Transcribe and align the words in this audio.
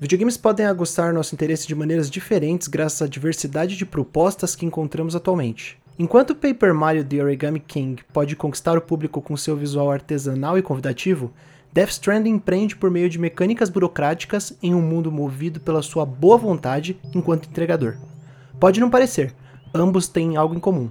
Videogames 0.00 0.36
podem 0.36 0.66
aguçar 0.66 1.14
nosso 1.14 1.34
interesse 1.36 1.68
de 1.68 1.74
maneiras 1.74 2.10
diferentes 2.10 2.66
graças 2.66 3.00
à 3.00 3.06
diversidade 3.06 3.76
de 3.76 3.86
propostas 3.86 4.56
que 4.56 4.66
encontramos 4.66 5.14
atualmente. 5.14 5.78
Enquanto 5.96 6.34
Paper 6.34 6.74
Mario 6.74 7.04
The 7.04 7.22
Origami 7.22 7.60
King 7.60 8.02
pode 8.12 8.34
conquistar 8.34 8.76
o 8.76 8.80
público 8.80 9.22
com 9.22 9.36
seu 9.36 9.56
visual 9.56 9.92
artesanal 9.92 10.58
e 10.58 10.62
convidativo, 10.62 11.32
Death 11.72 11.90
Stranding 11.90 12.30
empreende 12.30 12.74
por 12.74 12.90
meio 12.90 13.08
de 13.08 13.20
mecânicas 13.20 13.70
burocráticas 13.70 14.56
em 14.60 14.74
um 14.74 14.82
mundo 14.82 15.12
movido 15.12 15.60
pela 15.60 15.80
sua 15.80 16.04
boa 16.04 16.36
vontade 16.36 16.98
enquanto 17.14 17.48
entregador. 17.48 17.96
Pode 18.58 18.80
não 18.80 18.90
parecer, 18.90 19.32
ambos 19.72 20.08
têm 20.08 20.36
algo 20.36 20.56
em 20.56 20.60
comum. 20.60 20.90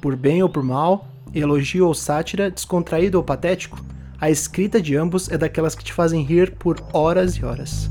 Por 0.00 0.16
bem 0.16 0.42
ou 0.42 0.48
por 0.48 0.64
mal, 0.64 1.06
elogio 1.32 1.86
ou 1.86 1.94
sátira, 1.94 2.50
descontraído 2.50 3.18
ou 3.18 3.24
patético, 3.24 3.80
a 4.20 4.28
escrita 4.30 4.82
de 4.82 4.96
ambos 4.96 5.30
é 5.30 5.38
daquelas 5.38 5.76
que 5.76 5.84
te 5.84 5.92
fazem 5.92 6.24
rir 6.24 6.56
por 6.56 6.82
horas 6.92 7.36
e 7.36 7.44
horas. 7.44 7.88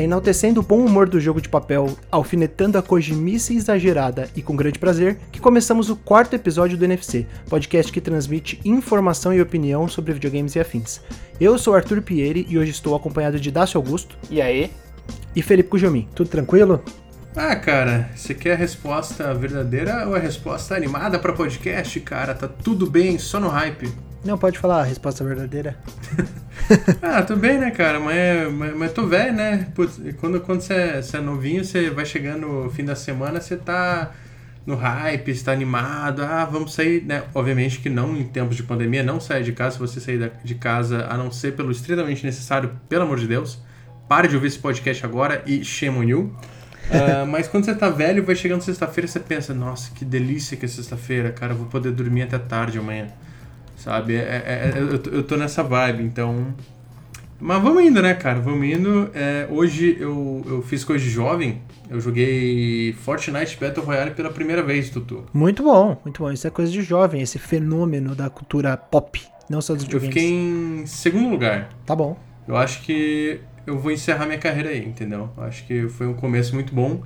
É 0.00 0.04
enaltecendo 0.04 0.60
o 0.60 0.62
bom 0.62 0.78
humor 0.78 1.06
do 1.06 1.20
jogo 1.20 1.42
de 1.42 1.48
papel, 1.50 1.94
alfinetando 2.10 2.78
a 2.78 2.82
cojimice 2.82 3.54
exagerada 3.54 4.30
e 4.34 4.40
com 4.40 4.56
grande 4.56 4.78
prazer, 4.78 5.18
que 5.30 5.38
começamos 5.38 5.90
o 5.90 5.96
quarto 5.96 6.32
episódio 6.32 6.78
do 6.78 6.86
NFC, 6.86 7.26
podcast 7.50 7.92
que 7.92 8.00
transmite 8.00 8.58
informação 8.64 9.30
e 9.30 9.42
opinião 9.42 9.86
sobre 9.88 10.14
videogames 10.14 10.56
e 10.56 10.58
afins. 10.58 11.02
Eu 11.38 11.58
sou 11.58 11.74
Arthur 11.74 12.00
Pieri 12.00 12.46
e 12.48 12.56
hoje 12.56 12.70
estou 12.70 12.96
acompanhado 12.96 13.38
de 13.38 13.50
Dácio 13.50 13.76
Augusto. 13.76 14.16
E 14.30 14.40
aí? 14.40 14.70
E 15.36 15.42
Felipe 15.42 15.68
Cujomin. 15.68 16.08
Tudo 16.14 16.30
tranquilo? 16.30 16.82
Ah, 17.36 17.54
cara, 17.56 18.08
você 18.16 18.32
quer 18.32 18.54
a 18.54 18.56
resposta 18.56 19.34
verdadeira 19.34 20.08
ou 20.08 20.14
a 20.14 20.18
resposta 20.18 20.74
animada 20.74 21.18
para 21.18 21.34
podcast, 21.34 22.00
cara? 22.00 22.32
Tá 22.34 22.48
tudo 22.48 22.86
bem, 22.86 23.18
só 23.18 23.38
no 23.38 23.48
hype. 23.48 23.92
Não, 24.24 24.36
pode 24.36 24.58
falar 24.58 24.80
a 24.80 24.84
resposta 24.84 25.24
verdadeira. 25.24 25.76
ah, 27.00 27.22
tô 27.22 27.36
bem, 27.36 27.58
né, 27.58 27.70
cara? 27.70 27.98
Mas, 27.98 28.52
mas, 28.52 28.76
mas 28.76 28.92
tô 28.92 29.06
velho, 29.06 29.32
né? 29.32 29.68
Putz, 29.74 29.98
quando, 30.20 30.40
quando 30.40 30.60
você, 30.60 30.74
é, 30.74 31.02
você 31.02 31.16
é 31.16 31.20
novinho, 31.20 31.64
você 31.64 31.88
vai 31.88 32.04
chegando 32.04 32.46
no 32.46 32.70
fim 32.70 32.84
da 32.84 32.94
semana, 32.94 33.40
você 33.40 33.56
tá 33.56 34.12
no 34.66 34.76
hype, 34.76 35.30
está 35.30 35.52
animado, 35.52 36.22
ah, 36.22 36.44
vamos 36.44 36.74
sair, 36.74 37.02
né? 37.02 37.24
Obviamente 37.34 37.78
que 37.78 37.88
não 37.88 38.14
em 38.14 38.24
tempos 38.24 38.56
de 38.56 38.62
pandemia, 38.62 39.02
não 39.02 39.18
saia 39.18 39.42
de 39.42 39.52
casa 39.52 39.76
se 39.76 39.78
você 39.80 40.00
sair 40.00 40.32
de 40.44 40.54
casa 40.54 41.06
a 41.08 41.16
não 41.16 41.30
ser 41.32 41.56
pelo 41.56 41.70
estritamente 41.70 42.24
necessário, 42.24 42.78
pelo 42.88 43.04
amor 43.04 43.18
de 43.18 43.26
Deus. 43.26 43.58
Pare 44.06 44.28
de 44.28 44.34
ouvir 44.34 44.48
esse 44.48 44.58
podcast 44.58 45.04
agora 45.04 45.42
e 45.46 45.64
shame 45.64 45.96
on 45.96 46.02
you. 46.02 46.36
Uh, 46.90 47.24
mas 47.30 47.48
quando 47.48 47.64
você 47.64 47.74
tá 47.74 47.88
velho, 47.88 48.22
vai 48.22 48.36
chegando 48.36 48.60
sexta-feira, 48.60 49.08
você 49.08 49.20
pensa, 49.20 49.54
nossa, 49.54 49.92
que 49.94 50.04
delícia 50.04 50.58
que 50.58 50.66
é 50.66 50.68
sexta-feira, 50.68 51.32
cara, 51.32 51.54
vou 51.54 51.66
poder 51.66 51.90
dormir 51.92 52.22
até 52.22 52.38
tarde 52.38 52.78
amanhã. 52.78 53.08
Sabe? 53.80 54.14
É, 54.14 54.18
é, 54.18 54.72
é 54.74 54.78
eu, 54.78 55.12
eu 55.12 55.22
tô 55.22 55.36
nessa 55.36 55.62
vibe, 55.62 56.02
então. 56.02 56.54
Mas 57.40 57.62
vamos 57.62 57.82
indo, 57.82 58.02
né, 58.02 58.12
cara? 58.12 58.38
Vamos 58.38 58.66
indo. 58.66 59.10
É, 59.14 59.46
hoje 59.50 59.96
eu, 59.98 60.44
eu 60.46 60.62
fiz 60.62 60.84
coisa 60.84 61.02
de 61.02 61.08
jovem. 61.08 61.62
Eu 61.88 61.98
joguei 61.98 62.92
Fortnite 62.92 63.56
Battle 63.58 63.84
Royale 63.84 64.10
pela 64.10 64.30
primeira 64.30 64.62
vez, 64.62 64.90
Tutu. 64.90 65.24
Muito 65.32 65.62
bom, 65.62 65.98
muito 66.04 66.22
bom. 66.22 66.30
Isso 66.30 66.46
é 66.46 66.50
coisa 66.50 66.70
de 66.70 66.82
jovem, 66.82 67.22
esse 67.22 67.38
fenômeno 67.38 68.14
da 68.14 68.28
cultura 68.28 68.76
pop, 68.76 69.20
não 69.48 69.62
só 69.62 69.74
dos 69.74 69.84
videogames. 69.84 70.14
Eu 70.14 70.22
fiquei 70.22 70.30
em 70.30 70.86
segundo 70.86 71.30
lugar. 71.30 71.70
Tá 71.86 71.96
bom. 71.96 72.18
Eu 72.46 72.58
acho 72.58 72.82
que 72.82 73.40
eu 73.66 73.78
vou 73.78 73.90
encerrar 73.90 74.26
minha 74.26 74.38
carreira 74.38 74.68
aí, 74.68 74.84
entendeu? 74.86 75.30
Eu 75.36 75.44
acho 75.44 75.66
que 75.66 75.88
foi 75.88 76.06
um 76.06 76.14
começo 76.14 76.54
muito 76.54 76.74
bom 76.74 77.00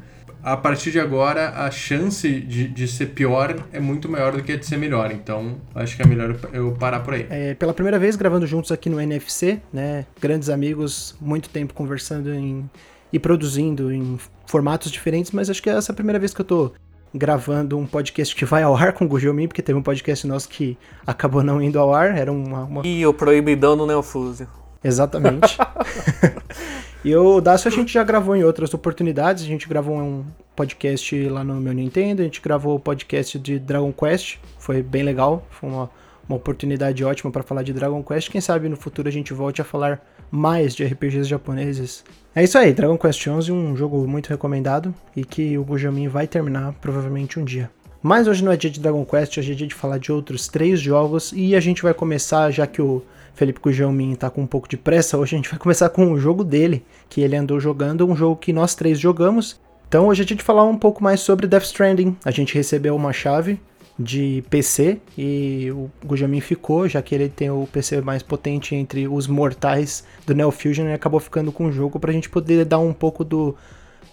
a 0.45 0.57
partir 0.59 0.91
de 0.91 1.01
agora 1.01 1.55
a 1.57 1.71
chance 1.71 2.29
de, 2.29 2.69
de 2.69 2.87
ser 2.87 3.07
pior 3.07 3.57
é 3.73 3.81
muito 3.81 4.11
maior 4.11 4.33
do 4.33 4.43
que 4.43 4.53
a 4.53 4.57
de 4.57 4.67
ser 4.67 4.77
melhor. 4.77 5.11
Então 5.11 5.57
acho 5.75 5.97
que 5.97 6.03
é 6.03 6.07
melhor 6.07 6.37
eu 6.53 6.73
parar 6.73 7.01
por 7.01 7.15
aí. 7.15 7.27
É, 7.31 7.55
pela 7.55 7.73
primeira 7.73 7.99
vez 7.99 8.15
gravando 8.15 8.47
juntos 8.47 8.71
aqui 8.71 8.91
no 8.91 9.01
NFC, 9.01 9.61
né? 9.73 10.05
Grandes 10.21 10.51
amigos, 10.51 11.17
muito 11.19 11.49
tempo 11.49 11.73
conversando 11.73 12.33
em, 12.35 12.69
e 13.11 13.19
produzindo 13.19 13.91
em 13.91 14.19
formatos 14.47 14.93
diferentes, 14.93 15.33
mas 15.33 15.49
acho 15.49 15.63
que 15.63 15.71
é 15.71 15.73
essa 15.73 15.93
a 15.93 15.95
primeira 15.95 16.19
vez 16.19 16.35
que 16.35 16.41
eu 16.43 16.45
tô 16.45 16.73
gravando 17.15 17.79
um 17.79 17.87
podcast 17.87 18.35
que 18.35 18.45
vai 18.45 18.63
ao 18.63 18.77
ar 18.77 18.93
com 18.93 19.07
o 19.07 19.09
Gugelmin, 19.09 19.49
porque 19.49 19.63
teve 19.63 19.79
um 19.79 19.83
podcast 19.83 20.27
nosso 20.27 20.49
que 20.49 20.77
acabou 21.07 21.43
não 21.43 21.63
indo 21.63 21.79
ao 21.79 21.95
ar, 21.95 22.17
era 22.19 22.31
uma... 22.31 22.65
uma... 22.65 22.87
E 22.87 23.07
o 23.07 23.15
Proibidão 23.15 23.77
no 23.77 23.87
Neofúzio. 23.87 24.49
Exatamente. 24.83 25.57
E 27.05 27.15
o 27.15 27.39
Dacio 27.39 27.69
a 27.69 27.71
gente 27.71 27.93
já 27.93 28.03
gravou 28.03 28.35
em 28.35 28.45
outras 28.45 28.73
oportunidades. 28.73 29.45
A 29.45 29.47
gente 29.47 29.69
gravou 29.69 29.95
um 29.95 30.25
podcast 30.57 31.29
lá 31.29 31.45
no 31.45 31.57
meu 31.57 31.75
Nintendo, 31.75 32.23
a 32.23 32.25
gente 32.25 32.41
gravou 32.41 32.77
o 32.77 32.81
podcast 32.81 33.39
de 33.39 33.59
Dragon 33.59 33.93
Quest, 33.93 34.39
foi 34.59 34.83
bem 34.83 35.03
legal, 35.03 35.47
foi 35.51 35.69
uma, 35.69 35.91
uma 36.27 36.37
oportunidade 36.37 37.05
ótima 37.05 37.31
para 37.31 37.43
falar 37.43 37.63
de 37.63 37.75
Dragon 37.75 38.03
Quest. 38.03 38.31
Quem 38.31 38.41
sabe 38.41 38.71
no 38.71 38.77
futuro 38.77 39.07
a 39.07 39.13
gente 39.13 39.35
volte 39.35 39.61
a 39.61 39.65
falar 39.65 40.03
mais 40.31 40.75
de 40.75 40.83
RPGs 40.83 41.29
japoneses. 41.29 42.03
É 42.35 42.43
isso 42.43 42.57
aí, 42.57 42.73
Dragon 42.73 42.97
Quest 42.97 43.27
11, 43.27 43.53
um 43.53 43.77
jogo 43.77 44.07
muito 44.09 44.31
recomendado 44.31 44.95
e 45.15 45.27
que 45.27 45.59
o 45.59 45.65
Gujamin 45.65 46.09
vai 46.09 46.27
terminar 46.27 46.73
provavelmente 46.81 47.39
um 47.39 47.45
dia. 47.45 47.71
Mas 48.03 48.27
hoje 48.27 48.43
não 48.43 48.53
é 48.53 48.57
dia 48.57 48.71
de 48.71 48.81
Dragon 48.81 49.05
Quest, 49.05 49.37
hoje 49.37 49.53
é 49.53 49.55
dia 49.55 49.67
de 49.67 49.75
falar 49.75 49.99
de 49.99 50.11
outros 50.11 50.49
três 50.49 50.81
jogos 50.81 51.33
e 51.37 51.55
a 51.55 51.61
gente 51.61 51.83
vai 51.83 51.93
começar, 51.93 52.51
já 52.51 52.67
que 52.67 52.81
o 52.81 53.03
Felipe 53.35 53.61
Cujalmin 53.61 54.15
tá 54.15 54.31
com 54.31 54.43
um 54.43 54.47
pouco 54.47 54.69
de 54.69 54.77
pressa, 54.77 55.19
hoje 55.19 55.35
a 55.35 55.39
gente 55.39 55.51
vai 55.51 55.59
começar 55.59 55.89
com 55.89 56.13
o 56.13 56.19
jogo 56.19 56.45
dele, 56.45 56.85
que 57.09 57.21
ele 57.21 57.37
andou 57.37 57.59
jogando, 57.59 58.07
um 58.07 58.17
jogo 58.17 58.37
que 58.37 58.53
nós 58.53 58.75
três 58.75 58.99
jogamos. 58.99 59.61
Então 59.89 60.07
hoje 60.07 60.23
a 60.23 60.27
gente 60.27 60.43
falar 60.43 60.65
um 60.65 60.79
pouco 60.79 61.03
mais 61.03 61.21
sobre 61.21 61.47
Death 61.47 61.65
Stranding. 61.65 62.17
A 62.25 62.31
gente 62.31 62.55
recebeu 62.55 62.95
uma 62.95 63.13
chave 63.13 63.61
de 63.99 64.43
PC 64.51 64.99
e 65.17 65.71
o 65.73 65.91
Gujamin 66.05 66.41
ficou, 66.41 66.89
já 66.89 67.01
que 67.01 67.15
ele 67.15 67.29
tem 67.29 67.51
o 67.51 67.69
PC 67.71 68.01
mais 68.01 68.23
potente 68.23 68.75
entre 68.75 69.07
os 69.07 69.27
mortais 69.27 70.05
do 70.27 70.35
Neo 70.35 70.51
Fusion 70.51 70.87
e 70.87 70.93
acabou 70.93 71.21
ficando 71.21 71.53
com 71.53 71.67
o 71.67 71.73
jogo 71.73 72.01
pra 72.01 72.13
gente 72.13 72.29
poder 72.29 72.65
dar 72.65 72.79
um 72.79 72.93
pouco 72.93 73.25
do 73.25 73.55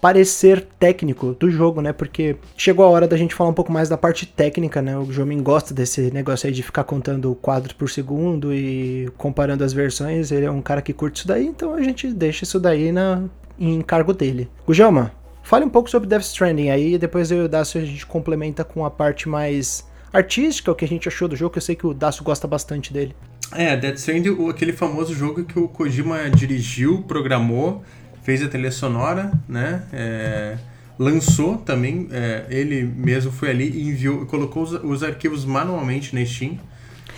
parecer 0.02 0.66
técnico 0.80 1.32
do 1.38 1.48
jogo, 1.48 1.80
né? 1.80 1.92
Porque 1.92 2.34
chegou 2.56 2.84
a 2.84 2.88
hora 2.88 3.06
da 3.06 3.16
gente 3.16 3.36
falar 3.36 3.50
um 3.50 3.54
pouco 3.54 3.70
mais 3.70 3.88
da 3.88 3.96
parte 3.96 4.26
técnica, 4.26 4.82
né? 4.82 4.98
O 4.98 5.12
Jomin 5.12 5.40
gosta 5.40 5.72
desse 5.72 6.10
negócio 6.10 6.48
aí 6.48 6.52
de 6.52 6.60
ficar 6.60 6.82
contando 6.82 7.32
quadros 7.36 7.72
por 7.72 7.88
segundo 7.88 8.52
e 8.52 9.08
comparando 9.16 9.62
as 9.62 9.72
versões. 9.72 10.32
Ele 10.32 10.44
é 10.44 10.50
um 10.50 10.60
cara 10.60 10.82
que 10.82 10.92
curte 10.92 11.18
isso 11.18 11.28
daí, 11.28 11.46
então 11.46 11.72
a 11.72 11.80
gente 11.80 12.12
deixa 12.12 12.42
isso 12.42 12.58
daí 12.58 12.90
na, 12.90 13.22
em 13.56 13.76
encargo 13.76 14.12
dele. 14.12 14.50
Gujama, 14.66 15.12
fale 15.44 15.64
um 15.64 15.70
pouco 15.70 15.88
sobre 15.88 16.08
Death 16.08 16.22
Stranding 16.22 16.70
aí, 16.70 16.94
e 16.94 16.98
depois 16.98 17.30
eu 17.30 17.42
e 17.42 17.44
o 17.44 17.48
Dacio 17.48 17.80
a 17.80 17.84
gente 17.84 18.04
complementa 18.04 18.64
com 18.64 18.84
a 18.84 18.90
parte 18.90 19.28
mais 19.28 19.86
artística, 20.12 20.72
o 20.72 20.74
que 20.74 20.84
a 20.84 20.88
gente 20.88 21.06
achou 21.06 21.28
do 21.28 21.36
jogo, 21.36 21.52
que 21.52 21.58
eu 21.58 21.62
sei 21.62 21.76
que 21.76 21.86
o 21.86 21.94
Dacio 21.94 22.24
gosta 22.24 22.48
bastante 22.48 22.92
dele. 22.92 23.14
É, 23.54 23.76
Death 23.76 23.98
Stranding, 23.98 24.48
aquele 24.48 24.72
famoso 24.72 25.14
jogo 25.14 25.44
que 25.44 25.60
o 25.60 25.68
Kojima 25.68 26.28
dirigiu, 26.28 27.02
programou 27.02 27.84
fez 28.22 28.42
a 28.42 28.48
trilha 28.48 28.70
sonora, 28.70 29.32
né? 29.48 29.82
É, 29.92 30.56
lançou 30.98 31.56
também, 31.56 32.08
é, 32.10 32.46
ele 32.48 32.82
mesmo 32.82 33.32
foi 33.32 33.50
ali 33.50 33.68
e 33.68 33.88
enviou, 33.88 34.26
colocou 34.26 34.62
os, 34.62 34.72
os, 34.72 35.02
arquivos 35.02 35.44
manualmente 35.44 36.14
na 36.14 36.24
Steam. 36.24 36.58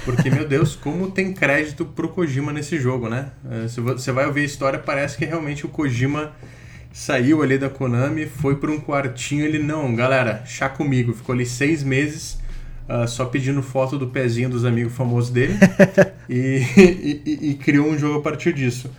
Porque, 0.04 0.28
meu 0.28 0.47
Deus, 0.47 0.76
como 0.76 1.10
tem 1.10 1.32
crédito 1.32 1.84
pro 1.84 2.09
Kojima 2.09 2.53
nesse 2.53 2.78
jogo, 2.78 3.09
né? 3.09 3.31
É, 3.50 3.69
se 3.69 3.81
você 3.81 4.12
vai 4.12 4.26
ouvir 4.26 4.42
a 4.42 4.44
história, 4.44 4.78
parece 4.78 5.16
que 5.16 5.25
realmente 5.25 5.65
o 5.65 5.69
Kojima 5.69 6.32
saiu 6.92 7.42
ali 7.42 7.59
da 7.59 7.69
Konami, 7.69 8.26
foi 8.26 8.56
por 8.56 8.71
um 8.71 8.81
quartinho, 8.81 9.44
ele, 9.44 9.59
não, 9.59 9.94
galera, 9.94 10.44
chá 10.47 10.69
comigo. 10.69 11.12
Ficou 11.12 11.34
ali 11.34 11.44
seis 11.44 11.82
meses 11.82 12.38
uh, 12.88 13.09
só 13.09 13.25
pedindo 13.25 13.62
foto 13.62 13.98
do 13.98 14.09
pezinho 14.09 14.48
dos 14.48 14.65
amigos 14.65 14.94
famosos 14.94 15.31
dele 15.31 15.54
e, 16.28 16.62
e, 16.76 17.22
e, 17.25 17.50
e 17.50 17.54
criou 17.54 17.88
um 17.88 17.98
jogo 17.98 18.19
a 18.19 18.22
partir 18.22 18.53
disso. 18.53 18.91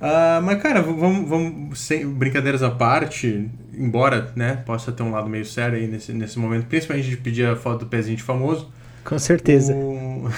Uh, 0.00 0.40
mas, 0.44 0.62
cara, 0.62 0.80
vamos, 0.80 1.28
vamos 1.28 1.80
sem 1.80 2.08
brincadeiras 2.08 2.62
à 2.62 2.70
parte, 2.70 3.48
embora 3.76 4.32
né, 4.36 4.62
possa 4.64 4.92
ter 4.92 5.02
um 5.02 5.10
lado 5.10 5.28
meio 5.28 5.44
sério 5.44 5.76
aí 5.76 5.88
nesse, 5.88 6.12
nesse 6.12 6.38
momento, 6.38 6.66
principalmente 6.66 7.08
de 7.08 7.16
pedir 7.16 7.46
a 7.46 7.56
foto 7.56 7.80
do 7.80 7.86
pezinho 7.86 8.16
de 8.16 8.22
famoso. 8.22 8.70
Com 9.04 9.18
certeza. 9.18 9.74
O... 9.74 10.28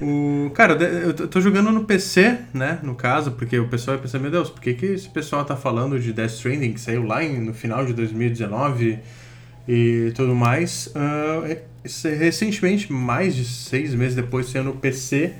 o... 0.00 0.50
Cara, 0.50 0.74
eu 0.74 1.12
tô 1.12 1.40
jogando 1.40 1.70
no 1.70 1.84
PC, 1.84 2.38
né? 2.54 2.78
No 2.82 2.94
caso, 2.94 3.32
porque 3.32 3.58
o 3.58 3.68
pessoal 3.68 3.96
vai 3.96 4.04
pensar, 4.04 4.18
meu 4.20 4.30
Deus, 4.30 4.48
por 4.48 4.60
que, 4.60 4.72
que 4.72 4.86
esse 4.86 5.08
pessoal 5.08 5.44
tá 5.44 5.56
falando 5.56 5.98
de 5.98 6.12
Death 6.12 6.30
Stranding, 6.30 6.72
que 6.72 6.80
saiu 6.80 7.02
lá 7.02 7.22
no 7.22 7.52
final 7.52 7.84
de 7.84 7.92
2019 7.92 8.98
e 9.68 10.12
tudo 10.14 10.34
mais? 10.34 10.86
Uh, 10.94 11.58
recentemente, 12.18 12.90
mais 12.90 13.34
de 13.34 13.44
seis 13.44 13.94
meses 13.94 14.14
depois, 14.14 14.46
saiu 14.46 14.64
no 14.64 14.76
PC. 14.76 15.34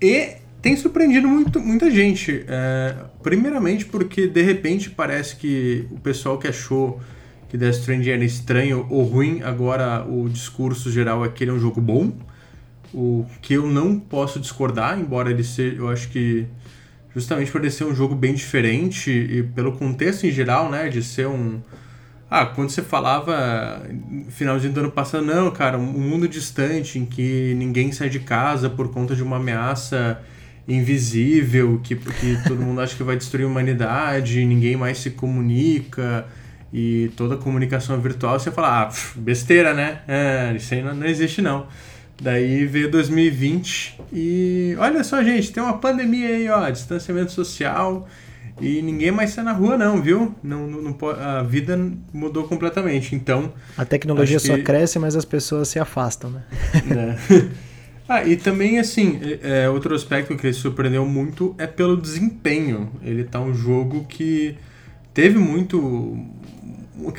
E 0.00 0.41
tem 0.62 0.76
surpreendido 0.76 1.28
muito, 1.28 1.60
muita 1.60 1.90
gente. 1.90 2.44
É, 2.48 2.94
primeiramente 3.22 3.84
porque 3.84 4.28
de 4.28 4.42
repente 4.42 4.88
parece 4.88 5.36
que 5.36 5.86
o 5.90 5.98
pessoal 5.98 6.38
que 6.38 6.48
achou 6.48 7.00
que 7.48 7.58
Death 7.58 7.74
Stranding 7.74 8.10
era 8.10 8.24
estranho 8.24 8.86
ou 8.88 9.02
ruim, 9.02 9.42
agora 9.42 10.06
o 10.08 10.28
discurso 10.28 10.90
geral 10.90 11.24
é 11.24 11.28
que 11.28 11.44
ele 11.44 11.50
é 11.50 11.54
um 11.54 11.58
jogo 11.58 11.80
bom. 11.80 12.12
O 12.94 13.26
que 13.42 13.54
eu 13.54 13.66
não 13.66 13.98
posso 13.98 14.38
discordar, 14.38 14.98
embora 14.98 15.30
ele 15.30 15.44
seja, 15.44 15.76
eu 15.76 15.88
acho 15.88 16.08
que 16.08 16.46
justamente 17.14 17.50
por 17.50 17.60
ele 17.60 17.70
ser 17.70 17.84
um 17.84 17.94
jogo 17.94 18.14
bem 18.14 18.32
diferente 18.32 19.10
e 19.10 19.42
pelo 19.42 19.72
contexto 19.72 20.26
em 20.26 20.30
geral, 20.30 20.70
né, 20.70 20.88
de 20.88 21.02
ser 21.02 21.26
um 21.26 21.60
Ah, 22.30 22.46
quando 22.46 22.70
você 22.70 22.80
falava 22.80 23.82
finalzinho 24.30 24.72
do 24.72 24.80
ano 24.80 24.90
passado, 24.90 25.22
não, 25.24 25.50
cara, 25.50 25.76
um 25.76 25.82
mundo 26.00 26.26
distante 26.26 26.98
em 26.98 27.04
que 27.04 27.54
ninguém 27.56 27.92
sai 27.92 28.08
de 28.08 28.20
casa 28.20 28.70
por 28.70 28.90
conta 28.90 29.14
de 29.14 29.22
uma 29.22 29.36
ameaça 29.36 30.18
invisível, 30.66 31.80
que, 31.82 31.96
que 31.96 32.38
todo 32.46 32.60
mundo 32.60 32.80
acha 32.80 32.96
que 32.96 33.02
vai 33.02 33.16
destruir 33.16 33.44
a 33.44 33.48
humanidade, 33.48 34.44
ninguém 34.44 34.76
mais 34.76 34.98
se 34.98 35.10
comunica 35.10 36.26
e 36.72 37.10
toda 37.16 37.34
a 37.34 37.38
comunicação 37.38 38.00
virtual, 38.00 38.38
você 38.38 38.50
fala, 38.50 38.84
ah, 38.84 38.92
besteira, 39.16 39.74
né? 39.74 40.00
É, 40.08 40.54
isso 40.56 40.72
aí 40.72 40.82
não, 40.82 40.94
não 40.94 41.06
existe 41.06 41.42
não. 41.42 41.66
Daí 42.20 42.64
veio 42.66 42.90
2020 42.90 44.00
e 44.12 44.76
olha 44.78 45.02
só, 45.02 45.22
gente, 45.22 45.52
tem 45.52 45.62
uma 45.62 45.78
pandemia 45.78 46.28
aí, 46.28 46.48
ó, 46.48 46.70
distanciamento 46.70 47.32
social 47.32 48.08
e 48.60 48.80
ninguém 48.80 49.10
mais 49.10 49.30
sai 49.30 49.44
na 49.44 49.52
rua, 49.52 49.76
não, 49.76 50.00
viu? 50.00 50.34
Não, 50.42 50.66
não, 50.66 50.82
não 50.82 50.96
a 51.10 51.42
vida 51.42 51.76
mudou 52.12 52.44
completamente. 52.44 53.14
Então. 53.14 53.52
A 53.76 53.84
tecnologia 53.84 54.38
só 54.38 54.54
que... 54.56 54.62
cresce, 54.62 54.98
mas 54.98 55.16
as 55.16 55.24
pessoas 55.24 55.68
se 55.68 55.78
afastam, 55.78 56.30
né? 56.30 56.42
É. 57.32 57.62
ah, 58.08 58.24
e 58.24 58.36
também, 58.36 58.78
assim, 58.78 59.20
é, 59.22 59.64
é, 59.64 59.70
outro 59.70 59.94
aspecto 59.94 60.36
que 60.36 60.46
ele 60.46 60.54
surpreendeu 60.54 61.06
muito 61.06 61.54
é 61.58 61.66
pelo 61.66 61.96
desempenho. 61.96 62.90
Ele 63.02 63.24
tá 63.24 63.40
um 63.40 63.54
jogo 63.54 64.04
que 64.08 64.56
teve 65.14 65.38
muito. 65.38 66.18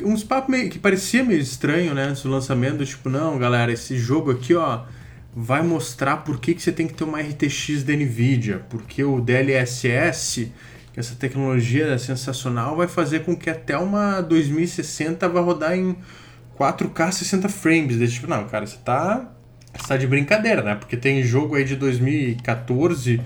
Uns 0.04 0.22
papos 0.22 0.50
meio, 0.50 0.70
que 0.70 0.78
parecia 0.78 1.24
meio 1.24 1.40
estranho, 1.40 1.94
né? 1.94 2.04
Antes 2.04 2.22
do 2.22 2.30
lançamento, 2.30 2.84
tipo, 2.84 3.08
não, 3.08 3.38
galera, 3.38 3.72
esse 3.72 3.98
jogo 3.98 4.30
aqui, 4.30 4.54
ó, 4.54 4.84
vai 5.34 5.62
mostrar 5.62 6.18
por 6.18 6.38
que, 6.38 6.54
que 6.54 6.62
você 6.62 6.72
tem 6.72 6.86
que 6.86 6.94
ter 6.94 7.04
uma 7.04 7.20
RTX 7.20 7.82
da 7.82 7.92
NVIDIA, 7.92 8.62
porque 8.70 9.02
o 9.02 9.20
DLSS 9.20 10.52
que 10.94 11.00
essa 11.00 11.16
tecnologia 11.16 11.98
sensacional 11.98 12.76
vai 12.76 12.86
fazer 12.86 13.24
com 13.24 13.34
que 13.34 13.50
até 13.50 13.76
uma 13.76 14.20
2060 14.20 15.28
vai 15.28 15.42
rodar 15.42 15.76
em 15.76 15.96
4K 16.56 17.10
60 17.10 17.48
frames. 17.48 17.98
Desse 17.98 18.14
tipo, 18.14 18.28
não, 18.28 18.46
cara, 18.46 18.64
você 18.64 18.76
tá, 18.76 19.28
você 19.76 19.88
tá 19.88 19.96
de 19.96 20.06
brincadeira, 20.06 20.62
né? 20.62 20.74
Porque 20.74 20.96
tem 20.96 21.22
jogo 21.22 21.56
aí 21.56 21.64
de 21.64 21.76
2014 21.76 23.20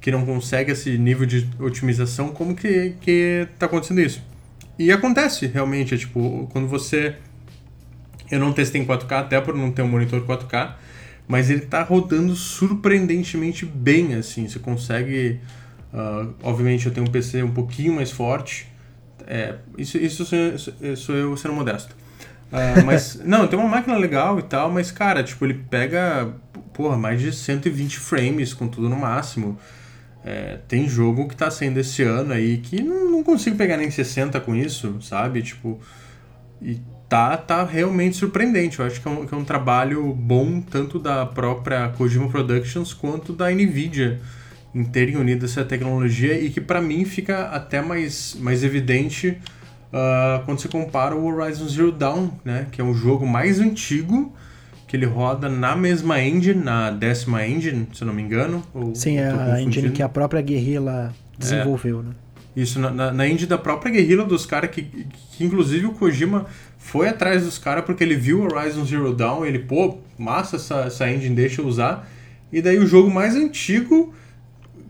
que 0.00 0.10
não 0.10 0.24
consegue 0.26 0.72
esse 0.72 0.98
nível 0.98 1.26
de 1.26 1.48
otimização, 1.58 2.28
como 2.28 2.54
que, 2.54 2.94
que 3.00 3.48
tá 3.58 3.66
acontecendo 3.66 4.00
isso? 4.00 4.22
E 4.78 4.92
acontece, 4.92 5.46
realmente, 5.46 5.94
é 5.94 5.98
tipo, 5.98 6.48
quando 6.52 6.68
você... 6.68 7.16
Eu 8.30 8.38
não 8.38 8.52
testei 8.52 8.82
em 8.82 8.84
4K, 8.84 9.12
até 9.12 9.40
por 9.40 9.54
não 9.54 9.70
ter 9.70 9.82
um 9.82 9.88
monitor 9.88 10.20
4K, 10.26 10.74
mas 11.26 11.48
ele 11.48 11.62
tá 11.62 11.82
rodando 11.82 12.34
surpreendentemente 12.34 13.64
bem, 13.64 14.14
assim, 14.14 14.46
você 14.46 14.58
consegue 14.58 15.40
Uh, 15.94 16.34
obviamente 16.42 16.86
eu 16.86 16.92
tenho 16.92 17.06
um 17.06 17.10
PC 17.10 17.44
um 17.44 17.52
pouquinho 17.52 17.94
mais 17.94 18.10
forte. 18.10 18.66
É, 19.26 19.54
isso, 19.78 19.96
isso 19.96 20.24
sou, 20.24 20.96
sou 20.96 21.14
eu 21.14 21.36
sendo 21.36 21.54
modesto. 21.54 21.94
Uh, 22.52 22.84
mas, 22.84 23.20
não, 23.24 23.46
tem 23.46 23.58
uma 23.58 23.68
máquina 23.68 23.96
legal 23.96 24.38
e 24.38 24.42
tal, 24.42 24.70
mas, 24.70 24.90
cara, 24.90 25.22
tipo, 25.22 25.44
ele 25.44 25.54
pega, 25.54 26.32
porra, 26.72 26.96
mais 26.96 27.20
de 27.20 27.32
120 27.32 27.98
frames 27.98 28.54
com 28.54 28.68
tudo 28.68 28.88
no 28.88 28.96
máximo. 28.96 29.58
É, 30.24 30.58
tem 30.66 30.88
jogo 30.88 31.28
que 31.28 31.36
tá 31.36 31.50
saindo 31.50 31.78
esse 31.78 32.02
ano 32.02 32.32
aí 32.32 32.56
que 32.56 32.82
não, 32.82 33.10
não 33.10 33.22
consigo 33.22 33.56
pegar 33.56 33.76
nem 33.76 33.90
60 33.90 34.40
com 34.40 34.54
isso, 34.54 34.96
sabe? 35.02 35.42
Tipo, 35.42 35.78
e 36.62 36.80
tá, 37.08 37.36
tá 37.36 37.62
realmente 37.62 38.16
surpreendente. 38.16 38.80
Eu 38.80 38.86
acho 38.86 39.00
que 39.00 39.06
é, 39.06 39.10
um, 39.10 39.26
que 39.26 39.34
é 39.34 39.36
um 39.36 39.44
trabalho 39.44 40.14
bom 40.14 40.60
tanto 40.60 40.98
da 40.98 41.26
própria 41.26 41.88
Kojima 41.90 42.28
Productions 42.28 42.94
quanto 42.94 43.32
da 43.32 43.50
Nvidia 43.50 44.18
em 44.74 44.84
terem 44.84 45.16
unido 45.16 45.44
essa 45.44 45.64
tecnologia 45.64 46.38
e 46.40 46.50
que 46.50 46.60
para 46.60 46.80
mim 46.80 47.04
fica 47.04 47.44
até 47.50 47.80
mais, 47.80 48.36
mais 48.40 48.64
evidente 48.64 49.38
uh, 49.94 50.44
quando 50.44 50.58
você 50.58 50.68
compara 50.68 51.14
o 51.14 51.24
Horizon 51.24 51.68
Zero 51.68 51.92
Dawn, 51.92 52.30
né, 52.44 52.66
que 52.72 52.80
é 52.80 52.84
um 52.84 52.92
jogo 52.92 53.24
mais 53.26 53.60
antigo 53.60 54.34
que 54.88 54.96
ele 54.96 55.06
roda 55.06 55.48
na 55.48 55.74
mesma 55.74 56.20
engine, 56.20 56.62
na 56.62 56.90
décima 56.90 57.46
engine, 57.46 57.88
se 57.92 58.02
eu 58.02 58.06
não 58.06 58.14
me 58.14 58.22
engano. 58.22 58.62
Sim, 58.94 59.18
é 59.18 59.30
a 59.30 59.60
engine 59.60 59.90
que 59.90 60.02
a 60.02 60.08
própria 60.08 60.42
Guerrilla 60.42 61.14
desenvolveu, 61.38 62.00
é. 62.00 62.02
né? 62.02 62.10
Isso, 62.54 62.78
na, 62.78 62.90
na, 62.90 63.12
na 63.12 63.26
engine 63.26 63.48
da 63.48 63.58
própria 63.58 63.90
Guerrilla, 63.90 64.24
dos 64.24 64.46
caras 64.46 64.70
que, 64.70 64.82
que, 64.82 65.44
inclusive 65.44 65.86
o 65.86 65.92
Kojima 65.92 66.46
foi 66.78 67.08
atrás 67.08 67.42
dos 67.42 67.58
caras 67.58 67.84
porque 67.84 68.04
ele 68.04 68.14
viu 68.14 68.40
o 68.40 68.44
Horizon 68.44 68.84
Zero 68.84 69.12
Dawn, 69.12 69.44
ele, 69.44 69.58
pô, 69.58 69.98
massa 70.16 70.56
essa, 70.56 70.82
essa 70.82 71.10
engine, 71.10 71.34
deixa 71.34 71.60
eu 71.60 71.66
usar. 71.66 72.08
E 72.52 72.62
daí 72.62 72.78
o 72.78 72.86
jogo 72.86 73.10
mais 73.10 73.34
antigo 73.34 74.14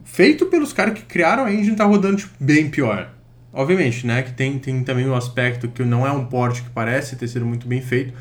feito 0.05 0.45
pelos 0.47 0.75
caras 0.75 0.95
que 0.95 1.03
criaram 1.03 1.47
a 1.47 1.53
engine 1.53 1.75
tá 1.75 1.85
rodando 1.85 2.17
tipo, 2.17 2.33
bem 2.39 2.69
pior. 2.69 3.11
Obviamente, 3.55 4.05
né? 4.06 4.23
Que 4.23 4.33
tem, 4.33 4.59
tem 4.59 4.83
também 4.83 5.06
o 5.06 5.15
aspecto 5.15 5.69
que 5.69 5.85
não 5.85 6.05
é 6.05 6.11
um 6.11 6.27
port 6.27 6.61
que 6.61 6.71
parece 6.71 7.15
ter 7.15 7.29
sido 7.29 7.47
muito 7.47 7.69
bem 7.69 7.81
feito. 7.81 8.12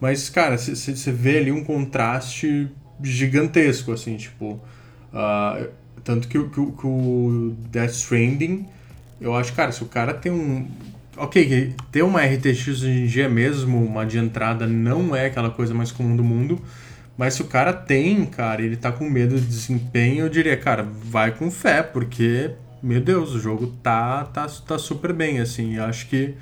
Mas, 0.00 0.28
cara, 0.28 0.58
você 0.58 1.10
vê 1.10 1.38
ali 1.38 1.50
um 1.50 1.64
contraste 1.64 2.70
gigantesco, 3.02 3.92
assim, 3.92 4.16
tipo. 4.16 4.60
Uh, 5.12 5.68
tanto 6.02 6.28
que, 6.28 6.38
que, 6.38 6.72
que 6.72 6.86
o 6.86 7.56
Death 7.70 7.92
Stranding, 7.92 8.66
eu 9.20 9.34
acho, 9.34 9.54
cara, 9.54 9.72
se 9.72 9.82
o 9.82 9.86
cara 9.86 10.12
tem 10.12 10.30
um. 10.30 10.68
Ok, 11.16 11.74
ter 11.90 12.02
uma 12.02 12.20
RTX 12.22 12.68
hoje 12.68 12.90
em 12.90 13.06
dia 13.06 13.28
mesmo, 13.28 13.82
uma 13.82 14.04
de 14.04 14.18
entrada, 14.18 14.66
não 14.66 15.16
é 15.16 15.26
aquela 15.26 15.48
coisa 15.48 15.72
mais 15.72 15.90
comum 15.90 16.14
do 16.14 16.24
mundo. 16.24 16.60
Mas 17.16 17.34
se 17.34 17.42
o 17.42 17.46
cara 17.46 17.72
tem, 17.72 18.26
cara, 18.26 18.60
ele 18.60 18.76
tá 18.76 18.90
com 18.90 19.08
medo 19.08 19.40
de 19.40 19.46
desempenho, 19.46 20.24
eu 20.24 20.28
diria, 20.28 20.56
cara, 20.56 20.82
vai 20.82 21.30
com 21.30 21.50
fé, 21.50 21.82
porque, 21.82 22.50
meu 22.84 23.00
Deus, 23.00 23.32
o 23.32 23.40
jogo 23.40 23.68
tá, 23.82 24.24
tá, 24.24 24.46
tá 24.66 24.78
super 24.78 25.12
bem, 25.12 25.40
assim. 25.40 25.78
Acho 25.78 26.06
que 26.06 26.34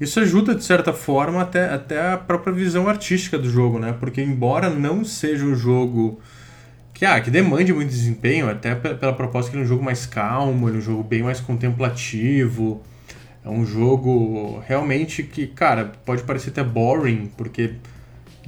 isso 0.00 0.18
ajuda, 0.18 0.54
de 0.54 0.64
certa 0.64 0.92
forma, 0.92 1.42
até, 1.42 1.68
até 1.68 2.12
a 2.12 2.16
própria 2.16 2.52
visão 2.52 2.88
artística 2.88 3.38
do 3.38 3.48
jogo, 3.48 3.78
né? 3.78 3.94
Porque, 4.00 4.22
embora 4.22 4.70
não 4.70 5.04
seja 5.04 5.44
um 5.44 5.54
jogo 5.54 6.18
que, 6.94 7.04
ah, 7.04 7.20
que 7.20 7.30
demande 7.30 7.72
muito 7.72 7.90
desempenho, 7.90 8.48
até 8.48 8.74
pela 8.74 9.12
proposta 9.12 9.50
que 9.50 9.56
ele 9.56 9.62
é 9.62 9.66
um 9.66 9.68
jogo 9.68 9.84
mais 9.84 10.06
calmo, 10.06 10.68
ele 10.68 10.76
é 10.76 10.80
um 10.80 10.82
jogo 10.82 11.02
bem 11.02 11.22
mais 11.22 11.38
contemplativo. 11.38 12.82
É 13.44 13.48
um 13.50 13.66
jogo 13.66 14.62
realmente 14.66 15.22
que, 15.22 15.46
cara, 15.46 15.92
pode 16.06 16.22
parecer 16.22 16.48
até 16.48 16.64
boring, 16.64 17.30
porque 17.36 17.74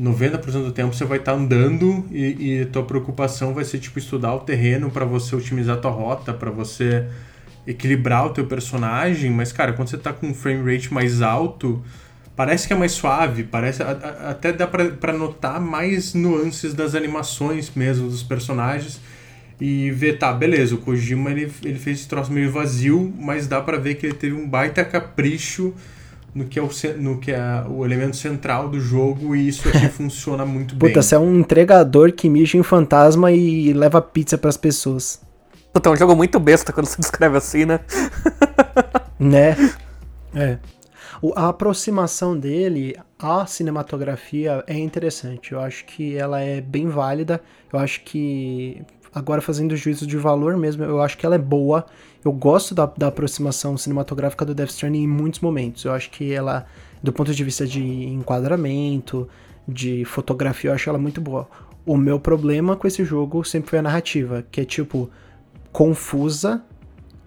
90% 0.00 0.52
do 0.64 0.72
tempo 0.72 0.94
você 0.94 1.04
vai 1.04 1.18
estar 1.18 1.32
tá 1.32 1.38
andando 1.38 2.06
e, 2.10 2.60
e 2.60 2.64
tua 2.66 2.82
preocupação 2.82 3.52
vai 3.52 3.64
ser 3.64 3.78
tipo 3.78 3.98
estudar 3.98 4.34
o 4.34 4.40
terreno 4.40 4.90
para 4.90 5.04
você 5.04 5.36
otimizar 5.36 5.80
tua 5.80 5.90
rota, 5.90 6.32
para 6.32 6.50
você 6.50 7.06
equilibrar 7.66 8.26
o 8.26 8.30
teu 8.30 8.46
personagem, 8.46 9.30
mas 9.30 9.52
cara, 9.52 9.72
quando 9.72 9.88
você 9.88 9.98
tá 9.98 10.12
com 10.12 10.28
um 10.28 10.34
frame 10.34 10.72
rate 10.72 10.92
mais 10.92 11.20
alto, 11.20 11.82
parece 12.36 12.66
que 12.66 12.72
é 12.72 12.76
mais 12.76 12.92
suave, 12.92 13.42
parece 13.44 13.82
a, 13.82 13.90
a, 13.90 14.30
até 14.30 14.52
dá 14.52 14.66
para 14.66 15.12
notar 15.12 15.60
mais 15.60 16.14
nuances 16.14 16.74
das 16.74 16.94
animações 16.94 17.72
mesmo 17.74 18.08
dos 18.08 18.22
personagens 18.22 19.00
e 19.60 19.90
ver, 19.90 20.18
tá, 20.18 20.32
beleza, 20.32 20.74
o 20.74 20.78
Kojima 20.78 21.30
ele, 21.30 21.50
ele 21.64 21.78
fez 21.78 22.00
esse 22.00 22.08
troço 22.08 22.30
meio 22.30 22.52
vazio, 22.52 23.12
mas 23.18 23.48
dá 23.48 23.60
para 23.60 23.78
ver 23.78 23.94
que 23.94 24.06
ele 24.06 24.14
teve 24.14 24.34
um 24.34 24.46
baita 24.46 24.84
capricho 24.84 25.74
no 26.34 26.44
que 26.44 26.58
é 26.58 26.62
o, 26.62 26.68
no 26.98 27.18
que 27.18 27.32
é 27.32 27.64
o 27.66 27.82
elemento 27.82 28.14
central 28.14 28.68
do 28.68 28.78
jogo 28.78 29.34
e 29.34 29.48
isso 29.48 29.66
aqui 29.66 29.88
funciona 29.88 30.44
muito 30.44 30.74
Puta, 30.74 30.84
bem. 30.84 30.92
Puta, 30.92 31.02
você 31.02 31.14
é 31.14 31.18
um 31.18 31.40
entregador 31.40 32.12
que 32.12 32.28
mija 32.28 32.58
em 32.58 32.62
fantasma 32.62 33.32
e 33.32 33.72
leva 33.72 34.02
pizza 34.02 34.36
para 34.36 34.50
as 34.50 34.58
pessoas. 34.58 35.25
Puta, 35.76 35.90
é 35.90 35.92
um 35.92 35.96
jogo 35.96 36.16
muito 36.16 36.40
besta 36.40 36.72
quando 36.72 36.86
se 36.86 36.96
descreve 36.98 37.36
assim, 37.36 37.66
né? 37.66 37.80
né? 39.20 39.54
É. 40.34 40.56
O, 41.20 41.34
a 41.36 41.48
aproximação 41.48 42.34
dele 42.34 42.96
à 43.18 43.44
cinematografia 43.44 44.64
é 44.66 44.72
interessante. 44.78 45.52
Eu 45.52 45.60
acho 45.60 45.84
que 45.84 46.16
ela 46.16 46.40
é 46.40 46.62
bem 46.62 46.88
válida. 46.88 47.42
Eu 47.70 47.78
acho 47.78 48.00
que, 48.04 48.80
agora 49.14 49.42
fazendo 49.42 49.76
juízo 49.76 50.06
de 50.06 50.16
valor 50.16 50.56
mesmo, 50.56 50.82
eu 50.82 51.02
acho 51.02 51.18
que 51.18 51.26
ela 51.26 51.34
é 51.34 51.38
boa. 51.38 51.84
Eu 52.24 52.32
gosto 52.32 52.74
da, 52.74 52.86
da 52.86 53.08
aproximação 53.08 53.76
cinematográfica 53.76 54.46
do 54.46 54.54
Death 54.54 54.70
Stranding 54.70 55.02
em 55.02 55.06
muitos 55.06 55.40
momentos. 55.40 55.84
Eu 55.84 55.92
acho 55.92 56.08
que 56.08 56.32
ela, 56.32 56.64
do 57.02 57.12
ponto 57.12 57.34
de 57.34 57.44
vista 57.44 57.66
de 57.66 57.82
enquadramento, 57.82 59.28
de 59.68 60.06
fotografia, 60.06 60.70
eu 60.70 60.74
acho 60.74 60.88
ela 60.88 60.98
muito 60.98 61.20
boa. 61.20 61.46
O 61.84 61.98
meu 61.98 62.18
problema 62.18 62.76
com 62.76 62.86
esse 62.86 63.04
jogo 63.04 63.44
sempre 63.44 63.68
foi 63.68 63.78
a 63.78 63.82
narrativa, 63.82 64.42
que 64.50 64.62
é 64.62 64.64
tipo 64.64 65.10
confusa 65.76 66.64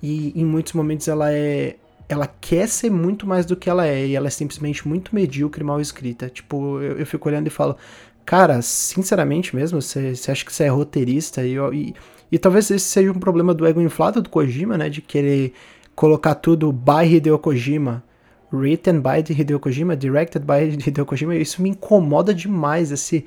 e 0.01 0.33
em 0.35 0.43
muitos 0.43 0.73
momentos 0.73 1.07
ela 1.07 1.31
é 1.31 1.75
ela 2.07 2.25
quer 2.25 2.67
ser 2.67 2.89
muito 2.89 3.27
mais 3.27 3.45
do 3.45 3.55
que 3.55 3.69
ela 3.69 3.85
é 3.85 4.07
e 4.07 4.15
ela 4.15 4.25
é 4.25 4.31
simplesmente 4.31 4.87
muito 4.87 5.13
medíocre, 5.13 5.63
mal 5.63 5.79
escrita. 5.79 6.27
Tipo, 6.27 6.81
eu, 6.81 6.97
eu 6.97 7.05
fico 7.05 7.29
olhando 7.29 7.45
e 7.45 7.51
falo, 7.51 7.77
cara, 8.25 8.63
sinceramente 8.63 9.55
mesmo, 9.55 9.79
você 9.79 10.15
acha 10.27 10.43
que 10.43 10.51
você 10.51 10.63
é 10.63 10.69
roteirista 10.69 11.45
e, 11.45 11.55
e 11.71 11.93
e 12.31 12.37
talvez 12.37 12.69
esse 12.71 12.85
seja 12.85 13.11
um 13.11 13.19
problema 13.19 13.53
do 13.53 13.67
ego 13.67 13.81
inflado 13.81 14.21
do 14.21 14.29
Kojima, 14.29 14.77
né? 14.77 14.89
De 14.89 15.01
querer 15.01 15.53
colocar 15.95 16.33
tudo 16.35 16.71
by 16.71 17.05
Hideo 17.05 17.37
Kojima. 17.37 18.03
Written 18.51 18.99
by 18.99 19.21
Hideo 19.31 19.59
Kojima, 19.59 19.95
directed 19.95 20.43
by 20.43 20.75
Hideo 20.83 21.05
Kojima. 21.05 21.35
Isso 21.35 21.61
me 21.61 21.69
incomoda 21.69 22.33
demais. 22.33 22.91
Esse, 22.91 23.25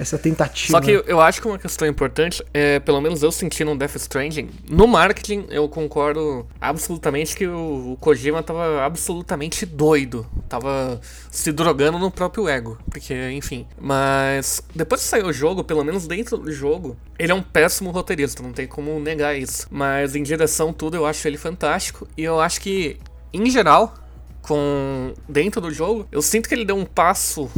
essa 0.00 0.18
tentativa. 0.18 0.72
Só 0.72 0.80
que 0.80 1.02
eu, 1.06 1.20
acho 1.20 1.42
que 1.42 1.46
uma 1.46 1.58
questão 1.58 1.86
importante 1.86 2.42
é, 2.54 2.80
pelo 2.80 3.00
menos 3.02 3.22
eu 3.22 3.30
senti 3.30 3.62
no 3.62 3.76
Death 3.76 3.96
Stranding, 3.96 4.48
no 4.68 4.86
marketing 4.86 5.46
eu 5.50 5.68
concordo 5.68 6.46
absolutamente 6.58 7.36
que 7.36 7.46
o, 7.46 7.92
o 7.92 7.96
Kojima 7.98 8.42
tava 8.42 8.82
absolutamente 8.82 9.66
doido. 9.66 10.26
Tava 10.48 10.98
se 11.30 11.52
drogando 11.52 11.98
no 11.98 12.10
próprio 12.10 12.48
ego. 12.48 12.78
Porque, 12.90 13.14
enfim. 13.32 13.66
Mas 13.78 14.62
depois 14.74 15.02
que 15.02 15.06
saiu 15.06 15.26
o 15.26 15.32
jogo, 15.32 15.62
pelo 15.62 15.84
menos 15.84 16.06
dentro 16.06 16.38
do 16.38 16.50
jogo, 16.50 16.96
ele 17.18 17.30
é 17.30 17.34
um 17.34 17.42
péssimo 17.42 17.90
roteirista, 17.90 18.42
não 18.42 18.52
tem 18.52 18.66
como 18.66 18.98
negar 18.98 19.36
isso. 19.36 19.66
Mas 19.70 20.16
em 20.16 20.22
direção 20.22 20.72
tudo 20.72 20.96
eu 20.96 21.04
acho 21.04 21.28
ele 21.28 21.36
fantástico. 21.36 22.08
E 22.16 22.24
eu 22.24 22.40
acho 22.40 22.58
que, 22.62 22.96
em 23.34 23.50
geral, 23.50 23.94
com 24.40 25.12
dentro 25.28 25.60
do 25.60 25.70
jogo, 25.70 26.06
eu 26.10 26.22
sinto 26.22 26.48
que 26.48 26.54
ele 26.54 26.64
deu 26.64 26.76
um 26.76 26.86
passo 26.86 27.50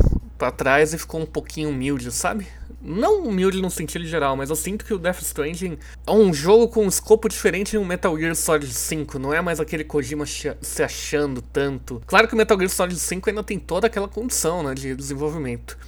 para 0.43 0.51
trás 0.51 0.93
e 0.93 0.99
ficou 0.99 1.21
um 1.21 1.27
pouquinho 1.27 1.69
humilde, 1.69 2.11
sabe? 2.11 2.49
Não 2.83 3.23
humilde 3.23 3.63
no 3.63 3.71
sentido 3.71 4.05
geral, 4.05 4.37
mas 4.37 4.51
eu 4.51 4.57
sinto 4.57 4.85
que 4.85 4.93
o 4.93 4.99
Death 4.99 5.21
Stranding 5.21 5.79
é 6.05 6.11
um 6.11 6.35
jogo 6.35 6.67
com 6.67 6.85
um 6.85 6.89
escopo 6.89 7.29
diferente 7.29 7.71
de 7.71 7.79
um 7.79 7.85
Metal 7.85 8.19
Gear 8.19 8.35
Solid 8.35 8.75
5. 8.75 9.21
Não 9.21 9.33
é 9.33 9.41
mais 9.41 9.61
aquele 9.61 9.85
Kojima 9.85 10.25
se 10.27 10.83
achando 10.83 11.41
tanto. 11.41 12.03
Claro 12.09 12.27
que 12.27 12.35
o 12.35 12.37
Metal 12.37 12.59
Gear 12.59 12.71
Solid 12.71 12.99
5 12.99 13.31
ainda 13.31 13.45
tem 13.45 13.57
toda 13.57 13.87
aquela 13.87 14.09
condição 14.09 14.65
né, 14.65 14.75
de 14.75 14.97
desenvolvimento. 14.97 15.79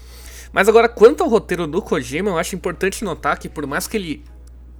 Mas 0.52 0.68
agora, 0.68 0.88
quanto 0.88 1.24
ao 1.24 1.28
roteiro 1.28 1.66
do 1.66 1.82
Kojima, 1.82 2.30
eu 2.30 2.38
acho 2.38 2.54
importante 2.54 3.02
notar 3.02 3.36
que 3.40 3.48
por 3.48 3.66
mais 3.66 3.88
que 3.88 3.96
ele 3.96 4.24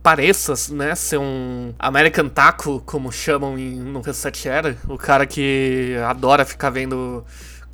pareça, 0.04 0.54
né, 0.73 0.95
ser 0.95 1.19
um 1.19 1.75
American 1.78 2.28
Taco, 2.28 2.81
como 2.87 3.11
chamam 3.11 3.59
em, 3.59 3.75
no 3.75 4.02
Reset 4.02 4.47
Era, 4.47 4.76
o 4.87 4.99
cara 4.99 5.26
que 5.26 5.97
adora 6.07 6.45
ficar 6.45 6.71
vendo 6.71 7.25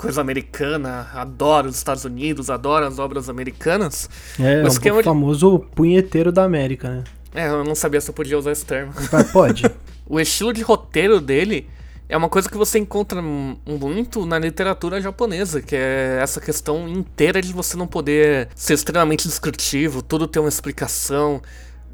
coisa 0.01 0.23
americana, 0.23 1.09
adora 1.13 1.69
os 1.69 1.77
Estados 1.77 2.07
Unidos, 2.07 2.49
adora 2.49 2.89
as 2.89 2.99
obras 2.99 3.29
americanas. 3.29 4.09
É, 4.39 4.63
o, 4.63 4.67
esquema 4.67 5.01
o 5.01 5.03
famoso 5.03 5.59
de... 5.59 5.67
punheteiro 5.77 6.33
da 6.33 6.43
América, 6.43 6.89
né? 6.89 7.05
É, 7.35 7.49
eu 7.49 7.63
não 7.63 7.75
sabia 7.75 8.01
se 8.01 8.09
eu 8.09 8.15
podia 8.15 8.39
usar 8.39 8.53
esse 8.53 8.65
termo. 8.65 8.93
Mas 9.13 9.31
pode. 9.31 9.65
o 10.09 10.19
estilo 10.19 10.55
de 10.55 10.63
roteiro 10.63 11.21
dele 11.21 11.69
é 12.09 12.17
uma 12.17 12.31
coisa 12.31 12.49
que 12.49 12.57
você 12.57 12.79
encontra 12.79 13.21
muito 13.23 14.25
na 14.25 14.39
literatura 14.39 15.03
japonesa, 15.03 15.61
que 15.61 15.77
é 15.77 16.19
essa 16.21 16.41
questão 16.41 16.89
inteira 16.89 17.43
de 17.43 17.53
você 17.53 17.77
não 17.77 17.87
poder 17.87 18.49
ser 18.55 18.75
extremamente 18.75 19.29
descritivo, 19.29 20.03
tudo 20.03 20.27
ter 20.27 20.41
uma 20.41 20.49
explicação 20.49 21.43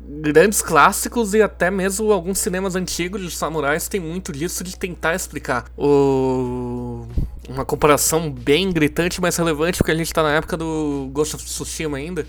grandes 0.09 0.63
clássicos 0.63 1.35
e 1.35 1.43
até 1.43 1.71
mesmo 1.71 2.13
alguns 2.13 2.39
cinemas 2.39 2.77
antigos 2.77 3.21
de 3.23 3.31
samurais 3.31 3.89
tem 3.89 4.01
muito 4.01 4.33
disso 4.33 4.63
de 4.63 4.77
tentar 4.77 5.15
explicar. 5.15 5.65
O... 5.77 7.07
Uma 7.49 7.65
comparação 7.65 8.31
bem 8.31 8.73
gritante, 8.73 9.21
mas 9.21 9.37
relevante, 9.37 9.79
porque 9.79 9.93
a 9.93 9.95
gente 9.95 10.13
tá 10.13 10.23
na 10.23 10.35
época 10.35 10.57
do 10.57 11.09
Ghost 11.13 11.37
of 11.37 11.45
Tsushima 11.45 11.97
ainda. 11.97 12.27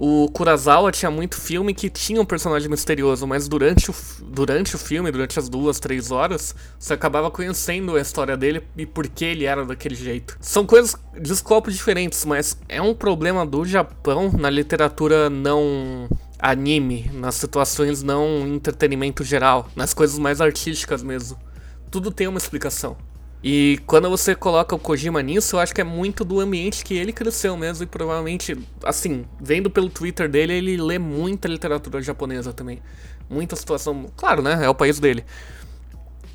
O 0.00 0.28
Kurosawa 0.28 0.92
tinha 0.92 1.10
muito 1.10 1.36
filme 1.40 1.74
que 1.74 1.90
tinha 1.90 2.20
um 2.20 2.24
personagem 2.24 2.70
misterioso, 2.70 3.26
mas 3.26 3.48
durante 3.48 3.90
o, 3.90 3.94
durante 4.22 4.76
o 4.76 4.78
filme, 4.78 5.10
durante 5.10 5.40
as 5.40 5.48
duas, 5.48 5.80
três 5.80 6.12
horas, 6.12 6.54
você 6.78 6.94
acabava 6.94 7.30
conhecendo 7.32 7.96
a 7.96 8.00
história 8.00 8.36
dele 8.36 8.62
e 8.76 8.86
por 8.86 9.08
que 9.08 9.24
ele 9.24 9.44
era 9.44 9.66
daquele 9.66 9.96
jeito. 9.96 10.38
São 10.40 10.64
coisas 10.64 10.94
de 11.20 11.32
escopos 11.32 11.74
diferentes, 11.74 12.24
mas 12.24 12.56
é 12.68 12.80
um 12.80 12.94
problema 12.94 13.44
do 13.44 13.64
Japão 13.64 14.30
na 14.32 14.48
literatura 14.48 15.28
não 15.28 16.08
anime, 16.38 17.10
nas 17.12 17.34
situações 17.34 18.02
não 18.02 18.46
entretenimento 18.46 19.24
geral, 19.24 19.68
nas 19.74 19.92
coisas 19.92 20.18
mais 20.18 20.40
artísticas 20.40 21.02
mesmo. 21.02 21.38
Tudo 21.90 22.10
tem 22.10 22.26
uma 22.26 22.38
explicação. 22.38 22.96
E 23.42 23.80
quando 23.86 24.10
você 24.10 24.34
coloca 24.34 24.74
o 24.74 24.78
Kojima 24.78 25.22
nisso, 25.22 25.56
eu 25.56 25.60
acho 25.60 25.74
que 25.74 25.80
é 25.80 25.84
muito 25.84 26.24
do 26.24 26.40
ambiente 26.40 26.84
que 26.84 26.94
ele 26.94 27.12
cresceu 27.12 27.56
mesmo 27.56 27.84
e 27.84 27.86
provavelmente, 27.86 28.56
assim, 28.82 29.24
vendo 29.40 29.70
pelo 29.70 29.88
Twitter 29.88 30.28
dele, 30.28 30.54
ele 30.54 30.76
lê 30.76 30.98
muita 30.98 31.46
literatura 31.46 32.02
japonesa 32.02 32.52
também. 32.52 32.82
Muita 33.30 33.54
situação, 33.54 34.06
claro, 34.16 34.42
né? 34.42 34.64
É 34.64 34.68
o 34.68 34.74
país 34.74 34.98
dele. 34.98 35.24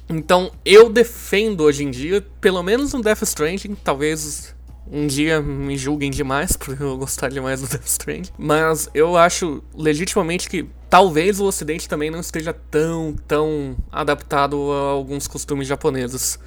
Então, 0.10 0.52
eu 0.64 0.90
defendo 0.90 1.62
hoje 1.62 1.84
em 1.84 1.92
dia, 1.92 2.26
pelo 2.40 2.64
menos 2.64 2.94
no 2.94 3.02
Death 3.02 3.24
Stranding, 3.24 3.76
talvez 3.76 4.56
um 4.92 5.08
dia 5.08 5.42
me 5.42 5.78
julguem 5.78 6.12
demais 6.12 6.56
por 6.58 6.80
eu 6.80 6.98
gostar 6.98 7.30
demais 7.30 7.62
do 7.62 7.68
Death 7.68 7.88
Stranding. 7.88 8.32
Mas 8.38 8.90
eu 8.94 9.18
acho 9.18 9.64
legitimamente 9.76 10.50
que 10.50 10.68
talvez 10.90 11.40
o 11.40 11.46
Ocidente 11.46 11.88
também 11.88 12.12
não 12.12 12.20
esteja 12.20 12.54
tão, 12.54 13.16
tão 13.28 13.76
adaptado 13.92 14.72
a 14.72 14.92
alguns 14.92 15.28
costumes 15.28 15.68
japoneses. 15.68 16.40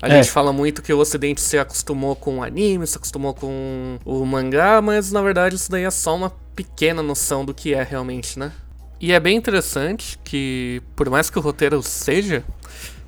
A 0.00 0.08
é. 0.08 0.10
gente 0.12 0.30
fala 0.30 0.52
muito 0.52 0.80
que 0.80 0.92
o 0.92 0.98
Ocidente 0.98 1.40
se 1.40 1.58
acostumou 1.58 2.14
com 2.14 2.38
o 2.38 2.42
anime, 2.42 2.86
se 2.86 2.96
acostumou 2.96 3.34
com 3.34 3.98
o 4.04 4.24
mangá, 4.24 4.80
mas 4.80 5.10
na 5.10 5.20
verdade 5.20 5.56
isso 5.56 5.70
daí 5.70 5.82
é 5.82 5.90
só 5.90 6.14
uma 6.14 6.30
pequena 6.54 7.02
noção 7.02 7.44
do 7.44 7.52
que 7.52 7.74
é 7.74 7.82
realmente, 7.82 8.38
né? 8.38 8.52
E 9.00 9.12
é 9.12 9.20
bem 9.20 9.36
interessante 9.36 10.18
que, 10.24 10.82
por 10.96 11.08
mais 11.08 11.30
que 11.30 11.38
o 11.38 11.42
roteiro 11.42 11.80
seja 11.82 12.44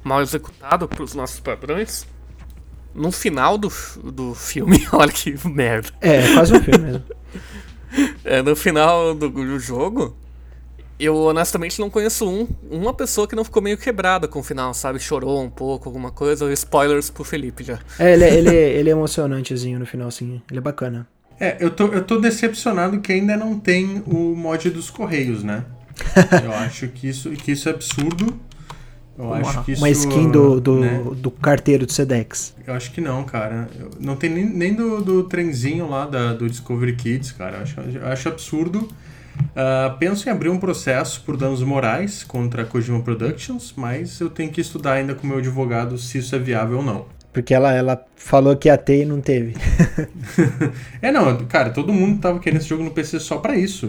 mal 0.05 0.23
executado 0.23 0.89
para 0.89 1.03
os 1.03 1.15
nossos 1.15 1.41
padrões, 1.41 2.07
no 2.95 3.13
final 3.13 3.57
do, 3.57 3.73
do 4.05 4.35
filme, 4.35 4.87
olha 4.93 5.13
que 5.13 5.35
merda. 5.49 5.91
É, 6.01 6.17
é 6.17 6.35
quase 6.35 6.55
um 6.55 6.63
filme 6.63 6.79
mesmo. 6.79 7.05
é, 8.25 8.43
no 8.43 8.57
final 8.57 9.15
do, 9.15 9.29
do, 9.29 9.59
jogo, 9.59 10.17
eu 10.99 11.17
honestamente 11.17 11.81
não 11.81 11.89
conheço 11.89 12.29
um, 12.29 12.49
uma 12.71 12.93
pessoa 12.93 13.27
que 13.27 13.35
não 13.35 13.45
ficou 13.45 13.63
meio 13.63 13.79
quebrada 13.79 14.29
com 14.29 14.41
o 14.41 14.43
final, 14.43 14.75
sabe? 14.75 14.99
Chorou 14.99 15.43
um 15.43 15.51
pouco, 15.51 15.89
alguma 15.89 16.11
coisa. 16.11 16.53
Spoilers 16.53 17.11
pro 17.11 17.25
Felipe 17.25 17.65
já. 17.65 17.79
É, 17.99 18.13
ele, 18.13 18.25
é, 18.25 18.35
ele, 18.35 18.49
é, 18.49 18.71
ele 18.73 18.89
é 18.91 18.93
emocionantezinho 18.93 19.79
no 19.79 19.87
final, 19.87 20.11
sim. 20.11 20.43
Ele 20.51 20.59
é 20.59 20.63
bacana. 20.63 21.07
É, 21.39 21.57
eu 21.59 21.71
tô, 21.71 21.87
eu 21.87 22.05
tô 22.05 22.19
decepcionado 22.19 23.01
que 23.01 23.13
ainda 23.13 23.35
não 23.35 23.59
tem 23.59 24.03
o 24.07 24.37
mod 24.37 24.69
dos 24.69 24.91
Correios, 24.91 25.43
né? 25.43 25.65
eu 26.45 26.53
acho 26.53 26.89
que 26.89 27.09
isso, 27.09 27.31
que 27.31 27.53
isso 27.53 27.69
é 27.69 27.73
absurdo. 27.73 28.39
Eu 29.21 29.27
uma, 29.27 29.65
isso, 29.69 29.83
uma 29.83 29.91
skin 29.91 30.31
do, 30.31 30.59
do, 30.59 30.81
né? 30.81 31.05
do 31.17 31.31
carteiro 31.31 31.85
do 31.85 31.93
Sedex. 31.93 32.55
Eu 32.67 32.73
acho 32.73 32.91
que 32.91 33.03
não, 33.03 33.23
cara. 33.23 33.69
Não 34.01 34.17
tem 34.17 34.31
nem, 34.31 34.47
nem 34.47 34.75
do, 34.75 35.03
do 35.03 35.25
trenzinho 35.25 35.89
lá 35.89 36.07
da, 36.07 36.33
do 36.33 36.49
Discovery 36.49 36.97
Kids, 36.97 37.33
cara. 37.33 37.59
Eu 37.59 37.63
acho, 37.63 37.81
eu 37.81 38.07
acho 38.07 38.29
absurdo. 38.29 38.89
Uh, 39.39 39.97
penso 39.99 40.29
em 40.29 40.33
abrir 40.33 40.49
um 40.49 40.59
processo 40.59 41.23
por 41.23 41.37
danos 41.37 41.63
morais 41.63 42.25
contra 42.25 42.63
a 42.63 42.65
Kojima 42.65 43.01
Productions, 43.01 43.75
mas 43.77 44.19
eu 44.21 44.31
tenho 44.31 44.51
que 44.51 44.61
estudar 44.61 44.95
ainda 44.95 45.15
com 45.15 45.27
o 45.27 45.31
meu 45.31 45.39
advogado 45.39 45.99
se 45.99 46.19
isso 46.19 46.35
é 46.35 46.39
viável 46.39 46.79
ou 46.79 46.83
não. 46.83 47.05
Porque 47.33 47.55
ela, 47.55 47.73
ela 47.73 48.05
falou 48.17 48.57
que 48.57 48.69
ia 48.69 48.77
ter 48.77 49.03
e 49.03 49.05
não 49.05 49.21
teve. 49.21 49.55
é, 51.01 51.13
não, 51.13 51.37
cara, 51.47 51.71
todo 51.71 51.93
mundo 51.93 52.21
tava 52.21 52.41
querendo 52.41 52.61
esse 52.61 52.69
jogo 52.69 52.83
no 52.83 52.91
PC 52.91 53.21
só 53.21 53.37
para 53.37 53.55
isso. 53.55 53.89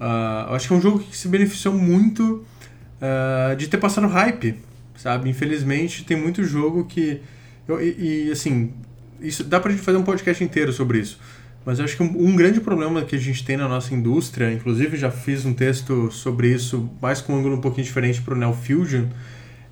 Uh, 0.00 0.48
eu 0.48 0.54
acho 0.54 0.68
que 0.68 0.74
é 0.74 0.76
um 0.76 0.80
jogo 0.80 1.00
que 1.00 1.16
se 1.16 1.28
beneficiou 1.28 1.74
muito 1.74 2.44
uh, 3.00 3.56
de 3.56 3.68
ter 3.68 3.78
passado 3.78 4.06
hype, 4.06 4.56
sabe? 4.96 5.28
Infelizmente, 5.28 6.04
tem 6.04 6.16
muito 6.16 6.44
jogo 6.44 6.84
que. 6.84 7.20
Eu, 7.68 7.80
e, 7.80 8.26
e, 8.26 8.32
assim, 8.32 8.72
isso 9.20 9.44
dá 9.44 9.60
pra 9.60 9.70
gente 9.70 9.82
fazer 9.82 9.98
um 9.98 10.02
podcast 10.02 10.42
inteiro 10.42 10.72
sobre 10.72 10.98
isso. 10.98 11.18
Mas 11.64 11.78
eu 11.78 11.84
acho 11.84 11.96
que 11.96 12.02
um, 12.02 12.28
um, 12.28 12.34
grande 12.34 12.60
problema 12.60 13.04
que 13.04 13.14
a 13.14 13.18
gente 13.18 13.44
tem 13.44 13.56
na 13.56 13.68
nossa 13.68 13.94
indústria, 13.94 14.50
inclusive 14.52 14.96
já 14.96 15.10
fiz 15.10 15.44
um 15.44 15.52
texto 15.52 16.10
sobre 16.10 16.48
isso, 16.48 16.90
mais 17.02 17.20
com 17.20 17.34
um 17.34 17.38
ângulo 17.38 17.56
um 17.56 17.60
pouquinho 17.60 17.84
diferente 17.84 18.22
pro 18.22 18.34
Neo 18.34 18.54
Fusion, 18.54 19.04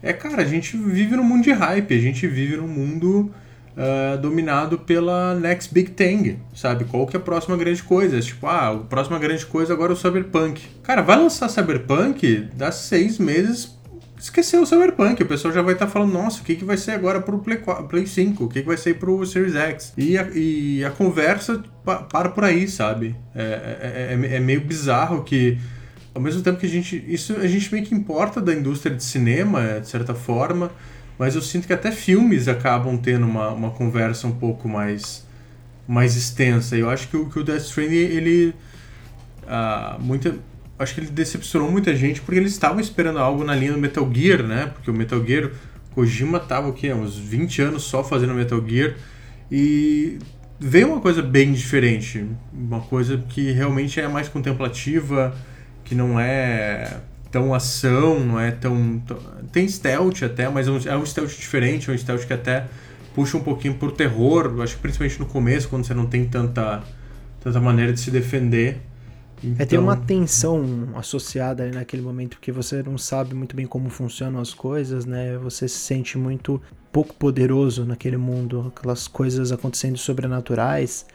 é, 0.02 0.12
cara, 0.12 0.42
a 0.42 0.44
gente 0.44 0.76
vive 0.76 1.16
num 1.16 1.24
mundo 1.24 1.42
de 1.42 1.50
hype, 1.50 1.94
a 1.94 1.98
gente 1.98 2.26
vive 2.26 2.56
num 2.56 2.68
mundo 2.68 3.32
uh, 3.78 4.18
dominado 4.18 4.78
pela 4.78 5.34
next 5.34 5.72
big 5.72 5.92
thing, 5.92 6.38
sabe? 6.54 6.84
Qual 6.84 7.06
que 7.06 7.16
é 7.16 7.20
a 7.20 7.22
próxima 7.22 7.56
grande 7.56 7.82
coisa? 7.82 8.20
Tipo, 8.20 8.46
ah, 8.48 8.72
a 8.72 8.76
próxima 8.78 9.18
grande 9.18 9.46
coisa 9.46 9.72
agora 9.72 9.92
é 9.92 9.94
o 9.94 9.96
Cyberpunk. 9.96 10.62
Cara, 10.82 11.00
vai 11.00 11.16
lançar 11.16 11.48
Cyberpunk, 11.48 12.48
dá 12.54 12.72
seis 12.72 13.18
meses 13.18 13.78
esqueceu 14.20 14.62
o 14.62 14.66
Cyberpunk. 14.66 15.22
O 15.22 15.26
pessoal 15.26 15.54
já 15.54 15.62
vai 15.62 15.74
estar 15.74 15.86
tá 15.86 15.92
falando, 15.92 16.12
nossa, 16.12 16.40
o 16.40 16.44
que, 16.44 16.56
que 16.56 16.64
vai 16.64 16.76
ser 16.76 16.92
agora 16.92 17.20
pro 17.20 17.38
Play, 17.38 17.58
4, 17.58 17.86
Play 17.86 18.06
5? 18.06 18.44
O 18.44 18.48
que, 18.48 18.60
que 18.60 18.66
vai 18.66 18.76
ser 18.76 18.94
pro 18.98 19.24
Series 19.24 19.54
X? 19.54 19.92
E 19.96 20.18
a, 20.18 20.28
e 20.34 20.84
a 20.84 20.90
conversa 20.90 21.62
para 22.10 22.28
por 22.28 22.44
aí, 22.44 22.68
sabe? 22.68 23.14
É, 23.34 23.42
é, 23.42 24.18
é, 24.20 24.36
é, 24.36 24.40
meio 24.40 24.60
bizarro 24.60 25.22
que, 25.22 25.58
ao 26.14 26.20
mesmo 26.20 26.42
tempo 26.42 26.58
que 26.58 26.66
a 26.66 26.68
gente. 26.68 27.04
Isso 27.06 27.36
a 27.36 27.46
gente 27.46 27.72
meio 27.72 27.86
que 27.86 27.94
importa 27.94 28.40
da 28.40 28.52
indústria 28.52 28.94
de 28.94 29.04
cinema, 29.04 29.80
de 29.80 29.88
certa 29.88 30.14
forma. 30.14 30.70
Mas 31.18 31.34
eu 31.34 31.42
sinto 31.42 31.66
que 31.66 31.72
até 31.72 31.90
filmes 31.90 32.46
acabam 32.46 32.96
tendo 32.96 33.26
uma, 33.26 33.50
uma 33.50 33.70
conversa 33.70 34.26
um 34.26 34.32
pouco 34.32 34.68
mais, 34.68 35.26
mais 35.86 36.16
extensa. 36.16 36.76
E 36.76 36.80
eu 36.80 36.88
acho 36.88 37.08
que 37.08 37.16
o, 37.16 37.28
que 37.28 37.38
o 37.38 37.44
Death 37.44 37.62
Stranding, 37.62 37.96
ele. 37.96 38.54
Uh, 39.42 40.00
muita, 40.00 40.36
acho 40.78 40.94
que 40.94 41.00
ele 41.00 41.10
decepcionou 41.10 41.70
muita 41.70 41.96
gente 41.96 42.20
porque 42.20 42.38
eles 42.38 42.52
estavam 42.52 42.78
esperando 42.78 43.18
algo 43.18 43.42
na 43.42 43.54
linha 43.54 43.72
do 43.72 43.78
Metal 43.78 44.08
Gear, 44.12 44.42
né? 44.42 44.66
Porque 44.72 44.90
o 44.90 44.94
Metal 44.94 45.24
Gear, 45.26 45.50
Kojima 45.92 46.38
tava 46.38 46.68
o 46.68 46.72
quê? 46.72 46.92
Uns 46.92 47.16
20 47.16 47.62
anos 47.62 47.82
só 47.82 48.04
fazendo 48.04 48.32
Metal 48.32 48.62
Gear. 48.64 48.94
E 49.50 50.18
veio 50.60 50.88
uma 50.92 51.00
coisa 51.00 51.20
bem 51.20 51.52
diferente. 51.52 52.24
Uma 52.52 52.80
coisa 52.80 53.18
que 53.28 53.50
realmente 53.50 54.00
é 54.00 54.06
mais 54.06 54.28
contemplativa, 54.28 55.34
que 55.84 55.96
não 55.96 56.20
é 56.20 56.98
tão 57.30 57.54
ação, 57.54 58.20
não 58.20 58.40
é 58.40 58.50
tão. 58.50 59.02
Tem 59.52 59.68
stealth 59.68 60.22
até, 60.22 60.48
mas 60.48 60.68
é 60.68 60.70
um, 60.70 60.78
é 60.86 60.96
um 60.96 61.06
stealth 61.06 61.30
diferente, 61.30 61.90
é 61.90 61.94
um 61.94 61.98
stealth 61.98 62.26
que 62.26 62.32
até 62.32 62.66
puxa 63.14 63.36
um 63.36 63.42
pouquinho 63.42 63.74
pro 63.74 63.90
terror. 63.90 64.46
Eu 64.56 64.62
acho 64.62 64.76
que 64.76 64.82
principalmente 64.82 65.18
no 65.18 65.26
começo, 65.26 65.68
quando 65.68 65.84
você 65.84 65.94
não 65.94 66.06
tem 66.06 66.26
tanta. 66.26 66.82
tanta 67.40 67.60
maneira 67.60 67.92
de 67.92 68.00
se 68.00 68.10
defender. 68.10 68.80
Então... 69.42 69.62
É, 69.62 69.66
tem 69.66 69.78
uma 69.78 69.96
tensão 69.96 70.88
associada 70.96 71.62
ali 71.62 71.72
naquele 71.72 72.02
momento, 72.02 72.36
porque 72.36 72.50
você 72.50 72.82
não 72.82 72.98
sabe 72.98 73.34
muito 73.34 73.54
bem 73.54 73.66
como 73.66 73.88
funcionam 73.88 74.40
as 74.40 74.52
coisas, 74.52 75.04
né? 75.04 75.38
Você 75.38 75.68
se 75.68 75.78
sente 75.78 76.18
muito 76.18 76.60
pouco 76.90 77.14
poderoso 77.14 77.84
naquele 77.84 78.16
mundo, 78.16 78.72
aquelas 78.76 79.06
coisas 79.06 79.52
acontecendo 79.52 79.96
sobrenaturais 79.96 81.06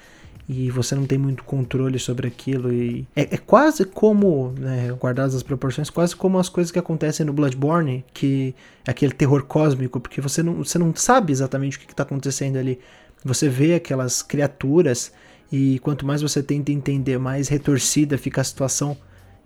e 0.48 0.70
você 0.70 0.94
não 0.94 1.06
tem 1.06 1.18
muito 1.18 1.44
controle 1.44 1.98
sobre 1.98 2.28
aquilo 2.28 2.72
e 2.72 3.08
é, 3.16 3.36
é 3.36 3.38
quase 3.38 3.86
como, 3.86 4.54
né, 4.58 4.92
guardadas 5.00 5.34
as 5.36 5.44
proporções, 5.44 5.90
quase 5.90 6.16
como 6.16 6.38
as 6.38 6.50
coisas 6.50 6.72
que 6.72 6.80
acontecem 6.80 7.26
no 7.26 7.32
Bloodborne, 7.32 8.04
que 8.14 8.54
é 8.86 8.92
aquele 8.92 9.14
terror 9.14 9.44
cósmico, 9.44 10.00
porque 10.00 10.20
você 10.20 10.44
não, 10.44 10.56
você 10.56 10.78
não 10.78 10.94
sabe 10.96 11.32
exatamente 11.32 11.78
o 11.78 11.80
que 11.80 11.92
está 11.92 12.04
acontecendo 12.04 12.58
ali. 12.58 12.80
Você 13.24 13.48
vê 13.48 13.76
aquelas 13.76 14.22
criaturas 14.22 15.14
e 15.50 15.80
quanto 15.80 16.06
mais 16.06 16.22
você 16.22 16.44
tenta 16.44 16.72
entender, 16.72 17.18
mais 17.18 17.48
retorcida 17.48 18.18
fica 18.18 18.42
a 18.42 18.44
situação. 18.44 18.98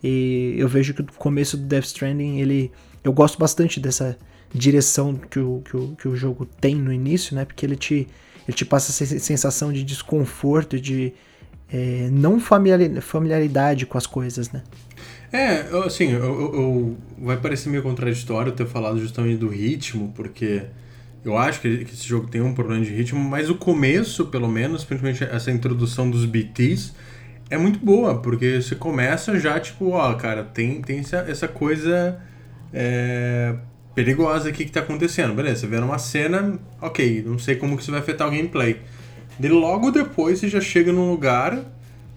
E 0.04 0.56
eu 0.58 0.68
vejo 0.68 0.94
que 0.94 1.02
o 1.02 1.06
começo 1.18 1.58
do 1.58 1.64
Death 1.66 1.86
Stranding, 1.86 2.40
ele 2.40 2.72
eu 3.04 3.14
gosto 3.14 3.38
bastante 3.38 3.80
dessa 3.80 4.18
direção 4.54 5.16
que 5.16 5.40
o, 5.40 5.62
que 5.62 5.78
o, 5.78 5.96
que 5.96 6.08
o 6.08 6.16
jogo 6.16 6.46
tem 6.60 6.76
no 6.76 6.92
início, 6.92 7.36
né? 7.36 7.46
Porque 7.46 7.66
ele 7.66 7.76
te 7.76 8.08
ele 8.48 8.56
te 8.56 8.66
passa 8.66 8.92
essa 9.04 9.20
sensação 9.20 9.74
de 9.74 9.84
desconforto, 9.84 10.80
de 10.80 11.14
é, 11.72 12.08
não 12.12 12.40
familiaridade 12.40 13.86
com 13.86 13.98
as 13.98 14.08
coisas, 14.08 14.52
né? 14.52 14.64
É, 15.32 15.66
assim, 15.86 16.12
eu, 16.12 16.24
eu, 16.24 16.98
vai 17.20 17.36
parecer 17.36 17.70
meio 17.70 17.84
contraditório 17.84 18.54
ter 18.54 18.66
falado 18.66 18.98
justamente 19.00 19.38
do 19.38 19.50
ritmo, 19.50 20.14
porque 20.16 20.64
eu 21.26 21.38
acho 21.38 21.60
que, 21.60 21.84
que, 21.84 21.94
esse 21.94 22.08
jogo 22.08 22.28
tem 22.28 22.42
um 22.42 22.54
problema 22.54 22.84
de 22.84 22.94
ritmo, 22.94 23.20
mas 23.20 23.50
o 23.50 23.56
começo, 23.56 24.28
pelo 24.28 24.48
menos, 24.48 24.86
principalmente 24.86 25.24
essa 25.26 25.52
introdução 25.52 26.10
dos 26.10 26.24
BTs, 26.24 26.94
é 27.50 27.58
muito 27.58 27.80
boa, 27.80 28.22
porque 28.22 28.62
você 28.62 28.76
começa 28.76 29.38
já, 29.38 29.60
tipo, 29.60 29.90
ó, 29.90 30.14
cara, 30.14 30.44
tem, 30.44 30.82
tem 30.82 31.00
essa, 31.00 31.18
essa 31.18 31.48
coisa 31.48 32.22
é, 32.74 33.56
perigosa 33.98 34.50
aqui 34.50 34.64
que 34.64 34.72
tá 34.72 34.82
acontecendo. 34.82 35.34
Beleza, 35.34 35.62
você 35.62 35.68
vê 35.68 35.80
numa 35.80 35.98
cena, 35.98 36.60
ok, 36.80 37.24
não 37.26 37.40
sei 37.40 37.56
como 37.56 37.76
que 37.76 37.82
isso 37.82 37.90
vai 37.90 38.00
afetar 38.00 38.28
o 38.28 38.32
gameplay. 38.32 38.80
E 39.42 39.48
logo 39.48 39.90
depois 39.90 40.38
você 40.38 40.48
já 40.48 40.62
chega 40.62 40.94
num 40.94 41.10
lugar 41.10 41.60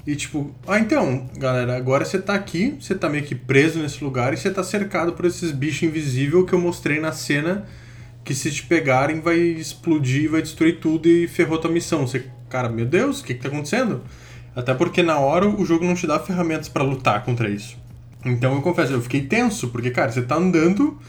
e 0.07 0.15
tipo, 0.15 0.55
ah 0.69 0.79
então, 0.79 1.27
galera, 1.39 1.75
agora 1.75 2.05
você 2.05 2.19
tá 2.19 2.35
aqui, 2.35 2.77
você 2.79 2.95
tá 2.95 3.09
meio 3.09 3.25
que 3.25 3.35
preso 3.35 3.79
nesse 3.79 4.05
lugar 4.05 4.35
e 4.35 4.37
você 4.37 4.51
tá 4.51 4.63
cercado 4.63 5.15
por 5.15 5.25
esses 5.25 5.53
bichos 5.53 5.85
invisíveis 5.85 6.45
que 6.45 6.53
eu 6.53 6.59
mostrei 6.59 7.01
na 7.01 7.13
cena 7.13 7.65
que 8.23 8.35
se 8.35 8.51
te 8.51 8.63
pegarem 8.65 9.23
vai 9.23 9.39
explodir, 9.39 10.31
vai 10.31 10.43
destruir 10.43 10.81
tudo 10.81 11.09
e 11.09 11.27
ferrou 11.29 11.57
tua 11.57 11.71
missão. 11.71 12.07
Você, 12.07 12.27
cara, 12.51 12.69
meu 12.69 12.85
Deus, 12.85 13.23
o 13.23 13.25
que 13.25 13.33
que 13.33 13.41
tá 13.41 13.49
acontecendo? 13.49 14.03
Até 14.55 14.75
porque 14.75 15.03
na 15.03 15.19
hora 15.19 15.49
o 15.49 15.65
jogo 15.65 15.87
não 15.87 15.95
te 15.95 16.07
dá 16.07 16.19
ferramentas 16.19 16.69
para 16.69 16.83
lutar 16.83 17.25
contra 17.25 17.49
isso. 17.49 17.79
Então 18.23 18.55
eu 18.55 18.61
confesso, 18.61 18.93
eu 18.93 19.01
fiquei 19.01 19.23
tenso, 19.23 19.69
porque 19.69 19.91
cara, 19.91 20.13
você 20.13 20.21
tá 20.21 20.35
andando 20.35 21.01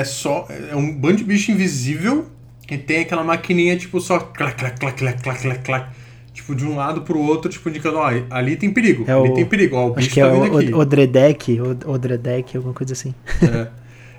é 0.00 0.04
só. 0.04 0.46
É 0.70 0.74
um 0.76 0.92
bando 0.92 1.16
de 1.16 1.24
bicho 1.24 1.50
invisível 1.52 2.26
que 2.66 2.76
tem 2.76 3.00
aquela 3.00 3.22
maquininha, 3.22 3.76
tipo, 3.76 4.00
só 4.00 4.18
clac, 4.18 4.56
clac, 4.56 4.78
clac, 4.78 4.98
clac, 4.98 5.22
clac, 5.22 5.42
clac, 5.42 5.64
clac. 5.64 5.96
Tipo, 6.32 6.54
de 6.54 6.66
um 6.66 6.76
lado 6.76 7.00
pro 7.00 7.18
outro, 7.18 7.50
tipo, 7.50 7.68
indicando, 7.68 7.96
ó, 7.96 8.10
ali 8.28 8.56
tem 8.56 8.70
perigo, 8.70 9.04
é 9.08 9.12
ali 9.12 9.30
o, 9.30 9.34
tem 9.34 9.46
perigo, 9.46 9.74
ó, 9.74 9.86
o 9.86 9.94
bicho 9.94 10.06
acho 10.06 10.14
que 10.14 10.20
tá 10.20 10.26
é 10.26 10.32
vindo 10.32 10.54
o, 10.54 10.58
aqui. 10.58 10.74
Odredek, 10.74 11.58
Odredek, 11.86 12.56
alguma 12.58 12.74
coisa 12.74 12.92
assim. 12.92 13.14
É. 13.42 13.68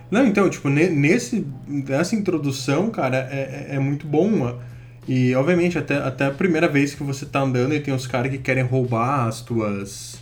Não, 0.09 0.25
então, 0.25 0.49
tipo, 0.49 0.69
nesse, 0.69 1.45
nessa 1.67 2.15
introdução, 2.15 2.89
cara, 2.89 3.29
é, 3.29 3.67
é, 3.71 3.75
é 3.75 3.79
muito 3.79 4.07
bom. 4.07 4.57
E, 5.07 5.35
obviamente, 5.35 5.77
até, 5.77 5.97
até 5.97 6.25
a 6.25 6.31
primeira 6.31 6.67
vez 6.67 6.95
que 6.95 7.03
você 7.03 7.25
tá 7.25 7.41
andando 7.41 7.73
e 7.73 7.79
tem 7.79 7.93
os 7.93 8.07
caras 8.07 8.31
que 8.31 8.37
querem 8.37 8.63
roubar 8.63 9.27
as 9.27 9.41
tuas... 9.41 10.19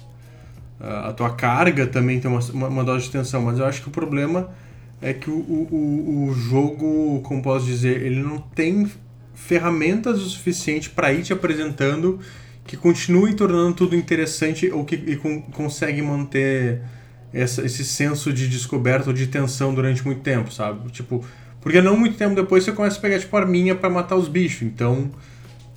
A 0.80 1.14
tua 1.14 1.30
carga 1.30 1.88
também 1.88 2.20
tem 2.20 2.30
uma, 2.30 2.40
uma, 2.52 2.68
uma 2.68 2.84
dose 2.84 3.06
de 3.06 3.12
tensão, 3.12 3.42
mas 3.42 3.58
eu 3.58 3.66
acho 3.66 3.82
que 3.82 3.88
o 3.88 3.92
problema 3.92 4.50
é 5.02 5.14
que 5.14 5.30
o, 5.30 5.34
o, 5.34 6.28
o 6.30 6.34
jogo, 6.34 7.22
como 7.22 7.42
posso 7.42 7.66
dizer, 7.66 8.02
ele 8.02 8.22
não 8.22 8.40
tem 8.40 8.90
ferramentas 9.34 10.20
o 10.22 10.30
suficiente 10.30 10.90
para 10.90 11.14
ir 11.14 11.24
te 11.24 11.34
apresentando 11.34 12.20
que 12.66 12.76
continue 12.76 13.34
tornando 13.34 13.76
tudo 13.76 13.96
interessante 13.96 14.72
ou 14.72 14.84
que 14.84 14.96
e 14.96 15.16
com, 15.18 15.42
consegue 15.42 16.02
manter 16.02 16.82
essa, 17.34 17.64
esse 17.64 17.86
senso 17.86 18.34
de 18.34 18.48
descoberta 18.48 19.10
ou 19.10 19.14
de 19.14 19.28
tensão 19.28 19.74
durante 19.74 20.04
muito 20.06 20.22
tempo, 20.22 20.52
sabe? 20.52 20.90
Tipo, 20.92 21.24
porque 21.62 21.82
não 21.82 21.98
muito 21.98 22.18
tempo 22.18 22.34
depois 22.34 22.64
você 22.64 22.72
começa 22.72 22.98
a 22.98 23.02
pegar 23.02 23.20
tipo 23.20 23.36
arminha 23.38 23.76
para 23.76 23.90
matar 23.90 24.16
os 24.16 24.28
bichos, 24.28 24.64
então 24.64 25.12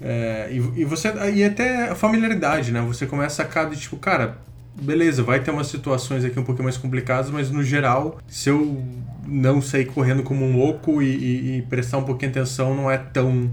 é, 0.00 0.48
e, 0.50 0.81
e, 0.81 0.85
você 0.85 1.12
e 1.35 1.44
até 1.44 1.90
a 1.90 1.94
familiaridade, 1.94 2.72
né? 2.72 2.81
Você 2.83 3.07
começa 3.07 3.42
a 3.42 3.64
de 3.64 3.81
tipo, 3.81 3.96
cara, 3.96 4.38
beleza, 4.81 5.22
vai 5.22 5.40
ter 5.40 5.50
umas 5.50 5.66
situações 5.66 6.24
aqui 6.24 6.38
um 6.38 6.44
pouquinho 6.44 6.64
mais 6.64 6.76
complicadas, 6.76 7.31
mas 7.31 7.50
no 7.50 7.62
geral, 7.62 8.18
se 8.28 8.48
eu 8.48 8.83
não 9.28 9.60
sair 9.60 9.84
correndo 9.84 10.22
como 10.22 10.44
um 10.44 10.56
louco 10.56 11.02
e, 11.02 11.06
e, 11.06 11.58
e 11.58 11.62
prestar 11.62 11.98
um 11.98 12.04
pouquinho 12.04 12.32
de 12.32 12.38
atenção, 12.38 12.74
não 12.74 12.90
é 12.90 12.96
tão 12.96 13.50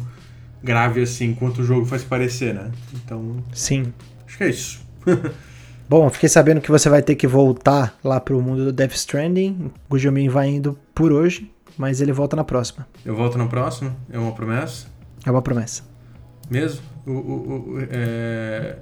grave 0.64 1.02
assim 1.02 1.34
quanto 1.34 1.62
o 1.62 1.64
jogo 1.64 1.86
faz 1.86 2.04
parecer, 2.04 2.54
né? 2.54 2.72
Então. 2.94 3.44
Sim. 3.54 3.94
Acho 4.26 4.38
que 4.38 4.44
é 4.44 4.50
isso. 4.50 4.86
Bom, 5.88 6.10
fiquei 6.10 6.28
sabendo 6.28 6.62
que 6.62 6.72
você 6.72 6.90
vai 6.90 7.04
ter 7.04 7.16
que 7.16 7.28
voltar 7.28 7.96
lá 8.04 8.20
pro 8.20 8.42
mundo 8.42 8.66
do 8.66 8.74
Death 8.74 8.94
Stranding. 8.94 9.72
O 9.88 9.92
Gujomin 9.92 10.30
vai 10.30 10.48
indo 10.48 10.78
por 10.96 11.12
hoje, 11.12 11.52
mas 11.78 12.02
ele 12.02 12.12
volta 12.12 12.36
na 12.36 12.44
próxima. 12.44 12.88
Eu 13.06 13.16
volto 13.16 13.38
na 13.38 13.46
próxima? 13.46 13.96
É 14.12 14.18
uma 14.18 14.32
promessa? 14.32 14.88
É 15.24 15.30
uma 15.30 15.44
promessa. 15.44 15.84
Mesmo? 16.50 16.82
O, 17.06 17.12
o, 17.12 17.74
o 17.74 17.88
é... 17.92 18.78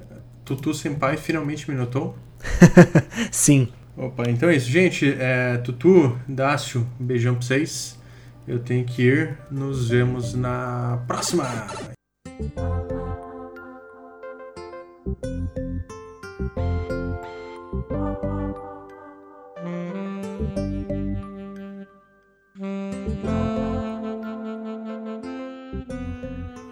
Tutu 0.45 0.73
Senpai 0.73 1.17
finalmente 1.17 1.69
me 1.69 1.75
notou? 1.75 2.15
Sim. 3.31 3.67
Opa, 3.95 4.29
então 4.29 4.49
é 4.49 4.55
isso. 4.55 4.69
Gente, 4.69 5.15
é, 5.19 5.57
Tutu, 5.57 6.17
Dácio, 6.27 6.87
um 6.99 7.05
beijão 7.05 7.35
pra 7.35 7.43
vocês. 7.43 7.97
Eu 8.47 8.59
tenho 8.59 8.85
que 8.85 9.03
ir. 9.03 9.37
Nos 9.49 9.89
vemos 9.89 10.33
na 10.33 11.03
próxima! 11.07 11.45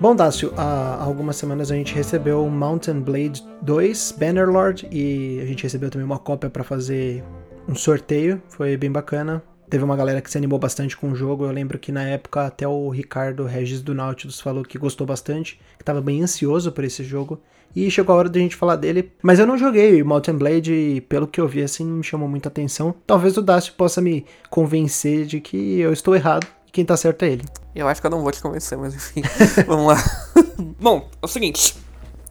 Bom, 0.02 0.16
Dácio, 0.16 0.52
há 0.58 1.00
algumas 1.00 1.36
semanas 1.36 1.72
a 1.72 1.76
gente 1.76 1.94
recebeu 1.94 2.50
Mountain 2.50 3.02
Blade 3.02 3.44
2 3.62 4.16
Bannerlord 4.18 4.88
e 4.92 5.40
a 5.40 5.46
gente 5.46 5.62
recebeu 5.62 5.92
também 5.92 6.04
uma 6.04 6.18
cópia 6.18 6.50
para 6.50 6.64
fazer 6.64 7.24
um 7.70 7.76
sorteio, 7.76 8.42
foi 8.50 8.76
bem 8.76 8.92
bacana. 8.92 9.44
Teve 9.70 9.84
uma 9.84 9.96
galera 9.96 10.20
que 10.20 10.32
se 10.32 10.40
animou 10.40 10.58
bastante 10.58 10.98
com 10.98 11.12
o 11.12 11.16
jogo. 11.16 11.46
Eu 11.46 11.52
lembro 11.52 11.78
que 11.78 11.92
na 11.92 12.02
época 12.02 12.48
até 12.48 12.68
o 12.68 12.90
Ricardo 12.90 13.46
Regis 13.46 13.84
do 13.84 13.94
Nautilus 13.94 14.42
falou 14.42 14.64
que 14.64 14.80
gostou 14.80 15.06
bastante, 15.06 15.62
que 15.78 15.84
estava 15.84 16.02
bem 16.02 16.24
ansioso 16.24 16.72
por 16.72 16.84
esse 16.84 17.04
jogo. 17.04 17.40
E 17.76 17.90
chegou 17.92 18.16
a 18.16 18.18
hora 18.18 18.30
da 18.30 18.40
gente 18.40 18.56
falar 18.56 18.78
dele. 18.78 19.12
Mas 19.22 19.38
eu 19.38 19.46
não 19.46 19.56
joguei 19.56 20.04
Mountain 20.04 20.36
Blade 20.36 20.74
e 20.74 21.02
pelo 21.02 21.28
que 21.28 21.40
eu 21.40 21.48
vi 21.48 21.62
assim 21.62 21.86
não 21.86 21.98
me 21.98 22.04
chamou 22.04 22.28
muita 22.28 22.50
atenção. 22.50 22.96
Talvez 23.06 23.38
o 23.38 23.42
Dácio 23.42 23.74
possa 23.78 24.02
me 24.02 24.26
convencer 24.50 25.28
de 25.28 25.40
que 25.40 25.80
eu 25.80 25.94
estou 25.94 26.16
errado 26.16 26.48
quem 26.71 26.86
tá 26.86 26.95
certo 26.95 27.23
é 27.23 27.29
ele. 27.29 27.45
Eu 27.75 27.88
acho 27.88 27.99
que 27.99 28.07
eu 28.07 28.12
não 28.12 28.21
vou 28.21 28.31
te 28.31 28.41
convencer, 28.41 28.77
mas 28.77 28.93
enfim. 28.93 29.21
Vamos 29.67 29.88
lá. 29.88 30.03
Bom, 30.79 31.10
é 31.21 31.25
o 31.25 31.27
seguinte. 31.27 31.75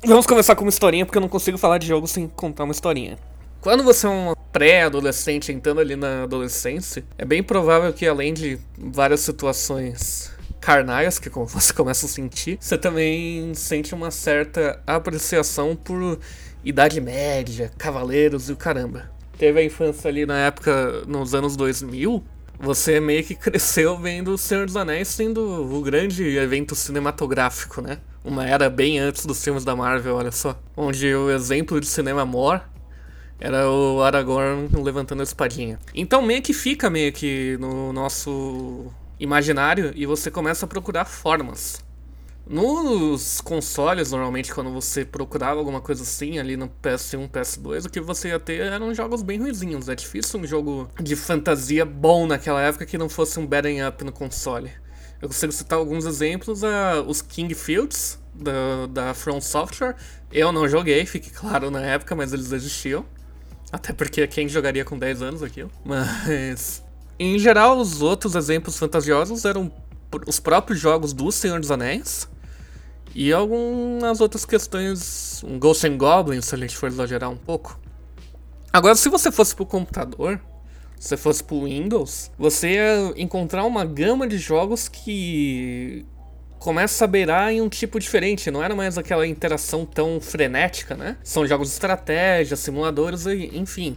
Vamos 0.04 0.26
começar 0.26 0.54
com 0.56 0.64
uma 0.64 0.70
historinha, 0.70 1.04
porque 1.04 1.18
eu 1.18 1.22
não 1.22 1.28
consigo 1.28 1.58
falar 1.58 1.78
de 1.78 1.86
jogo 1.86 2.06
sem 2.06 2.26
contar 2.26 2.64
uma 2.64 2.72
historinha. 2.72 3.18
Quando 3.60 3.84
você 3.84 4.06
é 4.06 4.10
um 4.10 4.34
pré-adolescente 4.50 5.52
entrando 5.52 5.80
ali 5.80 5.94
na 5.94 6.22
adolescência, 6.22 7.04
é 7.18 7.24
bem 7.24 7.42
provável 7.42 7.92
que 7.92 8.06
além 8.06 8.32
de 8.32 8.58
várias 8.78 9.20
situações 9.20 10.32
carnais 10.58 11.18
que 11.18 11.28
você 11.44 11.72
começa 11.72 12.06
a 12.06 12.08
sentir, 12.08 12.56
você 12.58 12.78
também 12.78 13.52
sente 13.54 13.94
uma 13.94 14.10
certa 14.10 14.80
apreciação 14.86 15.76
por 15.76 16.18
Idade 16.64 17.00
Média, 17.00 17.70
Cavaleiros 17.76 18.48
e 18.48 18.52
o 18.52 18.56
caramba. 18.56 19.10
Teve 19.36 19.60
a 19.60 19.64
infância 19.64 20.08
ali 20.08 20.24
na 20.24 20.38
época, 20.38 21.04
nos 21.06 21.34
anos 21.34 21.56
2000, 21.56 22.22
você 22.60 23.00
meio 23.00 23.24
que 23.24 23.34
cresceu 23.36 23.96
vendo 23.96 24.32
O 24.32 24.38
Senhor 24.38 24.66
dos 24.66 24.76
Anéis 24.76 25.08
sendo 25.08 25.40
o 25.40 25.80
grande 25.82 26.22
evento 26.36 26.74
cinematográfico, 26.74 27.80
né? 27.80 27.98
Uma 28.22 28.46
era 28.46 28.68
bem 28.68 28.98
antes 28.98 29.24
dos 29.24 29.42
filmes 29.42 29.64
da 29.64 29.74
Marvel, 29.74 30.14
olha 30.14 30.30
só. 30.30 30.60
Onde 30.76 31.12
o 31.14 31.30
exemplo 31.30 31.80
de 31.80 31.86
cinema 31.86 32.24
mor 32.26 32.62
era 33.40 33.68
o 33.70 34.02
Aragorn 34.02 34.68
levantando 34.82 35.20
a 35.20 35.24
espadinha. 35.24 35.78
Então 35.94 36.20
meio 36.20 36.42
que 36.42 36.52
fica 36.52 36.90
meio 36.90 37.10
que 37.12 37.56
no 37.58 37.92
nosso 37.92 38.92
imaginário 39.18 39.92
e 39.96 40.04
você 40.04 40.30
começa 40.30 40.66
a 40.66 40.68
procurar 40.68 41.06
formas 41.06 41.82
nos 42.50 43.40
consoles, 43.40 44.10
normalmente, 44.10 44.52
quando 44.52 44.72
você 44.72 45.04
procurava 45.04 45.60
alguma 45.60 45.80
coisa 45.80 46.02
assim, 46.02 46.40
ali 46.40 46.56
no 46.56 46.68
PS1, 46.68 47.30
PS2, 47.30 47.86
o 47.86 47.88
que 47.88 48.00
você 48.00 48.30
ia 48.30 48.40
ter 48.40 48.60
eram 48.62 48.92
jogos 48.92 49.22
bem 49.22 49.38
ruizinhos. 49.38 49.88
É 49.88 49.94
difícil 49.94 50.40
um 50.40 50.44
jogo 50.44 50.90
de 51.00 51.14
fantasia 51.14 51.84
bom 51.84 52.26
naquela 52.26 52.60
época 52.60 52.84
que 52.84 52.98
não 52.98 53.08
fosse 53.08 53.38
um 53.38 53.46
beat'em 53.46 53.86
up 53.86 54.02
no 54.02 54.10
console. 54.10 54.68
Eu 55.22 55.28
consigo 55.28 55.52
citar 55.52 55.78
alguns 55.78 56.04
exemplos, 56.04 56.64
uh, 56.64 57.06
os 57.06 57.22
King 57.22 57.54
Fields, 57.54 58.18
da, 58.34 58.86
da 58.86 59.14
From 59.14 59.40
Software. 59.40 59.94
Eu 60.32 60.50
não 60.50 60.68
joguei, 60.68 61.06
fique 61.06 61.30
claro 61.30 61.70
na 61.70 61.82
época, 61.82 62.16
mas 62.16 62.32
eles 62.32 62.50
existiam. 62.50 63.06
Até 63.70 63.92
porque 63.92 64.26
quem 64.26 64.48
jogaria 64.48 64.84
com 64.84 64.98
10 64.98 65.22
anos 65.22 65.42
aquilo? 65.44 65.70
Mas. 65.84 66.82
Em 67.16 67.38
geral, 67.38 67.78
os 67.78 68.02
outros 68.02 68.34
exemplos 68.34 68.76
fantasiosos 68.76 69.44
eram 69.44 69.70
os 70.26 70.40
próprios 70.40 70.80
jogos 70.80 71.12
do 71.12 71.30
Senhor 71.30 71.60
dos 71.60 71.70
Anéis. 71.70 72.28
E 73.14 73.32
algumas 73.32 74.20
outras 74.20 74.44
questões. 74.44 75.42
Um 75.44 75.58
Ghost 75.58 75.86
and 75.86 75.96
Goblins, 75.96 76.46
se 76.46 76.54
a 76.54 76.58
gente 76.58 76.76
for 76.76 76.88
exagerar 76.88 77.30
um 77.30 77.36
pouco. 77.36 77.78
Agora, 78.72 78.94
se 78.94 79.08
você 79.08 79.32
fosse 79.32 79.54
pro 79.54 79.66
computador, 79.66 80.40
se 80.98 81.16
fosse 81.16 81.42
pro 81.42 81.64
Windows, 81.64 82.30
você 82.38 82.74
ia 82.74 83.12
encontrar 83.16 83.64
uma 83.64 83.84
gama 83.84 84.28
de 84.28 84.38
jogos 84.38 84.86
que 84.86 86.06
começa 86.58 87.04
a 87.06 87.08
beirar 87.08 87.50
em 87.50 87.62
um 87.62 87.68
tipo 87.70 87.98
diferente, 87.98 88.50
não 88.50 88.62
era 88.62 88.76
mais 88.76 88.98
aquela 88.98 89.26
interação 89.26 89.86
tão 89.86 90.20
frenética, 90.20 90.94
né? 90.94 91.16
São 91.24 91.46
jogos 91.46 91.68
de 91.68 91.72
estratégia, 91.72 92.54
simuladores 92.54 93.26
enfim. 93.26 93.96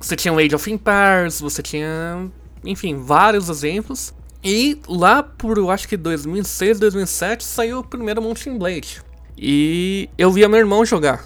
Você 0.00 0.16
tinha 0.16 0.34
Age 0.34 0.54
of 0.54 0.70
Empires, 0.72 1.40
você 1.40 1.62
tinha, 1.62 2.30
enfim, 2.64 2.96
vários 2.96 3.50
exemplos. 3.50 4.14
E 4.42 4.80
lá 4.88 5.22
por, 5.22 5.58
eu 5.58 5.70
acho 5.70 5.86
que 5.86 5.96
2006, 5.96 6.80
2007, 6.80 7.44
saiu 7.44 7.80
o 7.80 7.84
primeiro 7.84 8.22
Mountain 8.22 8.56
Blade. 8.56 9.02
E 9.36 10.08
eu 10.16 10.30
via 10.30 10.48
meu 10.48 10.58
irmão 10.58 10.84
jogar. 10.84 11.24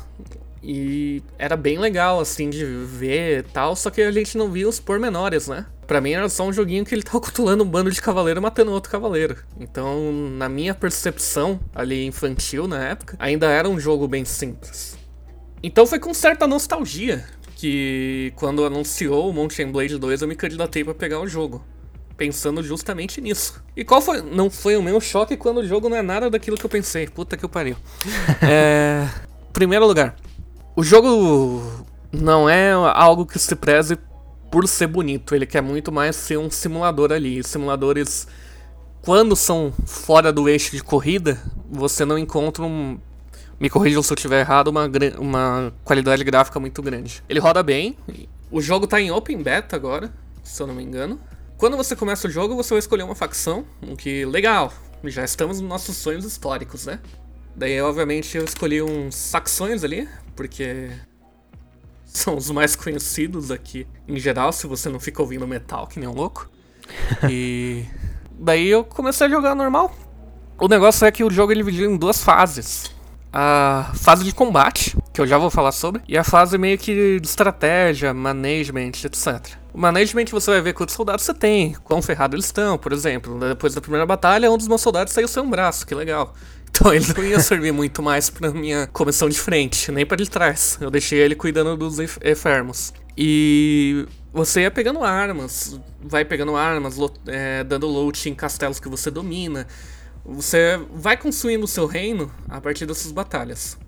E 0.63 1.23
era 1.39 1.57
bem 1.57 1.79
legal, 1.79 2.19
assim, 2.19 2.49
de 2.49 2.65
ver 2.65 3.41
e 3.41 3.43
tal, 3.43 3.77
só 3.77 3.91
que 3.91 4.01
a 4.01 4.11
gente 4.11 4.39
não 4.39 4.51
via 4.51 4.69
os 4.69 4.81
pormenores, 4.81 5.47
né? 5.47 5.67
Pra 5.87 6.01
mim 6.01 6.13
era 6.13 6.29
só 6.29 6.47
um 6.47 6.53
joguinho 6.53 6.85
que 6.85 6.95
ele 6.95 7.03
tava 7.03 7.21
cutulando 7.21 7.63
um 7.63 7.69
bando 7.69 7.91
de 7.91 8.01
cavaleiro 8.01 8.41
matando 8.41 8.73
outro 8.73 8.91
cavaleiro. 8.91 9.37
Então, 9.61 10.11
na 10.13 10.49
minha 10.49 10.75
percepção 10.75 11.61
ali 11.75 12.07
infantil 12.07 12.67
na 12.67 12.83
época, 12.83 13.17
ainda 13.19 13.47
era 13.47 13.69
um 13.69 13.79
jogo 13.79 14.09
bem 14.09 14.25
simples. 14.25 14.97
Então 15.63 15.87
foi 15.87 15.99
com 15.99 16.13
certa 16.13 16.47
nostalgia 16.47 17.25
que 17.57 18.33
quando 18.37 18.65
anunciou 18.65 19.31
o 19.31 19.33
Mountain 19.33 19.71
Blade 19.71 19.99
2 19.99 20.23
eu 20.23 20.29
me 20.29 20.35
candidatei 20.35 20.85
para 20.85 20.95
pegar 20.95 21.21
o 21.21 21.27
jogo. 21.27 21.65
Pensando 22.17 22.63
justamente 22.63 23.21
nisso. 23.21 23.63
E 23.77 23.85
qual 23.85 24.01
foi. 24.01 24.23
Não 24.23 24.49
foi 24.49 24.77
o 24.77 24.83
meu 24.83 25.01
choque 25.01 25.37
quando 25.37 25.59
o 25.59 25.67
jogo 25.67 25.89
não 25.89 25.97
é 25.97 26.03
nada 26.03 26.31
daquilo 26.31 26.57
que 26.57 26.65
eu 26.65 26.71
pensei. 26.71 27.09
Puta 27.09 27.37
que 27.37 27.45
eu 27.45 27.49
pariu. 27.49 27.77
é. 28.43 29.09
Primeiro 29.53 29.87
lugar, 29.87 30.17
o 30.77 30.83
jogo 30.83 31.85
não 32.13 32.49
é 32.49 32.73
algo 32.73 33.25
que 33.27 33.39
se 33.39 33.55
preze 33.55 33.97
por 34.51 34.69
ser 34.69 34.87
bonito, 34.87 35.35
ele 35.35 35.47
quer 35.47 35.61
muito 35.61 35.91
mais 35.91 36.15
ser 36.15 36.39
um 36.39 36.49
simulador 36.49 37.11
ali. 37.11 37.43
Simuladores, 37.43 38.29
quando 39.03 39.35
são 39.35 39.73
fora 39.85 40.33
do 40.33 40.49
eixo 40.49 40.77
de 40.77 40.83
corrida, 40.83 41.43
você 41.69 42.05
não 42.05 42.17
encontra 42.17 42.63
um. 42.63 42.99
Me 43.59 43.69
corrijam 43.69 44.01
se 44.03 44.13
eu 44.13 44.15
estiver 44.15 44.41
errado, 44.41 44.69
uma, 44.69 44.89
uma 45.19 45.73
qualidade 45.83 46.23
gráfica 46.23 46.61
muito 46.61 46.81
grande. 46.83 47.21
Ele 47.29 47.41
roda 47.41 47.65
bem, 47.65 47.97
o 48.51 48.61
jogo 48.61 48.87
tá 48.87 49.01
em 49.01 49.11
Open 49.11 49.43
Beta 49.43 49.75
agora, 49.75 50.13
se 50.45 50.63
eu 50.63 50.69
não 50.69 50.75
me 50.75 50.85
engano. 50.85 51.19
Quando 51.65 51.79
você 51.79 51.97
começa 51.97 52.29
o 52.29 52.31
jogo, 52.31 52.55
você 52.55 52.75
vai 52.75 52.79
escolher 52.79 53.05
uma 53.05 53.15
facção, 53.15 53.65
o 53.81 53.97
que 53.97 54.27
legal, 54.27 54.71
já 55.05 55.25
estamos 55.25 55.63
nos 55.63 55.69
nossos 55.71 55.97
sonhos 55.97 56.27
históricos, 56.27 56.85
né? 56.85 57.01
Daí, 57.57 57.81
obviamente, 57.81 58.37
eu 58.37 58.45
escolhi 58.45 58.83
uns 58.83 59.15
saxões 59.15 59.83
ali, 59.83 60.07
porque 60.37 60.91
são 62.05 62.37
os 62.37 62.51
mais 62.51 62.77
conhecidos 62.77 63.51
aqui 63.51 63.87
em 64.07 64.19
geral, 64.19 64.53
se 64.53 64.67
você 64.67 64.91
não 64.91 65.01
fica 65.01 65.23
ouvindo 65.23 65.47
metal 65.47 65.87
que 65.87 65.99
nem 65.99 66.07
um 66.07 66.13
louco. 66.13 66.51
E 67.31 67.87
daí 68.39 68.69
eu 68.69 68.85
comecei 68.85 69.27
a 69.27 69.31
jogar 69.31 69.55
normal. 69.55 69.97
O 70.59 70.69
negócio 70.69 71.07
é 71.07 71.11
que 71.11 71.25
o 71.25 71.31
jogo 71.31 71.51
ele 71.51 71.63
dividiu 71.63 71.91
em 71.91 71.97
duas 71.97 72.23
fases. 72.23 72.91
A 73.33 73.91
fase 73.95 74.23
de 74.23 74.35
combate, 74.35 74.95
que 75.15 75.21
eu 75.23 75.27
já 75.27 75.39
vou 75.39 75.49
falar 75.49 75.73
sobre, 75.73 76.03
e 76.07 76.19
a 76.19 76.25
fase 76.25 76.59
meio 76.59 76.77
que 76.77 77.19
de 77.19 77.27
estratégia, 77.27 78.13
management, 78.13 78.93
etc. 79.03 79.64
O 79.75 79.79
management 79.79 80.27
você 80.31 80.53
vai 80.53 80.61
ver 80.61 80.73
quantos 80.73 80.95
soldados 80.95 81.25
você 81.25 81.35
tem, 81.35 81.73
quão 81.83 82.01
ferrado 82.01 82.37
eles 82.37 82.45
estão, 82.45 82.79
por 82.79 82.93
exemplo. 82.93 83.41
Depois 83.41 83.75
da 83.75 83.81
primeira 83.81 84.07
batalha, 84.07 84.49
um 84.49 84.57
dos 84.57 84.69
meus 84.69 84.81
soldados 84.81 85.13
saiu 85.13 85.27
sem 85.27 85.43
um 85.43 85.51
braço, 85.51 85.85
que 85.85 85.95
legal. 85.95 86.33
Então 86.77 86.93
ele 86.93 87.07
não 87.17 87.23
ia 87.23 87.39
servir 87.39 87.71
muito 87.71 88.03
mais 88.03 88.29
pra 88.29 88.51
minha 88.51 88.89
comissão 88.89 89.29
de 89.29 89.39
frente, 89.39 89.93
nem 89.93 90.05
para 90.05 90.17
de 90.17 90.29
trás. 90.29 90.77
Eu 90.81 90.91
deixei 90.91 91.21
ele 91.21 91.37
cuidando 91.37 91.77
dos 91.77 92.01
enfermos. 92.01 92.93
E 93.17 94.09
você 94.33 94.63
ia 94.63 94.73
pegando 94.73 95.05
armas, 95.05 95.79
vai 96.03 96.25
pegando 96.25 96.57
armas, 96.57 96.97
é, 97.29 97.63
dando 97.63 97.87
loot 97.87 98.29
em 98.29 98.35
castelos 98.35 98.81
que 98.81 98.89
você 98.89 99.09
domina. 99.09 99.69
Você 100.25 100.81
vai 100.93 101.17
construindo 101.17 101.63
o 101.63 101.69
seu 101.69 101.87
reino 101.87 102.29
a 102.49 102.61
partir 102.61 102.87
dessas 102.87 103.13
batalhas. 103.13 103.79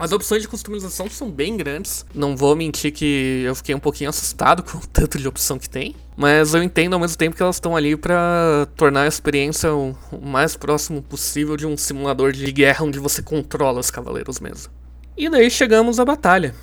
As 0.00 0.12
opções 0.12 0.40
de 0.40 0.48
customização 0.48 1.10
são 1.10 1.30
bem 1.30 1.58
grandes. 1.58 2.06
Não 2.14 2.34
vou 2.34 2.56
mentir 2.56 2.90
que 2.90 3.42
eu 3.44 3.54
fiquei 3.54 3.74
um 3.74 3.78
pouquinho 3.78 4.08
assustado 4.08 4.62
com 4.64 4.78
o 4.78 4.86
tanto 4.86 5.18
de 5.18 5.28
opção 5.28 5.58
que 5.58 5.68
tem. 5.68 5.94
Mas 6.16 6.54
eu 6.54 6.62
entendo 6.62 6.94
ao 6.94 6.98
mesmo 6.98 7.18
tempo 7.18 7.36
que 7.36 7.42
elas 7.42 7.56
estão 7.56 7.76
ali 7.76 7.94
para 7.94 8.66
tornar 8.76 9.02
a 9.02 9.06
experiência 9.06 9.74
o 9.74 9.94
mais 10.22 10.56
próximo 10.56 11.02
possível 11.02 11.54
de 11.54 11.66
um 11.66 11.76
simulador 11.76 12.32
de 12.32 12.50
guerra 12.50 12.82
onde 12.82 12.98
você 12.98 13.22
controla 13.22 13.78
os 13.78 13.90
cavaleiros 13.90 14.40
mesmo. 14.40 14.72
E 15.18 15.28
daí 15.28 15.50
chegamos 15.50 16.00
à 16.00 16.04
batalha. 16.04 16.54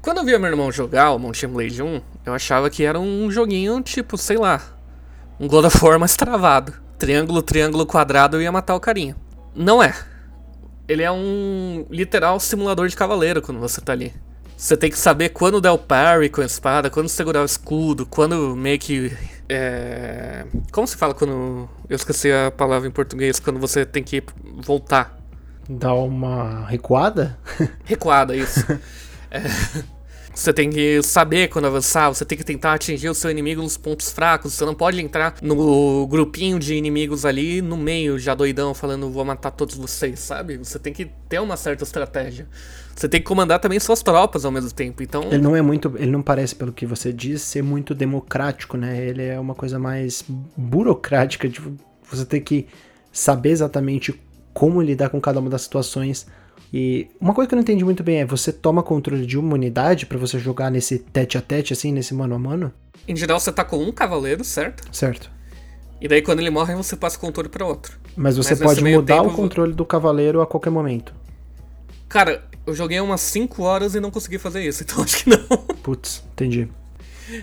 Quando 0.00 0.18
eu 0.18 0.24
via 0.24 0.38
meu 0.38 0.48
irmão 0.48 0.70
jogar 0.70 1.10
o 1.10 1.18
Mountain 1.18 1.48
Blade 1.48 1.82
1, 1.82 2.00
eu 2.24 2.34
achava 2.34 2.70
que 2.70 2.84
era 2.84 3.00
um 3.00 3.28
joguinho 3.32 3.82
tipo, 3.82 4.16
sei 4.16 4.36
lá, 4.36 4.62
um 5.40 5.48
God 5.48 5.64
of 5.64 5.84
War 5.84 5.98
mais 5.98 6.14
travado. 6.14 6.72
Triângulo, 6.96 7.42
triângulo, 7.42 7.84
quadrado, 7.84 8.36
eu 8.36 8.42
ia 8.42 8.52
matar 8.52 8.76
o 8.76 8.80
carinha. 8.80 9.16
Não 9.56 9.82
é 9.82 9.92
ele 10.88 11.02
é 11.02 11.10
um 11.10 11.86
literal 11.90 12.38
simulador 12.38 12.88
de 12.88 12.96
cavaleiro 12.96 13.42
quando 13.42 13.60
você 13.60 13.80
tá 13.80 13.92
ali. 13.92 14.12
Você 14.56 14.76
tem 14.76 14.90
que 14.90 14.98
saber 14.98 15.30
quando 15.30 15.60
dar 15.60 15.74
o 15.74 15.78
parry 15.78 16.30
com 16.30 16.40
a 16.40 16.46
espada, 16.46 16.88
quando 16.88 17.08
segurar 17.08 17.42
o 17.42 17.44
escudo, 17.44 18.06
quando 18.06 18.56
meio 18.56 18.78
que. 18.78 19.14
É... 19.48 20.46
Como 20.72 20.86
se 20.86 20.96
fala 20.96 21.12
quando. 21.12 21.68
Eu 21.88 21.96
esqueci 21.96 22.32
a 22.32 22.50
palavra 22.50 22.88
em 22.88 22.90
português, 22.90 23.38
quando 23.38 23.60
você 23.60 23.84
tem 23.84 24.02
que 24.02 24.22
voltar. 24.64 25.18
Dar 25.68 25.94
uma 25.94 26.64
recuada? 26.66 27.38
Recuada, 27.84 28.34
isso. 28.34 28.64
é... 29.30 29.42
Você 30.36 30.52
tem 30.52 30.68
que 30.68 31.02
saber 31.02 31.48
quando 31.48 31.64
avançar, 31.64 32.10
você 32.10 32.22
tem 32.22 32.36
que 32.36 32.44
tentar 32.44 32.74
atingir 32.74 33.08
o 33.08 33.14
seu 33.14 33.30
inimigo 33.30 33.62
nos 33.62 33.78
pontos 33.78 34.10
fracos. 34.10 34.52
Você 34.52 34.66
não 34.66 34.74
pode 34.74 35.00
entrar 35.00 35.34
no 35.40 36.06
grupinho 36.06 36.58
de 36.58 36.74
inimigos 36.74 37.24
ali 37.24 37.62
no 37.62 37.74
meio, 37.74 38.18
já 38.18 38.34
doidão, 38.34 38.74
falando 38.74 39.10
vou 39.10 39.24
matar 39.24 39.50
todos 39.50 39.74
vocês, 39.76 40.20
sabe? 40.20 40.58
Você 40.58 40.78
tem 40.78 40.92
que 40.92 41.06
ter 41.26 41.40
uma 41.40 41.56
certa 41.56 41.84
estratégia. 41.84 42.46
Você 42.94 43.08
tem 43.08 43.18
que 43.18 43.26
comandar 43.26 43.60
também 43.60 43.80
suas 43.80 44.02
tropas 44.02 44.44
ao 44.44 44.52
mesmo 44.52 44.70
tempo. 44.70 45.02
Então. 45.02 45.22
Ele 45.24 45.38
não 45.38 45.56
é 45.56 45.62
muito. 45.62 45.94
Ele 45.96 46.10
não 46.10 46.20
parece, 46.20 46.54
pelo 46.54 46.70
que 46.70 46.84
você 46.84 47.14
diz, 47.14 47.40
ser 47.40 47.62
muito 47.62 47.94
democrático, 47.94 48.76
né? 48.76 49.06
Ele 49.06 49.22
é 49.22 49.40
uma 49.40 49.54
coisa 49.54 49.78
mais 49.78 50.22
burocrática. 50.54 51.48
De 51.48 51.62
você 52.10 52.26
ter 52.26 52.40
que 52.40 52.66
saber 53.10 53.50
exatamente 53.50 54.12
como 54.56 54.80
lidar 54.80 55.10
com 55.10 55.20
cada 55.20 55.38
uma 55.38 55.50
das 55.50 55.60
situações 55.60 56.26
e 56.72 57.08
uma 57.20 57.34
coisa 57.34 57.46
que 57.46 57.54
eu 57.54 57.56
não 57.56 57.62
entendi 57.62 57.84
muito 57.84 58.02
bem 58.02 58.20
é, 58.20 58.24
você 58.24 58.50
toma 58.50 58.82
controle 58.82 59.26
de 59.26 59.38
uma 59.38 59.52
unidade 59.52 60.06
para 60.06 60.16
você 60.16 60.38
jogar 60.38 60.70
nesse 60.70 60.98
tete 60.98 61.36
a 61.36 61.42
tete, 61.42 61.74
assim, 61.74 61.92
nesse 61.92 62.14
mano 62.14 62.34
a 62.34 62.38
mano? 62.38 62.72
Em 63.06 63.14
geral, 63.14 63.38
você 63.38 63.52
tá 63.52 63.62
com 63.62 63.76
um 63.76 63.92
cavaleiro, 63.92 64.42
certo? 64.42 64.82
Certo. 64.90 65.30
E 66.00 66.08
daí, 66.08 66.22
quando 66.22 66.40
ele 66.40 66.48
morre, 66.48 66.74
você 66.74 66.96
passa 66.96 67.18
o 67.18 67.20
controle 67.20 67.50
para 67.50 67.66
outro. 67.66 67.98
Mas 68.16 68.38
você 68.38 68.54
Mas 68.54 68.60
pode 68.60 68.82
mudar 68.82 69.16
tempo, 69.16 69.28
o 69.28 69.34
controle 69.34 69.74
do 69.74 69.84
cavaleiro 69.84 70.40
a 70.40 70.46
qualquer 70.46 70.70
momento. 70.70 71.12
Cara, 72.08 72.42
eu 72.66 72.74
joguei 72.74 72.98
umas 72.98 73.20
5 73.20 73.62
horas 73.62 73.94
e 73.94 74.00
não 74.00 74.10
consegui 74.10 74.38
fazer 74.38 74.66
isso, 74.66 74.82
então 74.88 75.04
acho 75.04 75.22
que 75.22 75.28
não. 75.28 75.46
Putz, 75.82 76.24
entendi. 76.32 76.66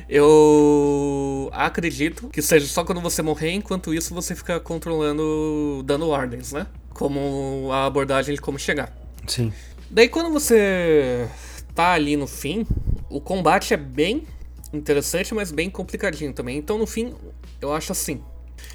Eu 0.10 1.50
acredito 1.52 2.28
que 2.30 2.42
seja 2.42 2.66
só 2.66 2.84
quando 2.84 3.02
você 3.02 3.22
morrer, 3.22 3.52
enquanto 3.52 3.94
isso 3.94 4.16
você 4.16 4.34
fica 4.34 4.60
controlando, 4.60 5.84
dando 5.86 6.08
ordens, 6.08 6.54
né? 6.54 6.66
Como 6.94 7.70
a 7.72 7.86
abordagem 7.86 8.36
de 8.36 8.42
como 8.42 8.60
chegar. 8.60 8.96
Sim. 9.28 9.52
Daí 9.90 10.08
quando 10.10 10.32
você 10.32 11.28
tá 11.76 11.94
ali 11.94 12.16
no 12.16 12.28
fim, 12.28 12.66
o 13.10 13.20
combate 13.20 13.74
é 13.74 13.78
bem 13.78 14.28
interessante, 14.72 15.34
mas 15.34 15.52
bem 15.52 15.70
complicadinho 15.70 16.34
também. 16.34 16.58
Então 16.58 16.78
no 16.78 16.88
fim, 16.88 17.14
eu 17.62 17.74
acho 17.74 17.92
assim. 17.92 18.22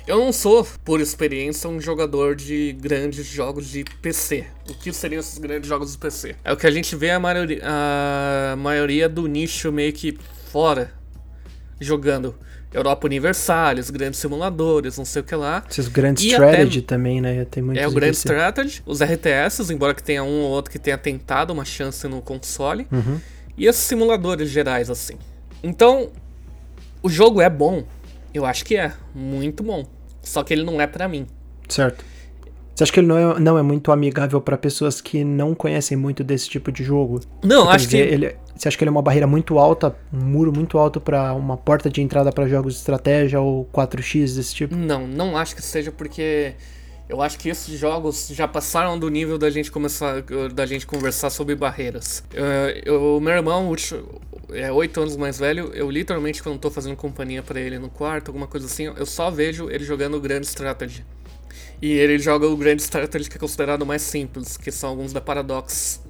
Eu 0.06 0.18
não 0.18 0.32
sou, 0.32 0.66
por 0.84 1.00
experiência, 1.00 1.68
um 1.68 1.80
jogador 1.80 2.34
de 2.34 2.76
grandes 2.80 3.26
jogos 3.26 3.68
de 3.68 3.84
PC. 3.84 4.46
O 4.68 4.74
que 4.74 4.92
seriam 4.92 5.20
esses 5.20 5.38
grandes 5.38 5.68
jogos 5.68 5.92
de 5.92 5.98
PC? 5.98 6.36
É 6.44 6.52
o 6.52 6.56
que 6.56 6.66
a 6.66 6.70
gente 6.70 6.96
vê 6.96 7.10
a 7.10 7.20
maioria, 7.20 7.60
a 7.62 8.56
maioria 8.56 9.08
do 9.08 9.26
nicho 9.26 9.70
meio 9.70 9.92
que 9.92 10.18
fora 10.50 10.92
jogando. 11.80 12.34
Europa 12.72 13.06
Universalis, 13.06 13.88
grandes 13.90 14.20
simuladores, 14.20 14.98
não 14.98 15.04
sei 15.04 15.22
o 15.22 15.24
que 15.24 15.34
lá. 15.34 15.64
Esses 15.70 15.88
grandes 15.88 16.24
strategy 16.24 16.78
até, 16.80 16.86
também, 16.86 17.20
né? 17.20 17.44
Tem 17.46 17.64
é 17.76 17.88
o 17.88 17.92
grande 17.92 18.16
strategy, 18.16 18.82
os 18.84 19.00
RTS, 19.00 19.70
embora 19.70 19.94
que 19.94 20.02
tenha 20.02 20.22
um 20.22 20.42
ou 20.42 20.50
outro 20.50 20.70
que 20.70 20.78
tenha 20.78 20.98
tentado 20.98 21.52
uma 21.52 21.64
chance 21.64 22.06
no 22.06 22.20
console. 22.20 22.86
Uhum. 22.92 23.18
E 23.56 23.66
esses 23.66 23.82
simuladores 23.82 24.50
gerais, 24.50 24.90
assim. 24.90 25.14
Então, 25.62 26.10
o 27.02 27.08
jogo 27.08 27.40
é 27.40 27.48
bom. 27.48 27.84
Eu 28.32 28.44
acho 28.44 28.64
que 28.64 28.76
é. 28.76 28.92
Muito 29.14 29.62
bom. 29.62 29.86
Só 30.22 30.44
que 30.44 30.52
ele 30.52 30.62
não 30.62 30.80
é 30.80 30.86
para 30.86 31.08
mim. 31.08 31.26
Certo. 31.68 32.04
Você 32.74 32.84
acha 32.84 32.92
que 32.92 33.00
ele 33.00 33.08
não 33.08 33.18
é, 33.18 33.40
não 33.40 33.58
é 33.58 33.62
muito 33.62 33.90
amigável 33.90 34.40
para 34.40 34.56
pessoas 34.56 35.00
que 35.00 35.24
não 35.24 35.52
conhecem 35.52 35.96
muito 35.96 36.22
desse 36.22 36.48
tipo 36.48 36.70
de 36.70 36.84
jogo? 36.84 37.20
Não, 37.42 37.68
acho 37.68 37.88
que. 37.88 37.96
Ele, 37.96 38.36
você 38.58 38.68
acha 38.68 38.76
que 38.76 38.82
ele 38.82 38.88
é 38.88 38.92
uma 38.92 39.02
barreira 39.02 39.26
muito 39.26 39.58
alta, 39.58 39.96
um 40.12 40.18
muro 40.18 40.52
muito 40.52 40.76
alto 40.78 41.00
para 41.00 41.32
uma 41.32 41.56
porta 41.56 41.88
de 41.88 42.02
entrada 42.02 42.32
para 42.32 42.48
jogos 42.48 42.74
de 42.74 42.80
estratégia 42.80 43.40
ou 43.40 43.64
4x 43.72 44.34
desse 44.34 44.54
tipo? 44.54 44.74
Não, 44.74 45.06
não 45.06 45.36
acho 45.36 45.54
que 45.54 45.62
seja 45.62 45.92
porque. 45.92 46.54
Eu 47.08 47.22
acho 47.22 47.38
que 47.38 47.48
esses 47.48 47.78
jogos 47.78 48.28
já 48.28 48.46
passaram 48.46 48.98
do 48.98 49.08
nível 49.08 49.38
da 49.38 49.48
gente 49.48 49.70
começar, 49.70 50.22
da 50.52 50.66
gente 50.66 50.86
conversar 50.86 51.30
sobre 51.30 51.54
barreiras. 51.54 52.22
O 52.86 53.18
meu 53.18 53.32
irmão 53.32 53.74
é 54.50 54.70
oito 54.70 55.00
anos 55.00 55.16
mais 55.16 55.38
velho. 55.38 55.70
Eu 55.72 55.90
literalmente 55.90 56.42
quando 56.42 56.58
tô 56.58 56.70
fazendo 56.70 56.96
companhia 56.96 57.42
para 57.42 57.58
ele 57.58 57.78
no 57.78 57.88
quarto, 57.88 58.28
alguma 58.28 58.46
coisa 58.46 58.66
assim, 58.66 58.92
eu 58.94 59.06
só 59.06 59.30
vejo 59.30 59.70
ele 59.70 59.84
jogando 59.84 60.20
Grand 60.20 60.42
Strategy. 60.42 61.02
E 61.80 61.92
ele 61.92 62.18
joga 62.18 62.46
o 62.46 62.56
Grand 62.56 62.76
Strategy 62.76 63.30
que 63.30 63.36
é 63.36 63.40
considerado 63.40 63.86
mais 63.86 64.02
simples, 64.02 64.58
que 64.58 64.70
são 64.70 64.90
alguns 64.90 65.10
da 65.10 65.20
Paradox 65.20 66.02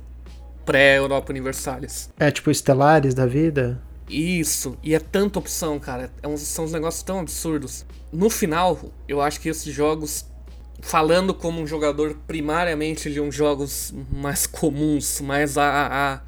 pré-Europa 0.69 1.33
Universalis. 1.33 2.11
É, 2.19 2.31
tipo 2.31 2.51
Estelares 2.51 3.15
da 3.15 3.25
vida? 3.25 3.81
Isso, 4.07 4.77
e 4.83 4.95
é 4.95 4.99
tanta 4.99 5.39
opção, 5.39 5.79
cara. 5.79 6.11
É 6.23 6.29
uns, 6.29 6.43
são 6.43 6.67
uns 6.67 6.73
negócios 6.73 7.03
tão 7.03 7.21
absurdos. 7.21 7.87
No 8.13 8.29
final, 8.29 8.79
eu 9.09 9.23
acho 9.23 9.41
que 9.41 9.49
esses 9.49 9.75
jogos, 9.75 10.27
falando 10.81 11.33
como 11.33 11.61
um 11.61 11.67
jogador 11.67 12.19
primariamente 12.27 13.11
de 13.11 13.19
uns 13.19 13.35
jogos 13.35 13.95
mais 14.13 14.47
comuns, 14.47 15.23
mais 15.23 15.57
AAA, 15.57 16.23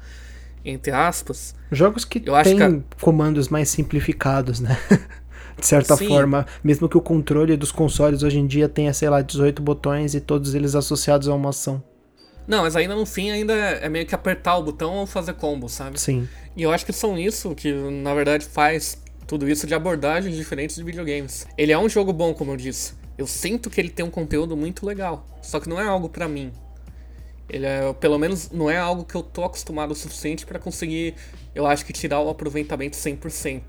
entre 0.65 0.91
aspas. 0.91 1.53
Jogos 1.71 2.03
que 2.03 2.19
têm 2.19 2.57
que... 2.57 2.83
comandos 2.99 3.47
mais 3.47 3.69
simplificados, 3.69 4.59
né? 4.59 4.75
de 5.59 5.67
certa 5.67 5.95
Sim. 5.95 6.07
forma, 6.07 6.47
mesmo 6.63 6.89
que 6.89 6.97
o 6.97 7.01
controle 7.01 7.55
dos 7.55 7.71
consoles 7.71 8.23
hoje 8.23 8.39
em 8.39 8.47
dia 8.47 8.67
tenha, 8.67 8.91
sei 8.91 9.07
lá, 9.07 9.21
18 9.21 9.61
botões 9.61 10.15
e 10.15 10.19
todos 10.19 10.55
eles 10.55 10.73
associados 10.73 11.27
a 11.27 11.35
uma 11.35 11.49
ação. 11.49 11.83
Não, 12.47 12.63
mas 12.63 12.75
ainda 12.75 12.95
no 12.95 13.05
fim 13.05 13.31
ainda 13.31 13.53
é 13.53 13.87
meio 13.87 14.05
que 14.05 14.15
apertar 14.15 14.57
o 14.57 14.63
botão 14.63 14.95
ou 14.95 15.05
fazer 15.05 15.33
combo, 15.33 15.69
sabe? 15.69 15.99
Sim. 15.99 16.27
E 16.55 16.63
eu 16.63 16.71
acho 16.71 16.85
que 16.85 16.93
são 16.93 17.17
isso 17.17 17.55
que 17.55 17.71
na 17.71 18.13
verdade 18.13 18.45
faz 18.45 18.97
tudo 19.27 19.47
isso 19.47 19.65
de 19.65 19.73
abordagens 19.73 20.35
diferentes 20.35 20.75
de 20.75 20.83
videogames. 20.83 21.47
Ele 21.57 21.71
é 21.71 21.77
um 21.77 21.87
jogo 21.87 22.11
bom, 22.11 22.33
como 22.33 22.51
eu 22.51 22.57
disse. 22.57 22.93
Eu 23.17 23.27
sinto 23.27 23.69
que 23.69 23.79
ele 23.79 23.89
tem 23.89 24.05
um 24.05 24.09
conteúdo 24.09 24.57
muito 24.57 24.85
legal, 24.85 25.25
só 25.41 25.59
que 25.59 25.69
não 25.69 25.79
é 25.79 25.87
algo 25.87 26.09
para 26.09 26.27
mim. 26.27 26.51
Ele 27.49 27.65
é, 27.65 27.93
pelo 27.93 28.17
menos 28.17 28.49
não 28.49 28.69
é 28.69 28.77
algo 28.77 29.03
que 29.03 29.15
eu 29.15 29.21
tô 29.21 29.43
acostumado 29.43 29.91
o 29.91 29.95
suficiente 29.95 30.45
para 30.45 30.57
conseguir, 30.57 31.15
eu 31.53 31.67
acho 31.67 31.85
que 31.85 31.93
tirar 31.93 32.19
o 32.21 32.29
aproveitamento 32.29 32.97
100%. 32.97 33.61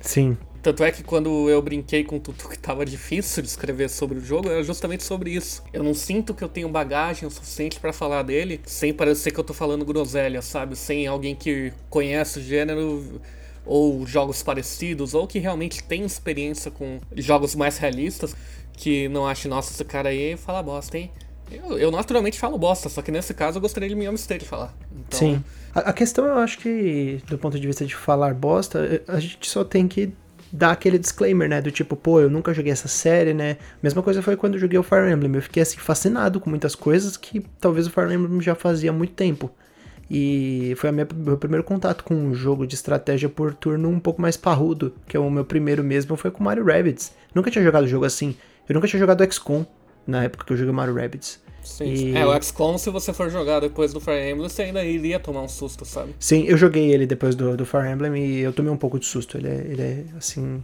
Sim. 0.00 0.36
Tanto 0.62 0.82
é 0.82 0.90
que 0.90 1.02
quando 1.02 1.48
eu 1.48 1.62
brinquei 1.62 2.02
com 2.02 2.16
o 2.16 2.20
Tutu 2.20 2.48
que 2.48 2.58
tava 2.58 2.84
difícil 2.84 3.42
de 3.42 3.48
escrever 3.48 3.88
sobre 3.88 4.18
o 4.18 4.24
jogo, 4.24 4.48
era 4.48 4.62
justamente 4.62 5.04
sobre 5.04 5.30
isso. 5.30 5.62
Eu 5.72 5.82
não 5.84 5.94
sinto 5.94 6.34
que 6.34 6.42
eu 6.42 6.48
tenho 6.48 6.68
bagagem 6.68 7.26
o 7.26 7.30
suficiente 7.30 7.78
para 7.78 7.92
falar 7.92 8.22
dele 8.22 8.60
sem 8.66 8.92
parecer 8.92 9.30
que 9.30 9.38
eu 9.38 9.44
tô 9.44 9.54
falando 9.54 9.84
groselha, 9.84 10.42
sabe? 10.42 10.74
Sem 10.76 11.06
alguém 11.06 11.34
que 11.34 11.72
conhece 11.88 12.40
o 12.40 12.42
gênero 12.42 13.20
ou 13.64 14.06
jogos 14.06 14.42
parecidos, 14.42 15.14
ou 15.14 15.26
que 15.26 15.38
realmente 15.38 15.84
tem 15.84 16.02
experiência 16.02 16.70
com 16.70 16.98
jogos 17.14 17.54
mais 17.54 17.76
realistas, 17.76 18.34
que 18.72 19.08
não 19.08 19.26
ache, 19.26 19.46
nossa, 19.46 19.72
esse 19.72 19.84
cara 19.84 20.08
aí 20.08 20.36
fala 20.36 20.62
bosta, 20.62 20.96
hein? 20.96 21.10
Eu, 21.50 21.78
eu, 21.78 21.90
naturalmente 21.90 22.38
falo 22.38 22.58
bosta, 22.58 22.88
só 22.88 23.02
que 23.02 23.10
nesse 23.10 23.32
caso 23.34 23.58
eu 23.58 23.60
gostaria 23.60 23.88
de 23.88 23.94
me 23.94 24.06
abster 24.06 24.38
de 24.38 24.44
falar. 24.44 24.74
Então... 24.90 25.18
Sim. 25.18 25.44
A, 25.74 25.80
a, 25.80 25.92
questão 25.92 26.26
eu 26.26 26.38
acho 26.38 26.58
que, 26.58 27.20
do 27.26 27.38
ponto 27.38 27.58
de 27.58 27.66
vista 27.66 27.84
de 27.84 27.94
falar 27.94 28.34
bosta, 28.34 29.02
a 29.06 29.20
gente 29.20 29.48
só 29.48 29.64
tem 29.64 29.86
que 29.86 30.12
dar 30.52 30.72
aquele 30.72 30.98
disclaimer, 30.98 31.48
né? 31.48 31.60
Do 31.60 31.70
tipo, 31.70 31.94
pô, 31.96 32.20
eu 32.20 32.30
nunca 32.30 32.52
joguei 32.54 32.72
essa 32.72 32.88
série, 32.88 33.34
né? 33.34 33.56
Mesma 33.82 34.02
coisa 34.02 34.22
foi 34.22 34.36
quando 34.36 34.54
eu 34.54 34.60
joguei 34.60 34.78
o 34.78 34.82
Fire 34.82 35.10
Emblem. 35.10 35.34
Eu 35.34 35.42
fiquei 35.42 35.62
assim, 35.62 35.78
fascinado 35.78 36.40
com 36.40 36.48
muitas 36.50 36.74
coisas 36.74 37.16
que 37.16 37.40
talvez 37.60 37.86
o 37.86 37.90
Fire 37.90 38.12
Emblem 38.12 38.40
já 38.40 38.54
fazia 38.54 38.90
há 38.90 38.92
muito 38.92 39.12
tempo. 39.12 39.50
E 40.10 40.74
foi 40.78 40.90
o 40.90 40.92
meu 40.92 41.36
primeiro 41.36 41.62
contato 41.62 42.02
com 42.02 42.14
um 42.14 42.34
jogo 42.34 42.66
de 42.66 42.74
estratégia 42.74 43.28
por 43.28 43.52
turno 43.52 43.90
um 43.90 44.00
pouco 44.00 44.22
mais 44.22 44.36
parrudo, 44.36 44.94
que 45.06 45.16
é 45.16 45.20
o 45.20 45.30
meu 45.30 45.44
primeiro 45.44 45.84
mesmo, 45.84 46.16
foi 46.16 46.30
com 46.30 46.42
Mario 46.42 46.64
Rabbids. 46.64 47.12
Nunca 47.34 47.50
tinha 47.50 47.62
jogado 47.62 47.86
jogo 47.86 48.06
assim. 48.06 48.34
Eu 48.66 48.74
nunca 48.74 48.88
tinha 48.88 48.98
jogado 48.98 49.22
XCOM 49.30 49.66
na 50.06 50.24
época 50.24 50.46
que 50.46 50.52
eu 50.52 50.56
joguei 50.56 50.72
Mario 50.72 50.94
Rabbids. 50.94 51.38
Sim, 51.68 51.84
e... 51.84 52.16
É, 52.16 52.26
o 52.26 52.42
XCOM, 52.42 52.78
se 52.78 52.90
você 52.90 53.12
for 53.12 53.30
jogar 53.30 53.60
depois 53.60 53.92
do 53.92 54.00
Fire 54.00 54.30
Emblem, 54.30 54.48
você 54.48 54.62
ainda 54.62 54.84
iria 54.84 55.18
tomar 55.20 55.42
um 55.42 55.48
susto, 55.48 55.84
sabe? 55.84 56.14
Sim, 56.18 56.44
eu 56.44 56.56
joguei 56.56 56.92
ele 56.92 57.06
depois 57.06 57.34
do, 57.34 57.56
do 57.56 57.66
Fire 57.66 57.88
Emblem 57.88 58.16
e 58.24 58.38
eu 58.40 58.52
tomei 58.52 58.72
um 58.72 58.76
pouco 58.76 58.98
de 58.98 59.06
susto. 59.06 59.36
Ele 59.36 59.48
é, 59.48 59.66
ele 59.68 59.82
é, 59.82 60.04
assim... 60.16 60.62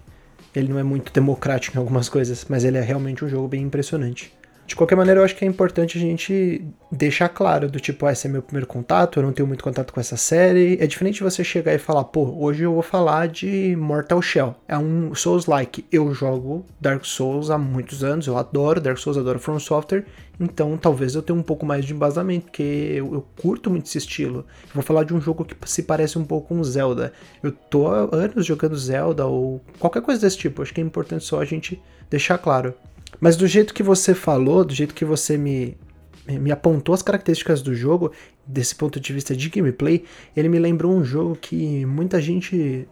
Ele 0.54 0.68
não 0.68 0.78
é 0.78 0.84
muito 0.84 1.12
democrático 1.12 1.76
em 1.76 1.80
algumas 1.80 2.08
coisas, 2.08 2.46
mas 2.48 2.64
ele 2.64 2.78
é 2.78 2.80
realmente 2.80 3.24
um 3.24 3.28
jogo 3.28 3.48
bem 3.48 3.62
impressionante. 3.62 4.32
De 4.66 4.74
qualquer 4.74 4.96
maneira, 4.96 5.20
eu 5.20 5.24
acho 5.24 5.36
que 5.36 5.44
é 5.44 5.48
importante 5.48 5.98
a 5.98 6.00
gente 6.00 6.64
deixar 6.90 7.28
claro 7.28 7.68
do 7.68 7.78
tipo, 7.78 8.06
ah, 8.06 8.12
esse 8.12 8.26
é 8.26 8.30
meu 8.30 8.40
primeiro 8.40 8.66
contato, 8.66 9.18
eu 9.18 9.22
não 9.22 9.32
tenho 9.32 9.46
muito 9.46 9.62
contato 9.62 9.92
com 9.92 10.00
essa 10.00 10.16
série. 10.16 10.78
É 10.80 10.86
diferente 10.86 11.22
você 11.22 11.44
chegar 11.44 11.74
e 11.74 11.78
falar, 11.78 12.04
pô, 12.04 12.34
hoje 12.38 12.62
eu 12.62 12.72
vou 12.72 12.82
falar 12.82 13.28
de 13.28 13.76
Mortal 13.76 14.22
Shell. 14.22 14.54
É 14.66 14.78
um 14.78 15.14
Souls-like. 15.14 15.84
Eu 15.92 16.14
jogo 16.14 16.64
Dark 16.80 17.04
Souls 17.04 17.50
há 17.50 17.58
muitos 17.58 18.02
anos, 18.02 18.26
eu 18.26 18.38
adoro 18.38 18.80
Dark 18.80 18.96
Souls, 18.96 19.18
adoro 19.18 19.38
From 19.38 19.58
Software, 19.58 20.06
então 20.40 20.78
talvez 20.78 21.14
eu 21.14 21.22
tenha 21.22 21.38
um 21.38 21.42
pouco 21.42 21.66
mais 21.66 21.84
de 21.84 21.92
embasamento, 21.92 22.46
porque 22.46 22.62
eu, 22.62 23.12
eu 23.12 23.26
curto 23.40 23.68
muito 23.68 23.86
esse 23.86 23.98
estilo. 23.98 24.46
Eu 24.68 24.74
vou 24.74 24.82
falar 24.82 25.04
de 25.04 25.12
um 25.12 25.20
jogo 25.20 25.44
que 25.44 25.54
se 25.66 25.82
parece 25.82 26.18
um 26.18 26.24
pouco 26.24 26.48
com 26.48 26.64
Zelda. 26.64 27.12
Eu 27.42 27.52
tô 27.52 27.88
há 27.88 28.08
anos 28.12 28.46
jogando 28.46 28.76
Zelda 28.76 29.26
ou 29.26 29.60
qualquer 29.78 30.00
coisa 30.00 30.22
desse 30.22 30.38
tipo. 30.38 30.62
Acho 30.62 30.72
que 30.72 30.80
é 30.80 30.84
importante 30.84 31.24
só 31.24 31.40
a 31.40 31.44
gente 31.44 31.80
deixar 32.08 32.38
claro. 32.38 32.74
Mas 33.20 33.36
do 33.36 33.46
jeito 33.46 33.74
que 33.74 33.82
você 33.82 34.14
falou, 34.14 34.64
do 34.64 34.74
jeito 34.74 34.94
que 34.94 35.04
você 35.04 35.36
me, 35.36 35.76
me 36.26 36.50
apontou 36.50 36.94
as 36.94 37.02
características 37.02 37.62
do 37.62 37.74
jogo, 37.74 38.12
desse 38.46 38.74
ponto 38.74 39.00
de 39.00 39.12
vista 39.12 39.34
de 39.36 39.48
gameplay, 39.48 40.04
ele 40.36 40.48
me 40.48 40.58
lembrou 40.58 40.92
um 40.92 41.04
jogo 41.04 41.36
que 41.36 41.84
muita 41.86 42.20
gente 42.20 42.88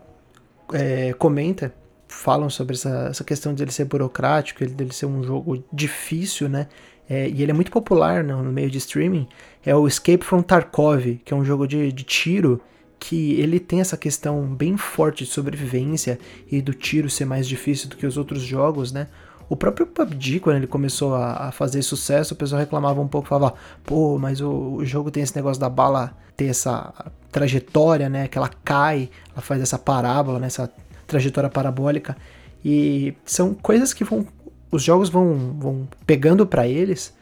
é, 0.72 1.12
comenta, 1.14 1.74
falam 2.08 2.50
sobre 2.50 2.74
essa, 2.74 3.08
essa 3.10 3.24
questão 3.24 3.54
de 3.54 3.62
ele 3.62 3.72
ser 3.72 3.86
burocrático, 3.86 4.64
dele 4.66 4.92
ser 4.92 5.06
um 5.06 5.22
jogo 5.22 5.64
difícil, 5.72 6.48
né? 6.48 6.68
É, 7.08 7.28
e 7.28 7.42
ele 7.42 7.50
é 7.50 7.54
muito 7.54 7.70
popular 7.70 8.22
no, 8.22 8.42
no, 8.42 8.52
meio 8.52 8.70
de 8.70 8.78
streaming. 8.78 9.26
É 9.64 9.74
o 9.74 9.86
Escape 9.86 10.24
from 10.24 10.42
Tarkov, 10.42 11.20
que 11.24 11.32
é 11.32 11.36
um 11.36 11.44
jogo 11.44 11.66
de, 11.66 11.90
de 11.90 12.04
tiro 12.04 12.60
que 12.98 13.32
ele 13.40 13.58
tem 13.58 13.80
essa 13.80 13.96
questão 13.96 14.44
bem 14.46 14.76
forte 14.76 15.24
de 15.24 15.30
sobrevivência 15.30 16.18
e 16.50 16.62
do 16.62 16.72
tiro 16.72 17.10
ser 17.10 17.24
mais 17.24 17.48
difícil 17.48 17.88
do 17.88 17.96
que 17.96 18.06
os 18.06 18.16
outros 18.16 18.42
jogos, 18.42 18.92
né? 18.92 19.08
O 19.48 19.56
próprio 19.56 19.86
PUBG, 19.86 20.40
quando 20.40 20.56
ele 20.56 20.66
começou 20.66 21.14
a, 21.14 21.48
a 21.48 21.52
fazer 21.52 21.82
sucesso, 21.82 22.34
o 22.34 22.36
pessoal 22.36 22.60
reclamava 22.60 23.00
um 23.00 23.08
pouco, 23.08 23.28
falava, 23.28 23.54
pô, 23.84 24.18
mas 24.18 24.40
o, 24.40 24.50
o, 24.76 24.84
jogo 24.84 25.10
tem 25.10 25.22
esse 25.22 25.36
negócio 25.36 25.60
da 25.60 25.68
bala 25.68 26.16
ter 26.36 26.46
essa 26.46 26.92
trajetória, 27.30 28.08
né? 28.08 28.28
Que 28.28 28.38
ela 28.38 28.50
cai, 28.64 29.10
ela 29.32 29.42
faz 29.42 29.60
essa 29.60 29.78
parábola, 29.78 30.38
né? 30.38 30.46
Essa 30.46 30.70
trajetória 31.06 31.50
parabólica. 31.50 32.16
E 32.64 33.14
são 33.24 33.54
coisas 33.54 33.92
que 33.92 34.04
vão. 34.04 34.26
Os 34.70 34.82
jogos 34.82 35.10
vão, 35.10 35.56
vão 35.58 35.88
pegando 36.06 36.46
para 36.46 36.66
eles 36.66 37.14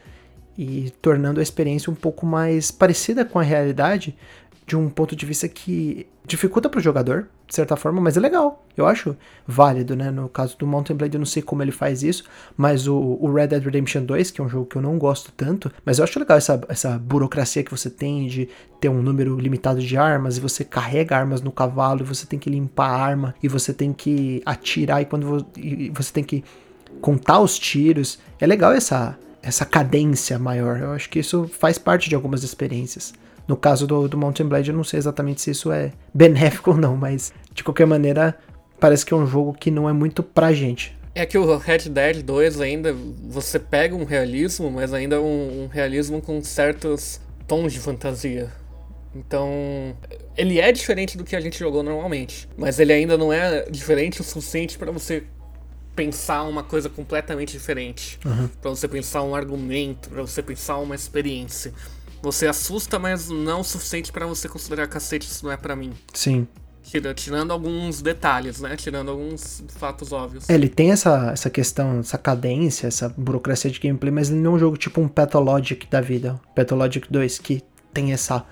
e 0.57 0.91
tornando 1.01 1.39
a 1.39 1.43
experiência 1.43 1.91
um 1.91 1.95
pouco 1.95 2.25
mais 2.25 2.71
parecida 2.71 3.25
com 3.25 3.39
a 3.39 3.43
realidade, 3.43 4.15
de 4.65 4.77
um 4.77 4.89
ponto 4.89 5.15
de 5.15 5.25
vista 5.25 5.47
que 5.49 6.07
dificulta 6.25 6.69
para 6.69 6.79
o 6.79 6.81
jogador, 6.81 7.27
de 7.47 7.55
certa 7.55 7.75
forma, 7.75 7.99
mas 7.99 8.15
é 8.15 8.19
legal. 8.19 8.65
Eu 8.77 8.85
acho 8.85 9.17
válido, 9.45 9.95
né? 9.95 10.11
No 10.11 10.29
caso 10.29 10.57
do 10.57 10.67
Mountain 10.67 10.95
Blade, 10.95 11.15
eu 11.15 11.19
não 11.19 11.25
sei 11.25 11.41
como 11.41 11.63
ele 11.63 11.71
faz 11.71 12.03
isso, 12.03 12.23
mas 12.55 12.87
o, 12.87 12.95
o, 12.95 13.33
Red 13.33 13.47
Dead 13.47 13.63
Redemption 13.63 14.03
2, 14.03 14.31
que 14.31 14.39
é 14.39 14.43
um 14.43 14.49
jogo 14.49 14.65
que 14.65 14.75
eu 14.75 14.81
não 14.81 14.97
gosto 14.97 15.31
tanto, 15.31 15.71
mas 15.83 15.97
eu 15.97 16.03
acho 16.03 16.19
legal 16.19 16.37
essa, 16.37 16.61
essa 16.69 16.97
burocracia 16.97 17.63
que 17.63 17.71
você 17.71 17.89
tem 17.89 18.27
de 18.27 18.47
ter 18.79 18.89
um 18.89 19.01
número 19.01 19.37
limitado 19.37 19.81
de 19.81 19.97
armas, 19.97 20.37
e 20.37 20.41
você 20.41 20.63
carrega 20.63 21.17
armas 21.17 21.41
no 21.41 21.51
cavalo, 21.51 22.01
e 22.01 22.05
você 22.05 22.25
tem 22.25 22.39
que 22.39 22.49
limpar 22.49 22.89
a 22.89 23.03
arma, 23.03 23.35
e 23.41 23.47
você 23.47 23.73
tem 23.73 23.91
que 23.91 24.41
atirar, 24.45 25.01
e 25.01 25.05
quando 25.05 25.45
e 25.57 25.89
você 25.89 26.13
tem 26.13 26.23
que 26.23 26.43
contar 27.01 27.39
os 27.39 27.57
tiros. 27.57 28.19
É 28.39 28.45
legal 28.45 28.71
essa, 28.71 29.17
essa 29.41 29.65
cadência 29.65 30.37
maior. 30.37 30.79
Eu 30.79 30.91
acho 30.91 31.09
que 31.09 31.19
isso 31.19 31.47
faz 31.47 31.77
parte 31.77 32.09
de 32.09 32.15
algumas 32.15 32.43
experiências. 32.43 33.13
No 33.47 33.57
caso 33.57 33.85
do, 33.85 34.07
do 34.07 34.17
Mountain 34.17 34.47
Blade, 34.47 34.69
eu 34.69 34.75
não 34.75 34.83
sei 34.83 34.97
exatamente 34.97 35.41
se 35.41 35.51
isso 35.51 35.71
é 35.71 35.91
benéfico 36.13 36.71
ou 36.71 36.77
não, 36.77 36.95
mas 36.95 37.33
de 37.53 37.63
qualquer 37.63 37.85
maneira, 37.85 38.37
parece 38.79 39.05
que 39.05 39.13
é 39.13 39.17
um 39.17 39.25
jogo 39.25 39.53
que 39.53 39.69
não 39.69 39.89
é 39.89 39.93
muito 39.93 40.23
pra 40.23 40.53
gente. 40.53 40.97
É 41.13 41.25
que 41.25 41.37
o 41.37 41.57
Red 41.57 41.89
Dead 41.89 42.23
2 42.23 42.61
ainda, 42.61 42.95
você 43.27 43.59
pega 43.59 43.95
um 43.95 44.05
realismo, 44.05 44.71
mas 44.71 44.93
ainda 44.93 45.19
um, 45.19 45.63
um 45.63 45.67
realismo 45.67 46.21
com 46.21 46.41
certos 46.41 47.19
tons 47.47 47.73
de 47.73 47.79
fantasia. 47.79 48.49
Então, 49.13 49.49
ele 50.37 50.59
é 50.59 50.71
diferente 50.71 51.17
do 51.17 51.25
que 51.25 51.35
a 51.35 51.41
gente 51.41 51.59
jogou 51.59 51.83
normalmente, 51.83 52.47
mas 52.57 52.79
ele 52.79 52.93
ainda 52.93 53.17
não 53.17 53.31
é 53.31 53.69
diferente 53.69 54.21
o 54.21 54.23
suficiente 54.23 54.77
para 54.77 54.89
você 54.89 55.23
pensar 55.93 56.43
uma 56.43 56.63
coisa 56.63 56.89
completamente 56.89 57.51
diferente, 57.51 58.17
uhum. 58.25 58.47
para 58.61 58.69
você 58.69 58.87
pensar 58.87 59.23
um 59.23 59.35
argumento, 59.35 60.09
para 60.09 60.21
você 60.21 60.41
pensar 60.41 60.77
uma 60.77 60.95
experiência. 60.95 61.73
Você 62.21 62.45
assusta, 62.47 62.99
mas 62.99 63.29
não 63.29 63.61
o 63.61 63.63
suficiente 63.63 64.11
para 64.11 64.27
você 64.27 64.47
considerar 64.47 64.87
cacete, 64.87 65.27
isso 65.27 65.45
não 65.45 65.51
é 65.51 65.57
para 65.57 65.75
mim. 65.75 65.91
Sim. 66.13 66.47
Tirando 67.15 67.51
alguns 67.51 68.01
detalhes, 68.01 68.59
né? 68.59 68.75
Tirando 68.75 69.09
alguns 69.09 69.63
fatos 69.69 70.11
óbvios. 70.11 70.49
É, 70.49 70.53
ele 70.53 70.67
tem 70.67 70.91
essa, 70.91 71.31
essa 71.31 71.49
questão, 71.49 71.99
essa 71.99 72.17
cadência, 72.17 72.87
essa 72.87 73.09
burocracia 73.09 73.71
de 73.71 73.79
gameplay, 73.79 74.11
mas 74.11 74.29
ele 74.29 74.39
não 74.39 74.53
é 74.53 74.55
um 74.55 74.59
jogo 74.59 74.77
tipo 74.77 74.99
um 74.99 75.07
Pathologic 75.07 75.87
da 75.89 76.01
vida. 76.01 76.39
Pathologic 76.55 77.09
2, 77.09 77.39
que 77.39 77.63
tem 77.93 78.11
essa, 78.11 78.45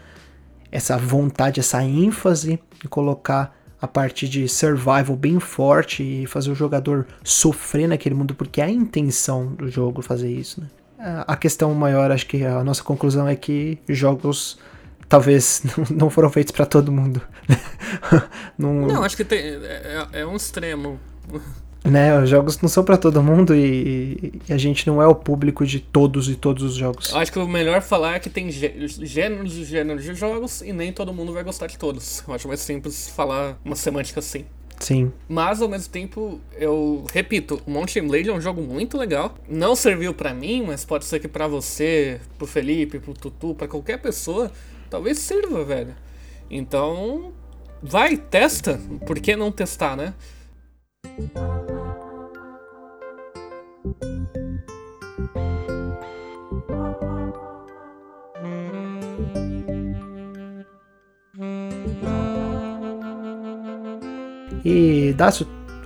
essa 0.72 0.98
vontade, 0.98 1.60
essa 1.60 1.84
ênfase 1.84 2.60
em 2.84 2.88
colocar 2.88 3.56
a 3.82 3.88
parte 3.88 4.28
de 4.28 4.48
survival 4.48 5.16
bem 5.16 5.40
forte 5.40 6.04
e 6.04 6.26
fazer 6.26 6.52
o 6.52 6.56
jogador 6.56 7.08
sofrer 7.24 7.88
naquele 7.88 8.16
mundo, 8.16 8.36
porque 8.36 8.62
é 8.62 8.66
a 8.66 8.70
intenção 8.70 9.48
do 9.48 9.70
jogo 9.70 10.02
fazer 10.02 10.32
isso, 10.32 10.62
né? 10.62 10.68
A 11.00 11.38
questão 11.38 11.74
maior, 11.74 12.12
acho 12.12 12.26
que 12.26 12.44
a 12.44 12.64
nossa 12.64 12.84
conclusão 12.84 13.28
é 13.28 13.36
que 13.36 13.80
jogos 13.88 14.60
talvez 15.10 15.64
não 15.90 16.10
foram 16.10 16.30
feitos 16.30 16.52
para 16.52 16.66
todo 16.66 16.92
mundo. 16.92 17.22
não, 18.58 18.74
não, 18.88 19.04
acho 19.04 19.18
que 19.18 19.26
tem, 19.26 19.40
é, 19.40 20.08
é, 20.14 20.20
é 20.22 20.26
um 20.26 20.36
extremo. 20.36 21.00
Né, 21.84 22.22
os 22.22 22.30
jogos 22.30 22.60
não 22.60 22.68
são 22.68 22.84
para 22.84 22.98
todo 22.98 23.24
mundo 23.24 23.56
e, 23.56 24.42
e, 24.48 24.54
a 24.54 24.58
gente 24.58 24.86
não 24.86 25.02
é 25.02 25.08
o 25.08 25.16
público 25.16 25.66
de 25.66 25.80
todos 25.80 26.30
e 26.30 26.36
todos 26.36 26.62
os 26.62 26.76
jogos. 26.76 27.12
Eu 27.12 27.18
acho 27.18 27.32
que 27.32 27.40
o 27.40 27.48
melhor 27.48 27.82
falar 27.82 28.16
é 28.16 28.20
que 28.20 28.30
tem 28.30 28.52
gêneros 28.52 29.58
e 29.58 29.64
gêneros 29.64 30.04
de 30.04 30.14
jogos 30.14 30.62
e 30.62 30.74
nem 30.74 30.92
todo 30.92 31.14
mundo 31.14 31.32
vai 31.34 31.44
gostar 31.44 31.68
de 31.68 31.78
todos. 31.78 32.22
Eu 32.28 32.34
acho 32.34 32.48
mais 32.50 32.60
simples 32.60 33.08
falar 33.10 33.58
uma 33.64 33.78
semântica 33.78 34.20
assim. 34.20 34.46
Sim. 34.80 35.12
Mas 35.28 35.62
ao 35.62 35.68
mesmo 35.68 35.92
tempo, 35.92 36.40
eu 36.58 37.06
repito, 37.12 37.62
o 37.68 37.72
Mountain 37.72 38.08
Blade 38.08 38.30
é 38.30 38.34
um 38.34 38.42
jogo 38.42 38.62
muito 38.62 38.98
legal. 38.98 39.36
Não 39.48 39.76
serviu 39.76 40.14
para 40.14 40.34
mim, 40.34 40.64
mas 40.66 40.86
pode 40.86 41.06
ser 41.06 41.20
que 41.20 41.28
para 41.28 41.48
você, 41.48 42.20
pro 42.38 42.48
Felipe, 42.48 43.00
pro 43.00 43.14
Tutu, 43.14 43.54
para 43.54 43.68
qualquer 43.68 44.02
pessoa, 44.02 44.52
talvez 44.90 45.20
sirva, 45.20 45.64
velho. 45.64 45.96
Então, 46.50 47.34
vai, 47.82 48.16
testa. 48.16 48.80
Por 49.06 49.20
que 49.20 49.36
não 49.36 49.52
testar, 49.52 49.96
né? 49.96 50.14
E 64.70 65.14
dá 65.14 65.32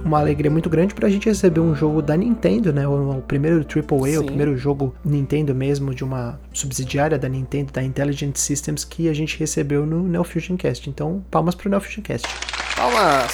uma 0.04 0.20
alegria 0.20 0.52
muito 0.52 0.70
grande 0.70 0.94
pra 0.94 1.08
gente 1.10 1.30
receber 1.30 1.62
um 1.62 1.74
jogo 1.74 2.02
da 2.02 2.18
Nintendo, 2.18 2.74
né? 2.74 2.86
O, 2.86 3.18
o 3.18 3.22
primeiro 3.22 3.60
AAA, 3.60 4.12
Sim. 4.12 4.18
o 4.18 4.24
primeiro 4.26 4.58
jogo 4.58 4.94
Nintendo 5.06 5.56
mesmo, 5.56 5.96
de 5.96 6.04
uma 6.04 6.38
subsidiária 6.52 7.18
da 7.18 7.30
Nintendo, 7.30 7.72
da 7.72 7.82
Intelligent 7.82 8.36
Systems, 8.36 8.84
que 8.84 9.08
a 9.08 9.14
gente 9.14 9.40
recebeu 9.40 9.86
no 9.86 10.04
Neo 10.04 10.26
Fusion 10.26 10.58
Cast. 10.58 10.90
Então, 10.90 11.24
palmas 11.32 11.56
pro 11.56 11.70
Neo 11.70 11.80
Fusion 11.80 12.02
Cast. 12.02 12.28
Palmas! 12.76 13.34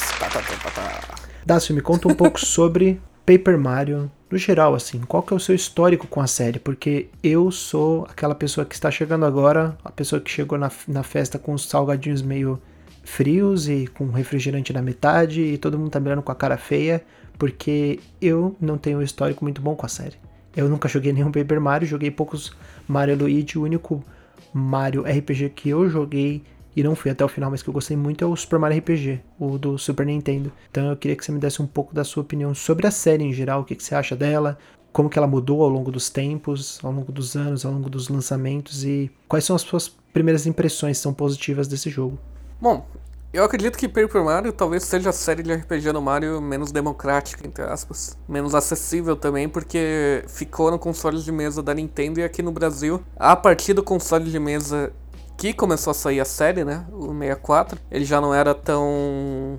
Dácio, 1.44 1.74
me 1.74 1.82
conta 1.82 2.08
um 2.08 2.14
pouco 2.14 2.40
sobre 2.46 3.02
Paper 3.26 3.58
Mario 3.58 4.12
no 4.30 4.38
geral, 4.38 4.76
assim, 4.76 5.00
qual 5.02 5.24
que 5.24 5.34
é 5.34 5.36
o 5.36 5.40
seu 5.40 5.56
histórico 5.56 6.06
com 6.06 6.22
a 6.22 6.28
série? 6.28 6.60
Porque 6.60 7.08
eu 7.24 7.50
sou 7.50 8.06
aquela 8.08 8.36
pessoa 8.36 8.64
que 8.64 8.76
está 8.76 8.92
chegando 8.92 9.26
agora, 9.26 9.76
a 9.84 9.92
pessoa 9.92 10.22
que 10.22 10.30
chegou 10.30 10.58
na, 10.58 10.72
na 10.88 11.02
festa 11.02 11.40
com 11.40 11.54
os 11.54 11.68
salgadinhos 11.68 12.22
meio 12.22 12.62
frios 13.10 13.68
e 13.68 13.88
com 13.88 14.10
refrigerante 14.12 14.72
na 14.72 14.82
metade 14.82 15.42
e 15.42 15.58
todo 15.58 15.78
mundo 15.78 15.90
tá 15.90 16.00
mirando 16.00 16.22
com 16.22 16.32
a 16.32 16.36
cara 16.36 16.58
feia, 16.58 17.04
porque 17.38 18.00
eu 18.22 18.56
não 18.62 18.78
tenho 18.78 19.00
um 19.00 19.02
histórico 19.02 19.44
muito 19.44 19.62
bom 19.62 19.76
com 19.76 19.86
a 19.86 19.90
série. 19.90 20.16
Eu 20.56 20.70
nunca 20.70 20.88
joguei 20.88 21.12
nenhum 21.12 21.32
Paper 21.32 21.60
Mario, 21.60 21.88
joguei 21.88 22.12
poucos 22.12 22.56
Mario 22.88 23.18
Luigi, 23.18 23.58
o 23.58 23.64
único 23.64 24.04
Mario 24.54 25.04
RPG 25.04 25.50
que 25.50 25.70
eu 25.70 25.90
joguei 25.90 26.44
e 26.76 26.84
não 26.84 26.96
fui 26.96 27.12
até 27.12 27.26
o 27.26 27.28
final, 27.28 27.50
mas 27.50 27.62
que 27.62 27.70
eu 27.70 27.74
gostei 27.74 27.98
muito 27.98 28.24
é 28.24 28.28
o 28.28 28.36
Super 28.36 28.60
Mario 28.60 28.78
RPG, 28.78 29.20
o 29.40 29.58
do 29.58 29.78
Super 29.78 30.06
Nintendo. 30.06 30.52
Então 30.70 30.90
eu 30.90 30.96
queria 30.96 31.16
que 31.16 31.26
você 31.26 31.32
me 31.32 31.40
desse 31.40 31.62
um 31.62 31.68
pouco 31.68 31.94
da 31.94 32.04
sua 32.04 32.22
opinião 32.22 32.54
sobre 32.54 32.88
a 32.88 32.92
série 32.92 33.24
em 33.24 33.34
geral, 33.34 33.62
o 33.62 33.66
que, 33.66 33.76
que 33.76 33.84
você 33.84 33.96
acha 33.96 34.16
dela, 34.16 34.58
como 34.94 35.10
que 35.10 35.18
ela 35.18 35.28
mudou 35.28 35.64
ao 35.64 35.70
longo 35.70 35.92
dos 35.92 36.10
tempos, 36.10 36.80
ao 36.84 36.92
longo 36.92 37.12
dos 37.12 37.36
anos, 37.36 37.66
ao 37.66 37.74
longo 37.74 37.90
dos 37.90 38.08
lançamentos 38.08 38.86
e 38.86 39.12
quais 39.28 39.46
são 39.46 39.56
as 39.56 39.64
suas 39.64 39.90
primeiras 40.14 40.46
impressões 40.46 40.98
são 40.98 41.14
positivas 41.14 41.68
desse 41.68 41.90
jogo. 41.90 42.18
Bom, 42.62 42.86
eu 43.32 43.44
acredito 43.44 43.78
que 43.78 43.88
Paper 43.88 44.24
Mario 44.24 44.52
talvez 44.52 44.84
seja 44.84 45.12
a 45.12 45.14
série 45.14 45.44
de 45.44 45.54
RPG 45.54 45.92
no 45.94 46.02
Mario 46.02 46.42
menos 46.42 46.72
democrática, 46.72 47.46
entre 47.46 47.64
aspas. 47.64 48.18
Menos 48.28 48.56
acessível 48.56 49.16
também, 49.16 49.48
porque 49.48 50.24
ficou 50.28 50.72
no 50.72 50.80
console 50.80 51.22
de 51.22 51.32
mesa 51.32 51.62
da 51.62 51.74
Nintendo 51.74 52.20
e 52.20 52.24
aqui 52.24 52.42
no 52.42 52.52
Brasil, 52.52 53.04
a 53.16 53.36
partir 53.36 53.74
do 53.74 53.84
console 53.84 54.30
de 54.30 54.40
mesa 54.40 54.92
que 55.38 55.54
começou 55.54 55.92
a 55.92 55.94
sair 55.94 56.20
a 56.20 56.26
série, 56.26 56.66
né? 56.66 56.86
O 56.92 57.14
64, 57.18 57.80
ele 57.90 58.04
já 58.04 58.20
não 58.20 58.34
era 58.34 58.54
tão 58.54 59.58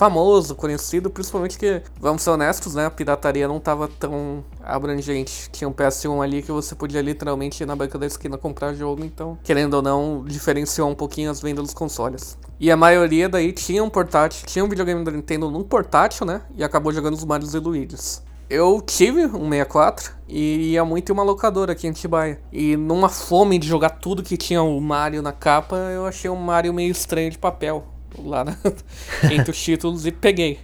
famoso, 0.00 0.54
conhecido, 0.54 1.10
principalmente 1.10 1.58
que, 1.58 1.82
vamos 2.00 2.22
ser 2.22 2.30
honestos, 2.30 2.74
né, 2.74 2.86
a 2.86 2.90
pirataria 2.90 3.46
não 3.46 3.58
estava 3.58 3.86
tão 3.86 4.42
abrangente. 4.64 5.50
Tinha 5.52 5.68
um 5.68 5.74
PS1 5.74 6.24
ali 6.24 6.40
que 6.40 6.50
você 6.50 6.74
podia 6.74 7.02
literalmente 7.02 7.62
ir 7.62 7.66
na 7.66 7.76
banca 7.76 7.98
da 7.98 8.06
esquina 8.06 8.38
comprar 8.38 8.72
jogo, 8.72 9.04
então, 9.04 9.36
querendo 9.44 9.74
ou 9.74 9.82
não, 9.82 10.24
diferenciou 10.24 10.88
um 10.88 10.94
pouquinho 10.94 11.30
as 11.30 11.42
vendas 11.42 11.64
dos 11.64 11.74
consoles. 11.74 12.38
E 12.58 12.70
a 12.70 12.78
maioria 12.78 13.28
daí 13.28 13.52
tinha 13.52 13.84
um 13.84 13.90
portátil, 13.90 14.46
tinha 14.46 14.64
um 14.64 14.68
videogame 14.70 15.04
da 15.04 15.10
Nintendo 15.10 15.50
num 15.50 15.62
portátil, 15.62 16.24
né, 16.24 16.40
e 16.56 16.64
acabou 16.64 16.94
jogando 16.94 17.12
os 17.12 17.24
Marios 17.26 17.52
e 17.52 17.58
Luigi's. 17.58 18.22
Eu 18.48 18.80
tive 18.80 19.26
um 19.26 19.50
64 19.50 20.14
e 20.26 20.72
ia 20.72 20.84
muito 20.84 21.10
em 21.10 21.12
uma 21.12 21.22
locadora 21.22 21.72
aqui 21.72 21.86
em 21.86 21.90
Atibaia. 21.90 22.40
E 22.50 22.74
numa 22.74 23.10
fome 23.10 23.58
de 23.58 23.68
jogar 23.68 23.90
tudo 23.90 24.22
que 24.22 24.38
tinha 24.38 24.62
o 24.62 24.80
Mario 24.80 25.20
na 25.20 25.30
capa, 25.30 25.76
eu 25.76 26.06
achei 26.06 26.30
um 26.30 26.36
Mario 26.36 26.72
meio 26.72 26.90
estranho 26.90 27.30
de 27.30 27.36
papel 27.36 27.84
lá 28.18 28.44
na, 28.44 28.56
entre 29.30 29.50
os 29.50 29.62
títulos 29.62 30.06
e 30.06 30.12
peguei. 30.12 30.58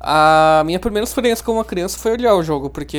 A 0.00 0.62
minha 0.64 0.78
primeira 0.78 1.04
experiência 1.04 1.44
como 1.44 1.58
uma 1.58 1.64
criança 1.64 1.98
foi 1.98 2.12
olhar 2.12 2.34
o 2.34 2.42
jogo, 2.42 2.70
porque 2.70 2.98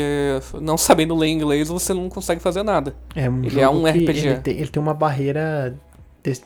não 0.62 0.78
sabendo 0.78 1.16
ler 1.16 1.30
inglês 1.30 1.70
você 1.70 1.94
não 1.94 2.10
consegue 2.10 2.42
fazer 2.42 2.62
nada. 2.62 2.94
É 3.16 3.30
um 3.30 3.44
ele 3.44 3.62
é 3.62 3.70
um 3.70 3.86
RPG. 3.86 4.28
Ele 4.28 4.40
tem, 4.40 4.58
ele 4.58 4.68
tem 4.68 4.82
uma 4.82 4.94
barreira, 4.94 5.78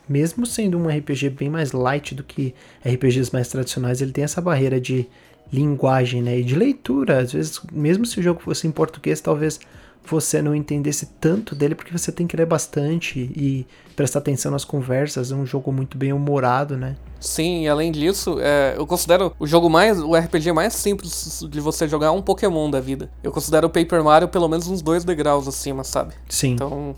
mesmo 0.08 0.46
sendo 0.46 0.78
um 0.78 0.88
RPG 0.88 1.32
bem 1.32 1.50
mais 1.50 1.72
light 1.72 2.14
do 2.14 2.24
que 2.24 2.54
RPGs 2.86 3.32
mais 3.34 3.48
tradicionais, 3.48 4.00
ele 4.00 4.12
tem 4.12 4.24
essa 4.24 4.40
barreira 4.40 4.80
de 4.80 5.08
linguagem 5.52 6.22
né, 6.22 6.40
e 6.40 6.44
de 6.44 6.56
leitura. 6.56 7.20
Às 7.20 7.34
vezes, 7.34 7.60
mesmo 7.72 8.06
se 8.06 8.20
o 8.20 8.24
jogo 8.24 8.40
fosse 8.40 8.68
em 8.68 8.72
português, 8.72 9.22
talvez 9.22 9.60
você 10.06 10.42
não 10.42 10.54
entendesse 10.54 11.06
tanto 11.20 11.56
dele 11.56 11.76
porque 11.76 11.92
você 11.92 12.12
tem 12.12 12.28
que 12.28 12.36
ler 12.36 12.46
bastante 12.46 13.20
e 13.36 13.66
prestar 13.96 14.20
atenção 14.20 14.52
nas 14.52 14.66
conversas. 14.66 15.32
É 15.32 15.36
um 15.36 15.46
jogo 15.46 15.72
muito 15.72 15.98
bem 15.98 16.12
humorado, 16.12 16.78
né? 16.78 16.96
Sim, 17.20 17.64
e 17.64 17.70
além 17.70 17.92
disso, 17.92 18.38
é, 18.42 18.76
eu 18.78 18.86
considero 18.86 19.34
o 19.40 19.48
jogo 19.48 19.70
mais, 19.70 20.00
o 20.00 20.14
RPG 20.14 20.52
mais 20.52 20.74
simples 20.74 21.46
de 21.50 21.60
você 21.62 21.88
jogar 21.88 22.12
um 22.12 22.22
Pokémon 22.22 22.70
da 22.70 22.82
vida. 22.82 23.10
Eu 23.24 23.32
considero 23.32 23.68
o 23.68 23.70
Paper 23.70 24.04
Mario 24.04 24.28
pelo 24.28 24.48
menos 24.50 24.68
uns 24.68 24.82
dois 24.82 25.06
degraus 25.06 25.48
acima, 25.48 25.84
sabe? 25.84 26.14
Sim. 26.28 26.54
Então 26.54 26.96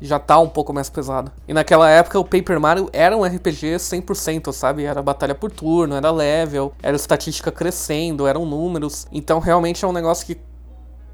já 0.00 0.18
tá 0.18 0.38
um 0.38 0.48
pouco 0.48 0.72
mais 0.72 0.90
pesado. 0.90 1.32
E 1.48 1.54
naquela 1.54 1.88
época 1.88 2.18
o 2.18 2.24
Paper 2.24 2.60
Mario 2.60 2.88
era 2.92 3.16
um 3.16 3.24
RPG 3.24 3.76
100%, 3.76 4.52
sabe? 4.52 4.84
Era 4.84 5.02
batalha 5.02 5.34
por 5.34 5.50
turno, 5.50 5.94
era 5.94 6.10
level, 6.10 6.72
era 6.82 6.94
estatística 6.94 7.50
crescendo, 7.50 8.26
eram 8.26 8.44
números. 8.44 9.06
Então 9.10 9.38
realmente 9.38 9.84
é 9.84 9.88
um 9.88 9.92
negócio 9.92 10.26
que 10.26 10.38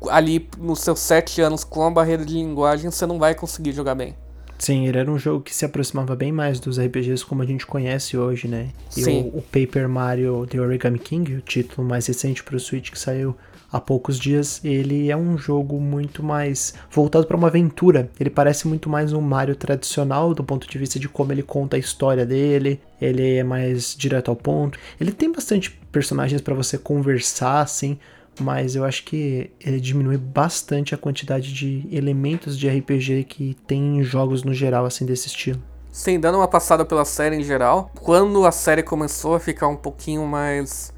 ali 0.08 0.48
nos 0.58 0.80
seus 0.80 1.00
sete 1.00 1.40
anos 1.40 1.64
com 1.64 1.84
a 1.84 1.90
barreira 1.90 2.24
de 2.24 2.34
linguagem, 2.34 2.90
você 2.90 3.06
não 3.06 3.18
vai 3.18 3.34
conseguir 3.34 3.72
jogar 3.72 3.94
bem. 3.94 4.14
Sim, 4.60 4.86
ele 4.86 4.98
era 4.98 5.10
um 5.10 5.18
jogo 5.18 5.42
que 5.42 5.54
se 5.54 5.64
aproximava 5.64 6.14
bem 6.14 6.30
mais 6.30 6.60
dos 6.60 6.78
RPGs 6.78 7.24
como 7.24 7.40
a 7.40 7.46
gente 7.46 7.66
conhece 7.66 8.18
hoje, 8.18 8.46
né? 8.46 8.68
E 8.94 9.02
Sim. 9.02 9.30
O, 9.32 9.38
o, 9.38 9.42
Paper 9.42 9.88
Mario 9.88 10.46
The 10.46 10.60
Origami 10.60 10.98
King, 10.98 11.36
o 11.36 11.40
título 11.40 11.88
mais 11.88 12.06
recente 12.06 12.44
para 12.44 12.56
o 12.56 12.60
Switch 12.60 12.90
que 12.90 12.98
saiu 12.98 13.34
há 13.72 13.80
poucos 13.80 14.18
dias, 14.18 14.60
ele 14.62 15.10
é 15.10 15.16
um 15.16 15.38
jogo 15.38 15.80
muito 15.80 16.22
mais 16.22 16.74
voltado 16.90 17.26
para 17.26 17.38
uma 17.38 17.48
aventura. 17.48 18.10
Ele 18.20 18.28
parece 18.28 18.68
muito 18.68 18.90
mais 18.90 19.14
um 19.14 19.20
Mario 19.22 19.56
tradicional 19.56 20.34
do 20.34 20.44
ponto 20.44 20.68
de 20.68 20.76
vista 20.76 20.98
de 20.98 21.08
como 21.08 21.32
ele 21.32 21.42
conta 21.42 21.76
a 21.76 21.80
história 21.80 22.26
dele. 22.26 22.82
Ele 23.00 23.36
é 23.36 23.42
mais 23.42 23.94
direto 23.96 24.30
ao 24.30 24.36
ponto. 24.36 24.78
Ele 25.00 25.10
tem 25.10 25.32
bastante 25.32 25.70
personagens 25.90 26.42
para 26.42 26.54
você 26.54 26.76
conversar, 26.76 27.62
assim 27.62 27.98
mas 28.40 28.74
eu 28.74 28.84
acho 28.84 29.04
que 29.04 29.50
ele 29.60 29.80
diminui 29.80 30.16
bastante 30.16 30.94
a 30.94 30.98
quantidade 30.98 31.52
de 31.52 31.86
elementos 31.90 32.58
de 32.58 32.68
RPG 32.68 33.24
que 33.24 33.54
tem 33.66 33.98
em 33.98 34.02
jogos 34.02 34.42
no 34.42 34.52
geral, 34.52 34.84
assim, 34.84 35.04
desse 35.04 35.28
estilo. 35.28 35.60
Sim, 35.92 36.20
dando 36.20 36.38
uma 36.38 36.48
passada 36.48 36.84
pela 36.84 37.04
série 37.04 37.36
em 37.36 37.42
geral, 37.42 37.90
quando 38.00 38.46
a 38.46 38.52
série 38.52 38.82
começou 38.82 39.34
a 39.34 39.40
ficar 39.40 39.66
um 39.68 39.76
pouquinho 39.76 40.24
mais 40.24 40.92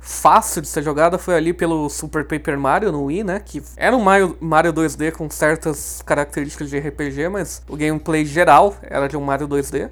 fácil 0.00 0.62
de 0.62 0.68
ser 0.68 0.82
jogada 0.82 1.18
foi 1.18 1.36
ali 1.36 1.52
pelo 1.52 1.88
Super 1.90 2.26
Paper 2.26 2.58
Mario 2.58 2.90
no 2.90 3.04
Wii, 3.04 3.22
né? 3.22 3.40
Que 3.40 3.62
era 3.76 3.94
um 3.94 4.00
Mario, 4.00 4.36
Mario 4.40 4.72
2D 4.72 5.12
com 5.12 5.28
certas 5.28 6.02
características 6.02 6.70
de 6.70 6.78
RPG, 6.78 7.28
mas 7.28 7.62
o 7.68 7.76
gameplay 7.76 8.24
geral 8.24 8.74
era 8.82 9.06
de 9.06 9.16
um 9.16 9.20
Mario 9.20 9.46
2D. 9.46 9.90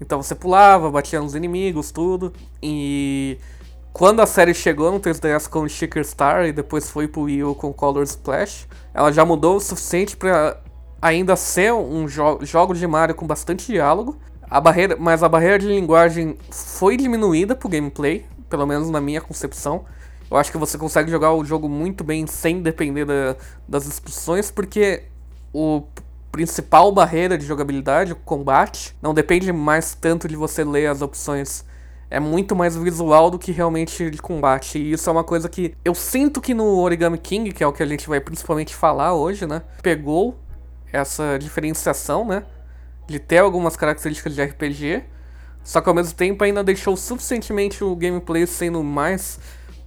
Então 0.00 0.22
você 0.22 0.34
pulava, 0.34 0.90
batia 0.90 1.20
nos 1.20 1.34
inimigos, 1.34 1.90
tudo. 1.90 2.32
E 2.62 3.38
quando 3.96 4.20
a 4.20 4.26
série 4.26 4.52
chegou 4.52 4.92
no 4.92 5.00
3DS 5.00 5.48
com 5.48 5.66
Sticker 5.66 6.04
Star 6.04 6.44
e 6.44 6.52
depois 6.52 6.90
foi 6.90 7.08
pro 7.08 7.22
Wii 7.22 7.44
U 7.44 7.54
com 7.54 7.72
Color 7.72 8.02
Splash, 8.02 8.68
ela 8.92 9.10
já 9.10 9.24
mudou 9.24 9.56
o 9.56 9.60
suficiente 9.60 10.14
para 10.18 10.60
ainda 11.00 11.34
ser 11.34 11.72
um 11.72 12.06
jo 12.06 12.38
jogo 12.42 12.74
de 12.74 12.86
Mario 12.86 13.14
com 13.14 13.26
bastante 13.26 13.72
diálogo. 13.72 14.18
A 14.50 14.60
barreira, 14.60 14.98
mas 15.00 15.22
a 15.22 15.30
barreira 15.30 15.58
de 15.58 15.66
linguagem 15.66 16.36
foi 16.50 16.98
diminuída 16.98 17.56
pro 17.56 17.70
gameplay, 17.70 18.26
pelo 18.50 18.66
menos 18.66 18.90
na 18.90 19.00
minha 19.00 19.22
concepção. 19.22 19.86
Eu 20.30 20.36
acho 20.36 20.52
que 20.52 20.58
você 20.58 20.76
consegue 20.76 21.10
jogar 21.10 21.32
o 21.32 21.42
jogo 21.42 21.66
muito 21.66 22.04
bem 22.04 22.26
sem 22.26 22.60
depender 22.60 23.06
da, 23.06 23.34
das 23.66 23.86
instruções, 23.86 24.50
porque 24.50 25.04
o 25.54 25.84
principal 26.30 26.92
barreira 26.92 27.38
de 27.38 27.46
jogabilidade, 27.46 28.12
o 28.12 28.16
combate, 28.16 28.94
não 29.00 29.14
depende 29.14 29.50
mais 29.54 29.94
tanto 29.94 30.28
de 30.28 30.36
você 30.36 30.62
ler 30.64 30.88
as 30.88 31.00
opções. 31.00 31.64
É 32.08 32.20
muito 32.20 32.54
mais 32.54 32.76
visual 32.76 33.30
do 33.30 33.38
que 33.38 33.50
realmente 33.50 34.10
de 34.10 34.18
combate. 34.18 34.78
E 34.78 34.92
isso 34.92 35.08
é 35.10 35.12
uma 35.12 35.24
coisa 35.24 35.48
que 35.48 35.74
eu 35.84 35.94
sinto 35.94 36.40
que 36.40 36.54
no 36.54 36.78
Origami 36.78 37.18
King, 37.18 37.52
que 37.52 37.64
é 37.64 37.66
o 37.66 37.72
que 37.72 37.82
a 37.82 37.86
gente 37.86 38.08
vai 38.08 38.20
principalmente 38.20 38.74
falar 38.74 39.14
hoje, 39.14 39.46
né? 39.46 39.62
Pegou 39.82 40.38
essa 40.92 41.36
diferenciação, 41.38 42.24
né? 42.24 42.44
De 43.06 43.18
ter 43.18 43.38
algumas 43.38 43.76
características 43.76 44.34
de 44.34 44.42
RPG, 44.42 45.04
só 45.64 45.80
que 45.80 45.88
ao 45.88 45.94
mesmo 45.94 46.14
tempo 46.14 46.44
ainda 46.44 46.62
deixou 46.62 46.96
suficientemente 46.96 47.82
o 47.82 47.94
gameplay 47.96 48.46
sendo 48.46 48.82
mais 48.84 49.40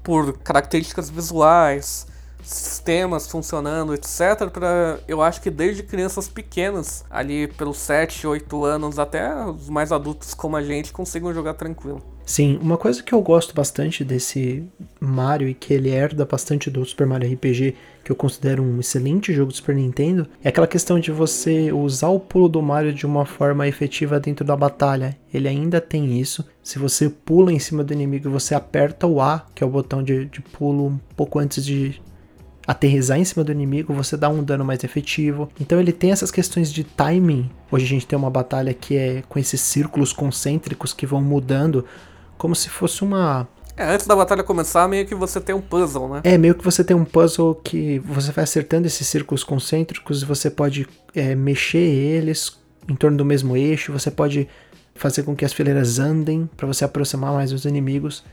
por 0.03 0.37
características 0.39 1.09
visuais, 1.09 2.05
sistemas 2.49 3.27
funcionando, 3.27 3.93
etc, 3.93 4.49
para 4.51 4.99
eu 5.07 5.21
acho 5.21 5.41
que 5.41 5.49
desde 5.49 5.83
crianças 5.83 6.27
pequenas, 6.27 7.05
ali 7.09 7.47
pelos 7.47 7.77
7, 7.77 8.25
8 8.25 8.65
anos 8.65 8.99
até 8.99 9.33
os 9.45 9.69
mais 9.69 9.91
adultos 9.91 10.33
como 10.33 10.55
a 10.55 10.63
gente 10.63 10.91
consigam 10.91 11.33
jogar 11.33 11.53
tranquilo. 11.53 12.01
Sim, 12.25 12.59
uma 12.61 12.77
coisa 12.77 13.01
que 13.01 13.11
eu 13.11 13.23
gosto 13.23 13.55
bastante 13.55 14.03
desse 14.03 14.63
Mario 14.99 15.49
e 15.49 15.53
que 15.55 15.73
ele 15.73 15.89
herda 15.89 16.25
bastante 16.25 16.69
do 16.69 16.85
Super 16.85 17.07
Mario 17.07 17.33
RPG, 17.33 17.73
que 18.03 18.11
eu 18.11 18.15
considero 18.15 18.61
um 18.61 18.79
excelente 18.79 19.33
jogo 19.33 19.51
do 19.51 19.55
Super 19.55 19.75
Nintendo, 19.75 20.27
é 20.43 20.49
aquela 20.49 20.67
questão 20.67 20.99
de 20.99 21.11
você 21.11 21.71
usar 21.71 22.09
o 22.09 22.19
pulo 22.19 22.47
do 22.47 22.61
Mario 22.61 22.93
de 22.93 23.03
uma 23.03 23.25
forma 23.25 23.67
efetiva 23.67 24.19
dentro 24.19 24.45
da 24.45 24.55
batalha. 24.55 25.17
Ele 25.33 25.47
ainda 25.47 25.81
tem 25.81 26.19
isso. 26.19 26.45
Se 26.61 26.77
você 26.77 27.09
pula 27.09 27.51
em 27.51 27.57
cima 27.57 27.83
do 27.83 27.93
inimigo 27.93 28.29
você 28.29 28.53
aperta 28.53 29.07
o 29.07 29.19
A, 29.19 29.43
que 29.55 29.63
é 29.63 29.67
o 29.67 29.71
botão 29.71 30.03
de, 30.03 30.25
de 30.25 30.39
pulo 30.39 30.85
um 30.85 30.99
pouco 31.15 31.39
antes 31.39 31.65
de 31.65 31.99
aterrizar 32.69 33.17
em 33.17 33.25
cima 33.25 33.43
do 33.43 33.51
inimigo, 33.51 33.91
você 33.95 34.15
dá 34.15 34.29
um 34.29 34.43
dano 34.43 34.63
mais 34.63 34.83
efetivo. 34.83 35.49
Então 35.59 35.79
ele 35.79 35.91
tem 35.91 36.11
essas 36.11 36.29
questões 36.29 36.71
de 36.71 36.83
timing. 36.83 37.49
Hoje 37.71 37.85
a 37.85 37.87
gente 37.87 38.05
tem 38.05 38.15
uma 38.15 38.29
batalha 38.29 38.75
que 38.75 38.95
é 38.95 39.23
com 39.27 39.39
esses 39.39 39.59
círculos 39.59 40.13
concêntricos 40.13 40.93
que 40.93 41.03
vão 41.03 41.19
mudando, 41.19 41.83
como 42.37 42.55
se 42.55 42.69
fosse 42.69 43.03
uma. 43.03 43.47
É, 43.75 43.91
antes 43.91 44.05
da 44.05 44.15
batalha 44.15 44.43
começar, 44.43 44.87
meio 44.87 45.03
que 45.07 45.15
você 45.15 45.41
tem 45.41 45.55
um 45.55 45.61
puzzle, 45.61 46.07
né? 46.09 46.21
É, 46.23 46.37
meio 46.37 46.53
que 46.53 46.63
você 46.63 46.83
tem 46.83 46.95
um 46.95 47.03
puzzle 47.03 47.55
que 47.55 47.97
você 48.05 48.31
vai 48.31 48.43
acertando 48.43 48.85
esses 48.85 49.07
círculos 49.07 49.43
concêntricos 49.43 50.21
e 50.21 50.25
você 50.25 50.51
pode 50.51 50.87
é, 51.15 51.33
mexer 51.33 51.79
eles 51.79 52.55
em 52.87 52.95
torno 52.95 53.17
do 53.17 53.25
mesmo 53.25 53.57
eixo, 53.57 53.91
você 53.91 54.11
pode 54.11 54.47
fazer 54.93 55.23
com 55.23 55.35
que 55.35 55.43
as 55.43 55.53
fileiras 55.53 55.97
andem 55.97 56.47
para 56.55 56.67
você 56.67 56.85
aproximar 56.85 57.33
mais 57.33 57.49
dos 57.49 57.65
inimigos. 57.65 58.23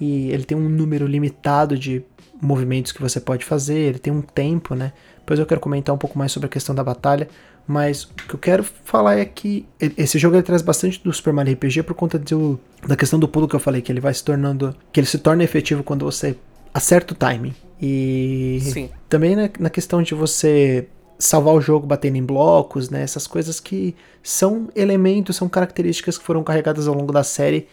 E 0.00 0.30
ele 0.30 0.44
tem 0.44 0.56
um 0.56 0.68
número 0.68 1.06
limitado 1.06 1.78
de 1.78 2.04
movimentos 2.40 2.92
que 2.92 3.00
você 3.00 3.20
pode 3.20 3.44
fazer, 3.44 3.78
ele 3.78 3.98
tem 3.98 4.12
um 4.12 4.22
tempo, 4.22 4.74
né? 4.74 4.92
Depois 5.18 5.38
eu 5.38 5.46
quero 5.46 5.60
comentar 5.60 5.94
um 5.94 5.98
pouco 5.98 6.18
mais 6.18 6.32
sobre 6.32 6.46
a 6.46 6.48
questão 6.48 6.74
da 6.74 6.84
batalha, 6.84 7.28
mas 7.66 8.04
o 8.04 8.08
que 8.14 8.34
eu 8.34 8.38
quero 8.38 8.64
falar 8.64 9.18
é 9.18 9.24
que 9.24 9.66
esse 9.96 10.18
jogo 10.18 10.36
ele 10.36 10.42
traz 10.42 10.62
bastante 10.62 11.02
do 11.02 11.12
Super 11.12 11.32
Mario 11.34 11.52
RPG 11.54 11.82
por 11.82 11.94
conta 11.94 12.18
do, 12.18 12.58
da 12.86 12.96
questão 12.96 13.18
do 13.18 13.28
pulo 13.28 13.46
que 13.46 13.54
eu 13.54 13.60
falei, 13.60 13.82
que 13.82 13.92
ele 13.92 14.00
vai 14.00 14.14
se 14.14 14.24
tornando, 14.24 14.74
que 14.90 15.00
ele 15.00 15.06
se 15.06 15.18
torna 15.18 15.44
efetivo 15.44 15.82
quando 15.82 16.04
você 16.04 16.36
acerta 16.72 17.12
o 17.12 17.16
timing. 17.16 17.54
E 17.80 18.60
Sim. 18.62 18.90
também 19.08 19.36
na, 19.36 19.50
na 19.58 19.70
questão 19.70 20.02
de 20.02 20.14
você 20.14 20.88
salvar 21.18 21.54
o 21.54 21.60
jogo 21.60 21.86
batendo 21.86 22.16
em 22.16 22.22
blocos, 22.22 22.88
né? 22.88 23.02
Essas 23.02 23.26
coisas 23.26 23.60
que 23.60 23.94
são 24.22 24.68
elementos, 24.74 25.36
são 25.36 25.48
características 25.48 26.16
que 26.16 26.24
foram 26.24 26.42
carregadas 26.42 26.86
ao 26.86 26.94
longo 26.94 27.12
da 27.12 27.24
série. 27.24 27.68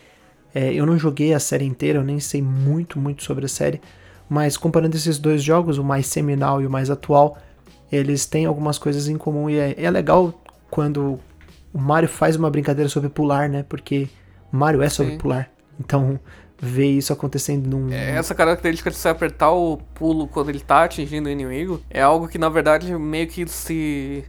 É, 0.55 0.73
eu 0.73 0.85
não 0.85 0.97
joguei 0.97 1.33
a 1.33 1.39
série 1.39 1.65
inteira, 1.65 1.99
eu 1.99 2.03
nem 2.03 2.17
sei 2.17 2.41
muito, 2.41 2.97
muito 2.97 3.23
sobre 3.23 3.45
a 3.45 3.49
série, 3.49 3.81
mas 4.29 4.55
comparando 4.55 4.95
esses 4.95 5.19
dois 5.19 5.43
jogos, 5.43 5.77
o 5.77 5.83
mais 5.83 6.07
seminal 6.07 6.61
e 6.61 6.65
o 6.65 6.69
mais 6.69 6.89
atual, 6.89 7.37
eles 7.91 8.25
têm 8.25 8.45
algumas 8.45 8.77
coisas 8.77 9.09
em 9.09 9.17
comum 9.17 9.49
e 9.49 9.59
é, 9.59 9.75
é 9.77 9.91
legal 9.91 10.33
quando 10.71 11.19
o 11.73 11.77
Mario 11.77 12.07
faz 12.07 12.37
uma 12.37 12.49
brincadeira 12.49 12.87
sobre 12.87 13.09
pular, 13.09 13.49
né? 13.49 13.65
Porque 13.67 14.07
Mario 14.49 14.81
é 14.81 14.87
sobre 14.87 15.11
Sim. 15.11 15.17
pular. 15.17 15.51
Então, 15.77 16.17
ver 16.57 16.87
isso 16.89 17.11
acontecendo 17.11 17.67
num. 17.67 17.91
É, 17.91 18.11
essa 18.11 18.33
característica 18.33 18.89
de 18.89 18.95
você 18.95 19.09
apertar 19.09 19.51
o 19.51 19.77
pulo 19.93 20.25
quando 20.25 20.49
ele 20.49 20.61
tá 20.61 20.85
atingindo 20.85 21.27
o 21.27 21.31
inimigo 21.31 21.81
é 21.89 22.01
algo 22.01 22.29
que 22.29 22.37
na 22.37 22.47
verdade 22.47 22.93
meio 22.97 23.27
que 23.27 23.45
se 23.47 24.23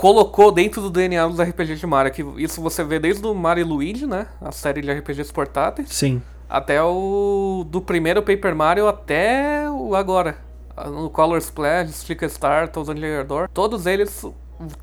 colocou 0.00 0.50
dentro 0.50 0.80
do 0.80 0.88
DNA 0.88 1.28
dos 1.28 1.38
RPGs 1.38 1.78
de 1.78 1.86
Mario. 1.86 2.10
Que 2.10 2.42
isso 2.42 2.62
você 2.62 2.82
vê 2.82 2.98
desde 2.98 3.26
o 3.26 3.34
Mario 3.34 3.60
e 3.60 3.64
Luigi, 3.64 4.06
né? 4.06 4.28
A 4.40 4.50
série 4.50 4.80
de 4.80 4.90
RPGs 4.90 5.30
portáteis. 5.30 5.90
Sim. 5.90 6.22
Até 6.48 6.82
o. 6.82 7.66
Do 7.68 7.82
primeiro 7.82 8.22
Paper 8.22 8.56
Mario 8.56 8.88
até 8.88 9.70
o 9.70 9.94
agora. 9.94 10.38
No 10.86 11.10
Color 11.10 11.36
Splash, 11.38 11.92
Sticker 11.92 12.30
Star, 12.30 12.68
Thousand 12.68 12.94
Layer 12.94 13.26
Door. 13.26 13.50
Todos 13.52 13.84
eles 13.84 14.24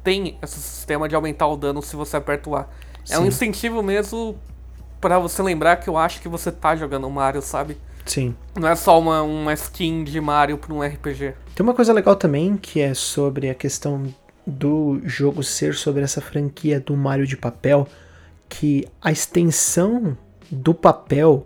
têm 0.04 0.38
esse 0.40 0.60
sistema 0.60 1.10
de 1.10 1.16
aumentar 1.16 1.48
o 1.48 1.58
dano 1.58 1.82
se 1.82 1.96
você 1.96 2.18
aperta 2.18 2.48
o 2.52 2.56
A. 2.56 2.68
Sim. 3.04 3.16
É 3.16 3.20
um 3.20 3.26
incentivo 3.26 3.82
mesmo 3.82 4.38
para 5.02 5.18
você 5.18 5.42
lembrar 5.42 5.78
que 5.78 5.90
eu 5.90 5.98
acho 5.98 6.22
que 6.22 6.30
você 6.30 6.52
tá 6.52 6.76
jogando 6.76 7.10
Mario, 7.10 7.42
sabe? 7.42 7.76
Sim. 8.06 8.36
Não 8.56 8.68
é 8.68 8.76
só 8.76 9.00
uma, 9.00 9.24
uma 9.24 9.54
skin 9.54 10.04
de 10.04 10.22
Mario 10.22 10.60
pra 10.60 10.72
um 10.72 10.82
RPG. 10.82 11.34
Tem 11.56 11.64
uma 11.64 11.74
coisa 11.74 11.92
legal 11.92 12.16
também 12.16 12.56
que 12.56 12.80
é 12.80 12.94
sobre 12.94 13.50
a 13.50 13.56
questão 13.56 14.14
do 14.48 15.02
jogo 15.04 15.44
ser 15.44 15.76
sobre 15.76 16.02
essa 16.02 16.22
franquia 16.22 16.80
do 16.80 16.96
Mario 16.96 17.28
de 17.28 17.36
papel, 17.36 17.86
que 18.48 18.88
a 19.02 19.12
extensão 19.12 20.18
do 20.50 20.74
papel 20.74 21.46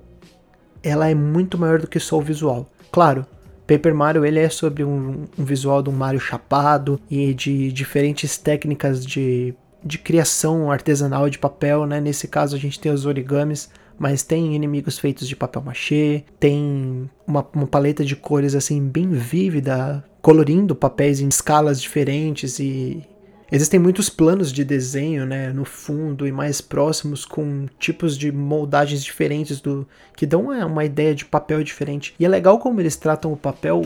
ela 0.84 1.10
é 1.10 1.16
muito 1.16 1.58
maior 1.58 1.82
do 1.82 1.88
que 1.88 2.00
só 2.00 2.20
o 2.20 2.22
visual. 2.22 2.70
Claro, 2.92 3.26
Paper 3.66 3.96
Mario 3.96 4.24
ele 4.24 4.40
é 4.40 4.50
sobre 4.50 4.84
um, 4.84 5.26
um 5.38 5.44
visual 5.44 5.82
de 5.82 5.90
um 5.90 5.94
Mario 5.94 6.20
chapado 6.20 7.00
e 7.10 7.34
de 7.34 7.72
diferentes 7.72 8.38
técnicas 8.38 9.04
de, 9.04 9.56
de 9.84 9.98
criação 9.98 10.72
artesanal 10.72 11.28
de 11.30 11.40
papel, 11.40 11.88
né? 11.88 12.00
Nesse 12.00 12.28
caso 12.28 12.56
a 12.56 12.60
gente 12.60 12.80
tem 12.80 12.92
os 12.92 13.06
origamis, 13.06 13.70
mas 14.02 14.24
tem 14.24 14.56
inimigos 14.56 14.98
feitos 14.98 15.28
de 15.28 15.36
papel 15.36 15.62
machê, 15.62 16.24
tem 16.40 17.08
uma, 17.28 17.48
uma 17.54 17.68
paleta 17.68 18.04
de 18.04 18.16
cores 18.16 18.56
assim 18.56 18.82
bem 18.82 19.12
vívida, 19.12 20.04
colorindo 20.24 20.74
papéis 20.76 21.22
em 21.22 21.28
escalas 21.28 21.80
diferentes 21.80 22.58
e 22.58 23.08
Existem 23.54 23.78
muitos 23.82 24.10
planos 24.10 24.50
de 24.50 24.64
desenho, 24.64 25.26
né, 25.26 25.52
no 25.52 25.66
fundo 25.66 26.26
e 26.26 26.32
mais 26.32 26.62
próximos 26.62 27.26
com 27.26 27.66
tipos 27.78 28.18
de 28.18 28.32
moldagens 28.32 29.04
diferentes 29.04 29.60
do 29.60 29.86
que 30.16 30.26
dão 30.26 30.52
uma, 30.52 30.86
ideia 30.86 31.14
de 31.14 31.26
papel 31.26 31.62
diferente. 31.62 32.16
E 32.18 32.24
é 32.24 32.30
legal 32.30 32.60
como 32.60 32.80
eles 32.80 32.96
tratam 32.96 33.34
o 33.34 33.36
papel 33.36 33.86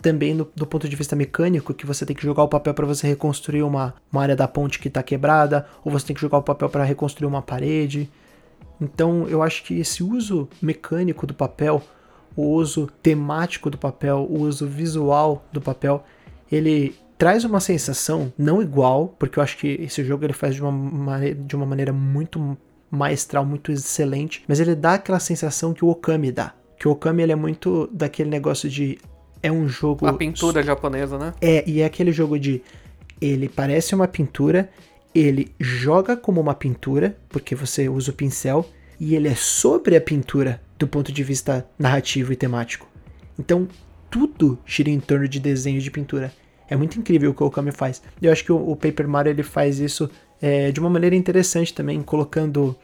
também 0.00 0.36
do 0.36 0.66
ponto 0.66 0.88
de 0.88 0.94
vista 0.94 1.16
mecânico, 1.16 1.74
que 1.74 1.84
você 1.84 2.06
tem 2.06 2.14
que 2.14 2.22
jogar 2.22 2.44
o 2.44 2.48
papel 2.48 2.72
para 2.74 2.86
você 2.86 3.08
reconstruir 3.08 3.64
uma, 3.64 3.92
uma 4.10 4.22
área 4.22 4.36
da 4.36 4.46
ponte 4.46 4.78
que 4.78 4.86
está 4.86 5.02
quebrada, 5.02 5.66
ou 5.84 5.90
você 5.90 6.06
tem 6.06 6.14
que 6.14 6.22
jogar 6.22 6.38
o 6.38 6.42
papel 6.42 6.68
para 6.68 6.84
reconstruir 6.84 7.26
uma 7.26 7.42
parede. 7.42 8.08
Então 8.82 9.28
eu 9.28 9.42
acho 9.42 9.62
que 9.62 9.78
esse 9.78 10.02
uso 10.02 10.48
mecânico 10.60 11.26
do 11.26 11.32
papel, 11.32 11.80
o 12.34 12.42
uso 12.42 12.88
temático 13.02 13.70
do 13.70 13.78
papel, 13.78 14.26
o 14.28 14.40
uso 14.40 14.66
visual 14.66 15.44
do 15.52 15.60
papel, 15.60 16.04
ele 16.50 16.94
traz 17.16 17.44
uma 17.44 17.60
sensação 17.60 18.32
não 18.36 18.60
igual, 18.60 19.14
porque 19.18 19.38
eu 19.38 19.42
acho 19.42 19.56
que 19.56 19.68
esse 19.80 20.02
jogo 20.02 20.24
ele 20.24 20.32
faz 20.32 20.56
de 20.56 20.62
uma, 20.62 21.20
de 21.32 21.54
uma 21.54 21.64
maneira 21.64 21.92
muito 21.92 22.58
maestral, 22.90 23.44
muito 23.44 23.70
excelente, 23.70 24.44
mas 24.48 24.58
ele 24.58 24.74
dá 24.74 24.94
aquela 24.94 25.20
sensação 25.20 25.72
que 25.72 25.84
o 25.84 25.88
Okami 25.88 26.32
dá. 26.32 26.52
Que 26.76 26.88
o 26.88 26.90
Okami 26.90 27.22
ele 27.22 27.32
é 27.32 27.36
muito 27.36 27.88
daquele 27.92 28.28
negócio 28.28 28.68
de 28.68 28.98
é 29.42 29.50
um 29.50 29.68
jogo 29.68 30.06
a 30.06 30.12
pintura 30.12 30.62
japonesa, 30.62 31.16
né? 31.16 31.32
É, 31.40 31.68
e 31.68 31.80
é 31.80 31.84
aquele 31.84 32.12
jogo 32.12 32.38
de 32.38 32.62
ele 33.20 33.48
parece 33.48 33.94
uma 33.94 34.08
pintura, 34.08 34.68
ele 35.14 35.54
joga 35.58 36.16
como 36.16 36.40
uma 36.40 36.54
pintura, 36.54 37.16
porque 37.28 37.54
você 37.54 37.88
usa 37.88 38.10
o 38.10 38.14
pincel, 38.14 38.68
e 38.98 39.14
ele 39.14 39.28
é 39.28 39.34
sobre 39.34 39.96
a 39.96 40.00
pintura 40.00 40.60
do 40.78 40.86
ponto 40.86 41.12
de 41.12 41.22
vista 41.22 41.66
narrativo 41.78 42.32
e 42.32 42.36
temático. 42.36 42.88
Então, 43.38 43.68
tudo 44.10 44.58
gira 44.64 44.90
em 44.90 45.00
torno 45.00 45.26
de 45.26 45.40
desenho 45.40 45.80
de 45.80 45.90
pintura. 45.90 46.32
É 46.68 46.76
muito 46.76 46.98
incrível 46.98 47.30
o 47.30 47.34
que 47.34 47.42
o 47.42 47.46
Okami 47.46 47.72
faz. 47.72 48.02
Eu 48.20 48.30
acho 48.30 48.44
que 48.44 48.52
o, 48.52 48.70
o 48.70 48.76
Paper 48.76 49.08
Mario 49.08 49.30
ele 49.30 49.42
faz 49.42 49.78
isso 49.78 50.10
é, 50.40 50.70
de 50.70 50.80
uma 50.80 50.90
maneira 50.90 51.16
interessante 51.16 51.72
também, 51.72 52.02
colocando 52.02 52.76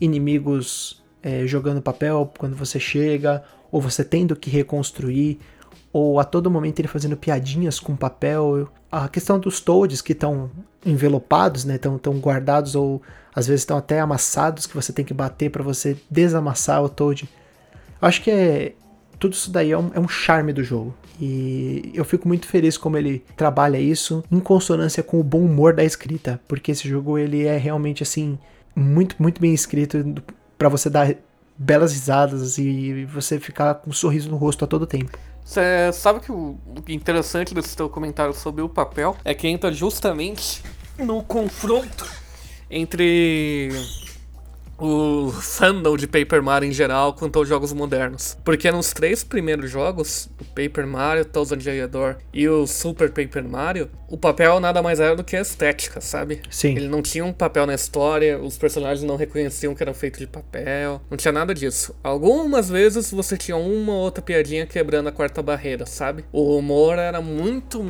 inimigos 0.00 1.02
é, 1.22 1.46
jogando 1.46 1.80
papel 1.80 2.32
quando 2.36 2.56
você 2.56 2.80
chega, 2.80 3.44
ou 3.70 3.80
você 3.80 4.04
tendo 4.04 4.34
que 4.34 4.50
reconstruir, 4.50 5.38
ou 5.92 6.18
a 6.18 6.24
todo 6.24 6.50
momento 6.50 6.80
ele 6.80 6.88
fazendo 6.88 7.16
piadinhas 7.16 7.78
com 7.78 7.94
papel. 7.94 8.68
A 8.90 9.08
questão 9.08 9.38
dos 9.38 9.60
toads 9.60 10.00
que 10.00 10.12
estão 10.12 10.50
envelopados, 10.84 11.64
né, 11.64 11.76
estão 11.76 11.98
tão 11.98 12.14
guardados 12.18 12.74
ou 12.74 13.02
às 13.34 13.46
vezes 13.46 13.62
estão 13.62 13.76
até 13.76 14.00
amassados 14.00 14.66
que 14.66 14.74
você 14.74 14.92
tem 14.92 15.04
que 15.04 15.14
bater 15.14 15.50
para 15.50 15.62
você 15.62 15.96
desamassar 16.10 16.82
o 16.82 16.88
toad. 16.88 17.28
Acho 18.00 18.22
que 18.22 18.30
é 18.30 18.74
tudo 19.18 19.34
isso 19.34 19.50
daí 19.52 19.70
é 19.70 19.78
um, 19.78 19.90
é 19.94 20.00
um 20.00 20.08
charme 20.08 20.52
do 20.52 20.64
jogo. 20.64 20.94
E 21.20 21.92
eu 21.94 22.04
fico 22.04 22.26
muito 22.26 22.46
feliz 22.48 22.76
como 22.76 22.96
ele 22.96 23.24
trabalha 23.36 23.78
isso 23.78 24.24
em 24.32 24.40
consonância 24.40 25.02
com 25.02 25.20
o 25.20 25.22
bom 25.22 25.40
humor 25.40 25.72
da 25.72 25.84
escrita, 25.84 26.40
porque 26.48 26.72
esse 26.72 26.88
jogo 26.88 27.16
ele 27.16 27.46
é 27.46 27.56
realmente 27.56 28.02
assim 28.02 28.36
muito, 28.74 29.14
muito 29.20 29.40
bem 29.40 29.54
escrito 29.54 30.04
para 30.58 30.68
você 30.68 30.90
dar 30.90 31.14
belas 31.56 31.92
risadas 31.92 32.58
e 32.58 33.04
você 33.04 33.38
ficar 33.38 33.74
com 33.76 33.90
um 33.90 33.92
sorriso 33.92 34.28
no 34.28 34.36
rosto 34.36 34.64
a 34.64 34.68
todo 34.68 34.86
tempo. 34.86 35.16
Você 35.44 35.92
sabe 35.92 36.20
que 36.20 36.30
o 36.30 36.56
interessante 36.88 37.52
desse 37.52 37.76
teu 37.76 37.88
comentário 37.88 38.32
sobre 38.32 38.62
o 38.62 38.68
papel? 38.68 39.16
É 39.24 39.34
que 39.34 39.48
entra 39.48 39.72
justamente 39.72 40.62
no 40.98 41.22
confronto 41.22 42.06
entre 42.70 43.70
o 44.78 45.30
fandom 45.30 45.96
de 45.96 46.06
Paper 46.06 46.42
Mario 46.42 46.68
em 46.68 46.72
geral 46.72 47.14
quanto 47.14 47.38
aos 47.38 47.48
jogos 47.48 47.72
modernos. 47.72 48.36
Porque 48.44 48.70
nos 48.70 48.92
três 48.92 49.22
primeiros 49.22 49.70
jogos, 49.70 50.28
o 50.40 50.44
Paper 50.44 50.86
Mario, 50.86 51.24
Thousand 51.24 51.60
Year 51.64 51.88
Door 51.88 52.16
e 52.32 52.48
o 52.48 52.66
Super 52.66 53.10
Paper 53.10 53.48
Mario, 53.48 53.90
o 54.08 54.16
papel 54.16 54.60
nada 54.60 54.82
mais 54.82 55.00
era 55.00 55.16
do 55.16 55.24
que 55.24 55.36
a 55.36 55.40
estética, 55.40 56.00
sabe? 56.00 56.42
Sim. 56.50 56.76
Ele 56.76 56.88
não 56.88 57.00
tinha 57.00 57.24
um 57.24 57.32
papel 57.32 57.66
na 57.66 57.74
história, 57.74 58.38
os 58.38 58.58
personagens 58.58 59.06
não 59.06 59.16
reconheciam 59.16 59.74
que 59.74 59.82
eram 59.82 59.94
feitos 59.94 60.20
de 60.20 60.26
papel, 60.26 61.00
não 61.10 61.16
tinha 61.16 61.32
nada 61.32 61.54
disso. 61.54 61.94
Algumas 62.02 62.68
vezes 62.68 63.10
você 63.10 63.36
tinha 63.36 63.56
uma 63.56 63.92
ou 63.92 64.00
outra 64.00 64.22
piadinha 64.22 64.66
quebrando 64.66 65.08
a 65.08 65.12
quarta 65.12 65.42
barreira, 65.42 65.86
sabe? 65.86 66.24
O 66.32 66.56
humor 66.56 66.98
era 66.98 67.20
muito 67.20 67.82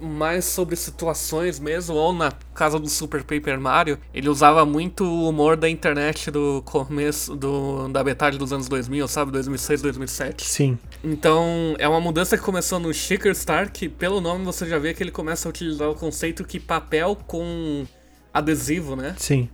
mais 0.00 0.44
sobre 0.44 0.76
situações 0.76 1.58
mesmo, 1.58 1.94
ou 1.94 2.12
na 2.12 2.30
casa 2.60 2.78
do 2.78 2.90
Super 2.90 3.24
Paper 3.24 3.58
Mario, 3.58 3.98
ele 4.12 4.28
usava 4.28 4.66
muito 4.66 5.02
o 5.02 5.30
humor 5.30 5.56
da 5.56 5.66
internet 5.66 6.30
do 6.30 6.60
começo 6.66 7.34
do, 7.34 7.88
da 7.88 8.04
metade 8.04 8.36
dos 8.36 8.52
anos 8.52 8.68
2000, 8.68 9.08
sabe? 9.08 9.32
2006, 9.32 9.80
2007. 9.80 10.46
Sim. 10.46 10.78
Então, 11.02 11.74
é 11.78 11.88
uma 11.88 12.02
mudança 12.02 12.36
que 12.36 12.42
começou 12.44 12.78
no 12.78 12.92
Shaker 12.92 13.34
Star, 13.34 13.72
que 13.72 13.88
pelo 13.88 14.20
nome 14.20 14.44
você 14.44 14.68
já 14.68 14.78
vê 14.78 14.92
que 14.92 15.02
ele 15.02 15.10
começa 15.10 15.48
a 15.48 15.50
utilizar 15.50 15.88
o 15.88 15.94
conceito 15.94 16.44
que 16.44 16.60
papel 16.60 17.16
com 17.26 17.86
adesivo, 18.30 18.94
né? 18.94 19.14
Sim. 19.16 19.48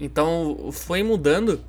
Então, 0.00 0.70
foi 0.72 1.04
mudando. 1.04 1.60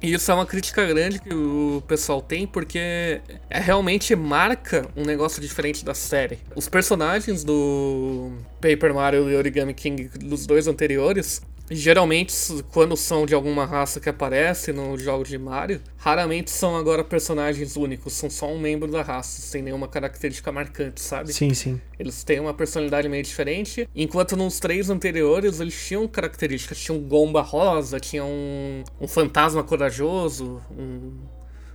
E 0.00 0.12
isso 0.12 0.30
é 0.30 0.34
uma 0.34 0.46
crítica 0.46 0.86
grande 0.86 1.18
que 1.18 1.34
o 1.34 1.82
pessoal 1.86 2.22
tem, 2.22 2.46
porque 2.46 3.20
é 3.50 3.58
realmente 3.58 4.14
marca 4.14 4.86
um 4.96 5.04
negócio 5.04 5.42
diferente 5.42 5.84
da 5.84 5.94
série. 5.94 6.38
Os 6.54 6.68
personagens 6.68 7.42
do 7.42 8.30
Paper 8.60 8.94
Mario 8.94 9.28
e 9.28 9.34
Origami 9.34 9.74
King 9.74 10.08
dos 10.20 10.46
dois 10.46 10.68
anteriores 10.68 11.42
Geralmente, 11.70 12.34
quando 12.72 12.96
são 12.96 13.26
de 13.26 13.34
alguma 13.34 13.64
raça 13.64 14.00
que 14.00 14.08
aparece 14.08 14.72
no 14.72 14.98
jogo 14.98 15.24
de 15.24 15.36
Mario, 15.36 15.80
raramente 15.96 16.50
são 16.50 16.76
agora 16.76 17.04
personagens 17.04 17.76
únicos, 17.76 18.14
são 18.14 18.30
só 18.30 18.50
um 18.50 18.58
membro 18.58 18.90
da 18.90 19.02
raça, 19.02 19.42
sem 19.42 19.62
nenhuma 19.62 19.86
característica 19.86 20.50
marcante, 20.50 21.00
sabe? 21.00 21.32
Sim, 21.32 21.52
sim. 21.52 21.80
Eles 21.98 22.24
têm 22.24 22.40
uma 22.40 22.54
personalidade 22.54 23.08
meio 23.08 23.22
diferente, 23.22 23.88
enquanto 23.94 24.36
nos 24.36 24.58
três 24.58 24.88
anteriores 24.88 25.60
eles 25.60 25.86
tinham 25.86 26.08
características, 26.08 26.78
tinham 26.78 26.98
um 26.98 27.08
Gomba 27.08 27.42
rosa, 27.42 28.00
tinha 28.00 28.24
um, 28.24 28.82
um 29.00 29.08
fantasma 29.08 29.62
corajoso, 29.62 30.62
um, 30.70 31.12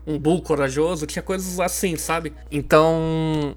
um 0.06 0.18
bull 0.18 0.42
corajoso, 0.42 1.06
tinha 1.06 1.24
coisas 1.24 1.60
assim, 1.60 1.96
sabe? 1.96 2.34
Então 2.52 3.56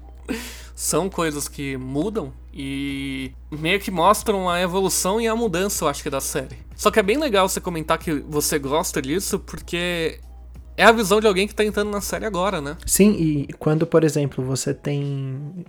são 0.77 1.09
coisas 1.09 1.47
que 1.47 1.75
mudam 1.75 2.31
e 2.53 3.31
meio 3.49 3.79
que 3.79 3.89
mostram 3.89 4.47
a 4.47 4.61
evolução 4.61 5.19
e 5.19 5.27
a 5.27 5.35
mudança, 5.35 5.83
eu 5.83 5.89
acho 5.89 6.03
que, 6.03 6.09
da 6.09 6.21
série. 6.21 6.55
Só 6.75 6.91
que 6.91 6.99
é 6.99 7.03
bem 7.03 7.17
legal 7.17 7.49
você 7.49 7.59
comentar 7.59 7.97
que 7.97 8.13
você 8.13 8.59
gosta 8.59 9.01
disso, 9.01 9.39
porque 9.39 10.19
é 10.77 10.83
a 10.83 10.91
visão 10.91 11.19
de 11.19 11.25
alguém 11.25 11.47
que 11.47 11.55
tá 11.55 11.65
entrando 11.65 11.89
na 11.89 11.99
série 11.99 12.27
agora, 12.27 12.61
né? 12.61 12.77
Sim, 12.85 13.09
e 13.13 13.53
quando, 13.53 13.87
por 13.87 14.03
exemplo, 14.03 14.45
você 14.45 14.71
tem. 14.71 15.65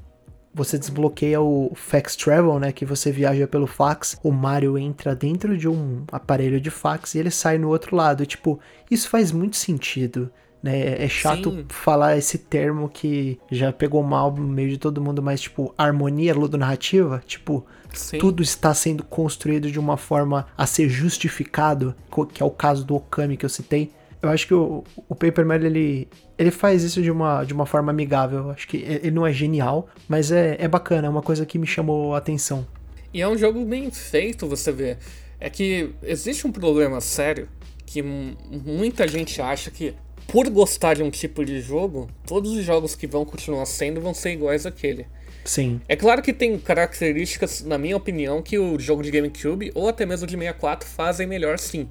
Você 0.52 0.78
desbloqueia 0.78 1.40
o 1.40 1.72
Fax 1.74 2.14
Travel, 2.14 2.58
né? 2.58 2.70
Que 2.70 2.84
você 2.84 3.10
viaja 3.10 3.46
pelo 3.46 3.66
fax, 3.66 4.18
o 4.22 4.30
Mario 4.30 4.76
entra 4.76 5.14
dentro 5.14 5.56
de 5.56 5.68
um 5.68 6.04
aparelho 6.12 6.60
de 6.60 6.70
fax 6.70 7.14
e 7.14 7.18
ele 7.18 7.30
sai 7.30 7.56
no 7.56 7.68
outro 7.68 7.96
lado. 7.96 8.22
E, 8.22 8.26
tipo, 8.26 8.60
isso 8.90 9.08
faz 9.08 9.32
muito 9.32 9.56
sentido. 9.56 10.30
Né? 10.62 11.02
É 11.04 11.08
chato 11.08 11.50
Sim. 11.50 11.64
falar 11.68 12.16
esse 12.16 12.38
termo 12.38 12.88
que 12.88 13.38
já 13.50 13.72
pegou 13.72 14.02
mal 14.02 14.32
no 14.34 14.46
meio 14.48 14.70
de 14.70 14.78
todo 14.78 15.00
mundo, 15.00 15.22
mas 15.22 15.40
tipo, 15.40 15.72
harmonia 15.78 16.34
ludonarrativa, 16.34 17.22
tipo, 17.26 17.64
Sim. 17.92 18.18
tudo 18.18 18.42
está 18.42 18.74
sendo 18.74 19.04
construído 19.04 19.70
de 19.70 19.78
uma 19.78 19.96
forma 19.96 20.46
a 20.56 20.66
ser 20.66 20.88
justificado, 20.88 21.94
que 22.32 22.42
é 22.42 22.46
o 22.46 22.50
caso 22.50 22.84
do 22.84 22.96
Okami 22.96 23.36
que 23.36 23.44
eu 23.44 23.50
citei. 23.50 23.92
Eu 24.20 24.30
acho 24.30 24.48
que 24.48 24.54
o, 24.54 24.82
o 25.08 25.14
Paper 25.14 25.46
Mario, 25.46 25.66
ele, 25.66 26.08
ele 26.36 26.50
faz 26.50 26.82
isso 26.82 27.00
de 27.00 27.10
uma, 27.10 27.44
de 27.44 27.54
uma 27.54 27.64
forma 27.64 27.92
amigável. 27.92 28.50
Acho 28.50 28.66
que 28.66 28.78
ele 28.78 29.12
não 29.12 29.24
é 29.24 29.32
genial, 29.32 29.88
mas 30.08 30.32
é, 30.32 30.56
é 30.58 30.66
bacana, 30.66 31.06
é 31.06 31.10
uma 31.10 31.22
coisa 31.22 31.46
que 31.46 31.56
me 31.56 31.66
chamou 31.66 32.14
a 32.14 32.18
atenção. 32.18 32.66
E 33.14 33.22
é 33.22 33.28
um 33.28 33.38
jogo 33.38 33.64
bem 33.64 33.90
feito, 33.92 34.46
você 34.46 34.72
vê. 34.72 34.96
É 35.38 35.48
que 35.48 35.90
existe 36.02 36.46
um 36.48 36.52
problema 36.52 37.00
sério 37.00 37.48
que 37.86 38.02
muita 38.02 39.06
gente 39.06 39.40
acha 39.40 39.70
que 39.70 39.94
por 40.28 40.48
gostar 40.50 40.94
de 40.94 41.02
um 41.02 41.10
tipo 41.10 41.42
de 41.42 41.60
jogo, 41.60 42.08
todos 42.26 42.52
os 42.52 42.62
jogos 42.62 42.94
que 42.94 43.06
vão 43.06 43.24
continuar 43.24 43.64
sendo 43.64 44.00
vão 44.00 44.12
ser 44.12 44.32
iguais 44.32 44.66
àquele. 44.66 45.06
Sim. 45.42 45.80
É 45.88 45.96
claro 45.96 46.20
que 46.20 46.34
tem 46.34 46.58
características, 46.58 47.64
na 47.64 47.78
minha 47.78 47.96
opinião, 47.96 48.42
que 48.42 48.58
o 48.58 48.78
jogo 48.78 49.02
de 49.02 49.10
GameCube 49.10 49.72
ou 49.74 49.88
até 49.88 50.04
mesmo 50.04 50.26
de 50.26 50.36
64 50.36 50.86
fazem 50.86 51.26
melhor 51.26 51.58
sim. 51.58 51.88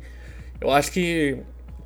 Eu 0.62 0.70
acho 0.70 0.92
que 0.92 1.40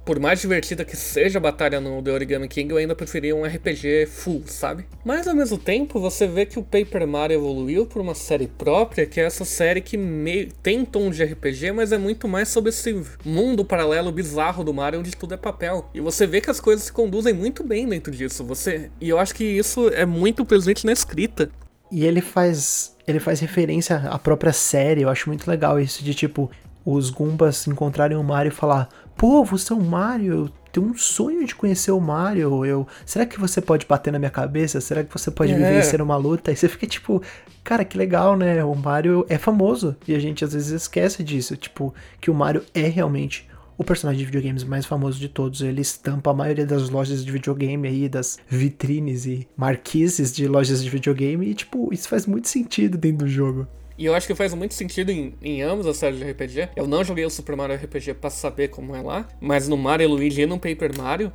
por 0.04 0.20
mais 0.20 0.42
divertida 0.42 0.84
que 0.84 0.98
seja 0.98 1.38
a 1.38 1.42
batalha 1.42 1.80
no 1.80 2.02
The 2.02 2.12
Origami 2.12 2.48
King, 2.48 2.72
eu 2.72 2.78
ainda 2.78 2.96
preferia 2.96 3.36
um 3.36 3.46
RPG 3.46 4.08
full, 4.08 4.44
sabe? 4.46 4.86
Mas 5.06 5.28
ao 5.28 5.36
mesmo 5.36 5.58
tempo, 5.58 6.00
você 6.00 6.28
vê 6.28 6.46
que 6.46 6.58
o 6.58 6.64
Paper 6.64 7.08
Mario 7.08 7.36
evoluiu 7.36 7.86
por 7.86 8.02
uma 8.02 8.16
série 8.16 8.48
própria, 8.48 9.06
que 9.06 9.20
é 9.20 9.24
essa 9.24 9.46
série 9.46 9.82
que 9.82 9.98
meio... 9.98 10.50
tem 10.64 10.84
tom 10.84 11.10
de 11.10 11.24
RPG, 11.24 11.72
mas 11.72 11.92
é 11.92 11.98
muito 11.98 12.28
mais 12.28 12.50
sobre 12.50 12.70
esse 12.70 13.02
mundo 13.24 13.64
paralelo 13.64 14.12
bizarro 14.12 14.64
do 14.64 14.74
Mario, 14.74 15.00
onde 15.00 15.16
tudo 15.16 15.34
é 15.34 15.38
papel. 15.38 15.90
E 15.94 16.00
você 16.00 16.26
vê 16.26 16.42
que 16.42 16.50
as 16.50 16.60
coisas 16.60 16.86
se 16.86 16.92
conduzem 16.92 17.34
muito 17.34 17.64
bem 17.64 17.88
dentro 17.88 18.12
disso. 18.12 18.44
Você 18.44 18.90
E 19.00 19.10
eu 19.10 19.20
acho 19.20 19.36
que 19.36 19.44
isso 19.44 19.90
é 19.90 20.06
muito 20.06 20.44
presente 20.44 20.86
na 20.86 20.92
escrita. 20.92 21.50
E 21.92 22.06
ele 22.06 22.22
faz 22.22 22.96
ele 23.08 23.20
faz 23.20 23.40
referência 23.40 23.98
à 23.98 24.18
própria 24.18 24.54
série. 24.54 25.02
Eu 25.02 25.10
acho 25.10 25.28
muito 25.28 25.50
legal 25.50 25.80
isso 25.80 26.04
de 26.04 26.14
tipo 26.14 26.50
os 26.86 27.10
Goombas 27.10 27.68
encontrarem 27.68 28.18
o 28.18 28.24
Mario 28.24 28.52
e 28.52 28.56
falar: 28.56 28.90
Pô, 29.16 29.44
você 29.44 29.72
é 29.72 29.76
o 29.76 29.82
Mario, 29.82 30.34
eu 30.34 30.50
tenho 30.72 30.88
um 30.88 30.98
sonho 30.98 31.46
de 31.46 31.54
conhecer 31.54 31.92
o 31.92 32.00
Mario. 32.00 32.66
Eu, 32.66 32.88
será 33.06 33.26
que 33.26 33.40
você 33.40 33.62
pode 33.62 33.86
bater 33.86 34.12
na 34.12 34.20
minha 34.20 34.32
cabeça? 34.32 34.82
Será 34.82 35.04
que 35.04 35.12
você 35.12 35.30
pode 35.30 35.52
é. 35.52 35.58
me 35.58 35.64
vencer 35.64 36.02
uma 36.02 36.18
luta? 36.18 36.52
E 36.52 36.56
você 36.56 36.68
fica 36.68 36.88
tipo, 36.88 37.22
cara, 37.64 37.84
que 37.86 37.98
legal, 37.98 38.36
né? 38.36 38.64
O 38.64 38.76
Mario 38.76 39.26
é 39.30 39.38
famoso 39.38 39.96
e 40.08 40.16
a 40.16 40.20
gente 40.20 40.44
às 40.44 40.54
vezes 40.54 40.72
esquece 40.72 41.24
disso, 41.24 41.56
tipo, 41.56 41.94
que 42.20 42.32
o 42.32 42.34
Mario 42.34 42.64
é 42.74 42.88
realmente 42.88 43.50
o 43.78 43.84
personagem 43.84 44.20
de 44.20 44.26
videogames 44.26 44.64
mais 44.64 44.86
famoso 44.86 45.20
de 45.20 45.28
todos. 45.28 45.62
Ele 45.62 45.82
estampa 45.82 46.30
a 46.30 46.34
maioria 46.34 46.66
das 46.66 46.90
lojas 46.90 47.26
de 47.26 47.32
videogame 47.32 47.88
aí, 47.88 48.08
das 48.08 48.38
vitrines 48.48 49.26
e 49.26 49.48
marquises 49.58 50.32
de 50.32 50.48
lojas 50.48 50.84
de 50.84 50.90
videogame. 50.90 51.48
E, 51.48 51.54
tipo, 51.56 51.92
isso 51.92 52.08
faz 52.08 52.26
muito 52.26 52.48
sentido 52.48 52.98
dentro 52.98 53.26
do 53.26 53.28
jogo. 53.28 53.68
E 53.98 54.06
eu 54.06 54.16
acho 54.16 54.28
que 54.28 54.36
faz 54.36 54.54
muito 54.54 54.74
sentido 54.74 55.12
em, 55.12 55.34
em 55.42 55.62
ambos 55.62 55.86
as 55.86 55.98
séries 55.98 56.20
de 56.20 56.32
RPG. 56.32 56.70
Eu 56.76 56.88
não 56.88 57.04
joguei 57.04 57.26
o 57.26 57.30
Super 57.30 57.56
Mario 57.56 57.76
RPG 57.76 58.16
para 58.16 58.30
saber 58.30 58.70
como 58.70 58.96
é 58.96 59.02
lá, 59.02 59.28
mas 59.40 59.68
no 59.68 59.78
Mario 59.78 60.10
Luigi 60.10 60.42
e 60.42 60.46
no 60.46 60.58
Paper 60.58 60.98
Mario, 60.98 61.32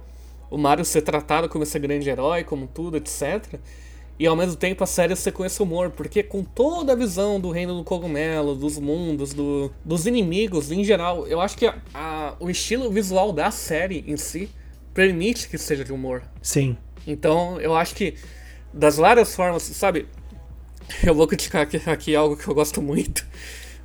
o 0.50 0.56
Mario 0.58 0.84
ser 0.84 1.02
tratado 1.02 1.48
como 1.48 1.64
esse 1.64 1.78
grande 1.78 2.08
herói, 2.08 2.44
como 2.44 2.66
tudo, 2.66 2.96
etc. 2.96 3.58
E 4.18 4.26
ao 4.26 4.34
mesmo 4.34 4.56
tempo 4.56 4.82
a 4.82 4.86
série 4.86 5.14
ser 5.14 5.32
com 5.32 5.44
esse 5.44 5.62
humor, 5.62 5.90
porque 5.90 6.22
com 6.22 6.42
toda 6.42 6.92
a 6.92 6.96
visão 6.96 7.38
do 7.38 7.50
reino 7.50 7.76
do 7.76 7.84
cogumelo, 7.84 8.54
dos 8.54 8.78
mundos, 8.78 9.34
do, 9.34 9.70
dos 9.84 10.06
inimigos 10.06 10.72
em 10.72 10.82
geral, 10.82 11.26
eu 11.26 11.40
acho 11.40 11.56
que 11.56 11.66
a, 11.66 11.76
a, 11.92 12.34
o 12.40 12.48
estilo 12.48 12.90
visual 12.90 13.30
da 13.32 13.50
série 13.50 14.04
em 14.06 14.16
si 14.16 14.48
permite 14.94 15.48
que 15.48 15.58
seja 15.58 15.84
de 15.84 15.92
humor. 15.92 16.22
Sim. 16.40 16.78
Então 17.06 17.60
eu 17.60 17.76
acho 17.76 17.94
que 17.94 18.14
das 18.72 18.96
várias 18.96 19.34
formas, 19.34 19.62
sabe, 19.62 20.06
eu 21.02 21.14
vou 21.14 21.26
criticar 21.26 21.62
aqui, 21.62 21.80
aqui 21.86 22.16
algo 22.16 22.36
que 22.36 22.46
eu 22.46 22.54
gosto 22.54 22.80
muito. 22.82 23.26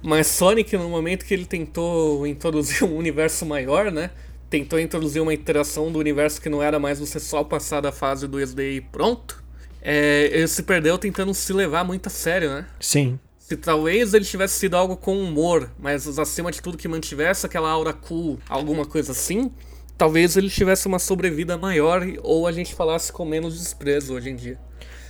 Mas 0.02 0.28
Sonic, 0.28 0.76
no 0.78 0.90
momento 0.90 1.26
que 1.26 1.34
ele 1.34 1.46
tentou 1.46 2.26
introduzir 2.26 2.84
um 2.84 2.96
universo 2.98 3.46
maior, 3.46 3.92
né? 3.92 4.10
Tentou 4.50 4.80
introduzir 4.80 5.22
uma 5.22 5.34
interação 5.34 5.92
do 5.92 6.00
universo 6.00 6.42
que 6.42 6.50
não 6.50 6.62
era 6.62 6.80
mais 6.80 7.00
você 7.00 7.20
só 7.20 7.44
passar 7.44 7.82
da 7.82 7.92
fase 7.92 8.28
do 8.28 8.40
SD 8.40 8.78
e 8.78 8.82
pronto. 8.82 9.42
É, 9.82 10.30
ele 10.32 10.48
se 10.48 10.64
perdeu 10.64 10.98
tentando 10.98 11.34
se 11.34 11.54
levar 11.54 11.84
muito 11.84 12.08
a 12.08 12.10
sério, 12.10 12.50
né? 12.50 12.66
Sim. 12.80 13.20
Se 13.40 13.56
talvez 13.58 14.14
ele 14.14 14.26
tivesse 14.26 14.60
sido 14.60 14.76
algo 14.76 14.96
com 14.96 15.18
humor, 15.22 15.70
mas 15.80 16.08
acima 16.20 16.52
de 16.52 16.62
tudo 16.62 16.78
que 16.78 16.88
mantivesse 16.88 17.46
aquela 17.46 17.70
aura 17.70 17.94
cool, 17.94 18.40
alguma 18.48 18.86
coisa 18.86 19.12
assim, 19.12 19.52
talvez 19.98 20.36
ele 20.36 20.50
tivesse 20.50 20.88
uma 20.88 21.00
sobrevida 21.00 21.58
maior 21.58 22.02
ou 22.24 22.48
a 22.48 22.52
gente 22.52 22.74
falasse 22.74 23.12
com 23.12 23.26
menos 23.26 23.58
desprezo 23.58 24.14
hoje 24.14 24.30
em 24.30 24.36
dia. 24.36 24.60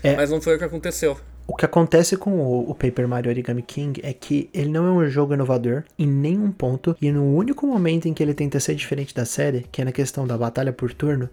É. 0.04 0.16
Mas 0.16 0.30
não 0.30 0.42
foi 0.42 0.56
o 0.56 0.58
que 0.58 0.64
aconteceu. 0.64 1.18
O 1.48 1.56
que 1.56 1.66
acontece 1.66 2.16
com 2.16 2.40
o, 2.40 2.74
Paper 2.74 3.08
Mario 3.08 3.30
Origami 3.30 3.62
King 3.62 4.00
é 4.04 4.14
que 4.14 4.50
ele 4.54 4.70
não 4.70 4.86
é 4.88 4.92
um 4.92 5.10
jogo 5.10 5.34
inovador 5.34 5.84
em 6.00 6.08
nenhum 6.08 6.52
ponto, 6.52 6.96
e 7.02 7.12
no 7.12 7.36
único 7.36 7.68
momento 7.68 8.08
em 8.08 8.14
que 8.14 8.24
ele 8.24 8.34
tenta 8.34 8.60
ser 8.60 8.76
diferente 8.76 9.14
da 9.14 9.26
série, 9.26 9.66
que 9.72 9.82
é 9.82 9.86
na 9.86 9.92
questão 9.92 10.26
da 10.26 10.38
batalha 10.38 10.72
por 10.72 10.94
turno, 10.94 11.30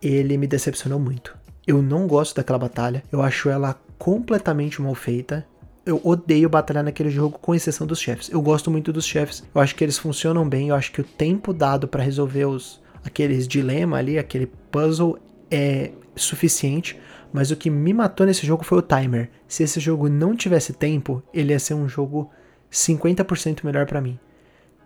ele 0.00 0.36
me 0.36 0.46
decepcionou 0.46 1.00
muito. 1.00 1.36
Eu 1.66 1.82
não 1.82 2.06
gosto 2.06 2.36
daquela 2.36 2.58
batalha, 2.58 3.02
eu 3.10 3.20
acho 3.22 3.48
ela 3.48 3.78
completamente 3.98 4.80
mal 4.80 4.94
feita. 4.94 5.44
eu 5.84 6.00
odeio 6.04 6.48
batalhar 6.48 6.84
naquele 6.84 7.10
jogo, 7.10 7.38
com 7.38 7.54
exceção 7.54 7.86
dos 7.86 8.00
chefes. 8.00 8.30
Eu 8.30 8.40
gosto 8.40 8.70
muito 8.70 8.92
dos 8.92 9.04
chefes. 9.04 9.42
Eu 9.54 9.60
acho 9.60 9.74
que 9.74 9.82
eles 9.84 9.98
funcionam 9.98 10.48
bem. 10.48 10.68
Eu 10.68 10.74
acho 10.74 10.92
que 10.92 11.00
o 11.00 11.04
tempo 11.04 11.52
dado 11.52 11.88
para 11.88 12.02
resolver 12.02 12.44
os 12.44 12.80
aqueles 13.04 13.48
dilema 13.48 13.96
ali, 13.96 14.18
aquele 14.18 14.46
puzzle 14.70 15.18
é 15.50 15.90
suficiente. 16.14 16.98
Mas 17.32 17.50
o 17.50 17.56
que 17.56 17.70
me 17.70 17.92
matou 17.92 18.26
nesse 18.26 18.46
jogo 18.46 18.64
foi 18.64 18.78
o 18.78 18.82
timer. 18.82 19.30
Se 19.46 19.62
esse 19.62 19.78
jogo 19.78 20.08
não 20.08 20.36
tivesse 20.36 20.72
tempo, 20.72 21.22
ele 21.32 21.52
ia 21.52 21.58
ser 21.58 21.74
um 21.74 21.88
jogo 21.88 22.30
50% 22.70 23.64
melhor 23.64 23.86
para 23.86 24.00
mim. 24.00 24.18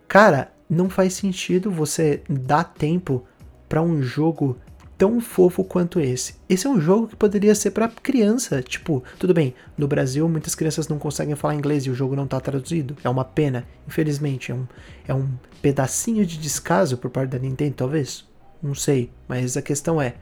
Cara, 0.06 0.52
não 0.68 0.88
faz 0.88 1.14
sentido 1.14 1.70
você 1.70 2.22
dar 2.28 2.64
tempo 2.64 3.24
para 3.68 3.82
um 3.82 4.02
jogo 4.02 4.58
tão 4.96 5.20
fofo 5.20 5.64
quanto 5.64 6.00
esse. 6.00 6.36
Esse 6.48 6.66
é 6.66 6.70
um 6.70 6.80
jogo 6.80 7.08
que 7.08 7.16
poderia 7.16 7.54
ser 7.54 7.72
para 7.72 7.88
criança, 7.88 8.62
tipo, 8.62 9.02
tudo 9.18 9.34
bem, 9.34 9.54
no 9.76 9.88
Brasil 9.88 10.28
muitas 10.28 10.54
crianças 10.54 10.88
não 10.88 10.98
conseguem 10.98 11.34
falar 11.34 11.54
inglês 11.54 11.84
e 11.84 11.90
o 11.90 11.94
jogo 11.94 12.14
não 12.14 12.26
tá 12.26 12.40
traduzido. 12.40 12.96
É 13.02 13.08
uma 13.08 13.24
pena, 13.24 13.66
infelizmente, 13.86 14.52
é 14.52 14.54
um, 14.54 14.66
é 15.08 15.14
um 15.14 15.28
pedacinho 15.60 16.24
de 16.24 16.38
descaso 16.38 16.96
por 16.96 17.10
parte 17.10 17.30
da 17.30 17.38
Nintendo, 17.38 17.74
talvez. 17.74 18.24
Não 18.62 18.74
sei, 18.74 19.10
mas 19.28 19.56
a 19.56 19.62
questão 19.62 20.00
é, 20.00 20.14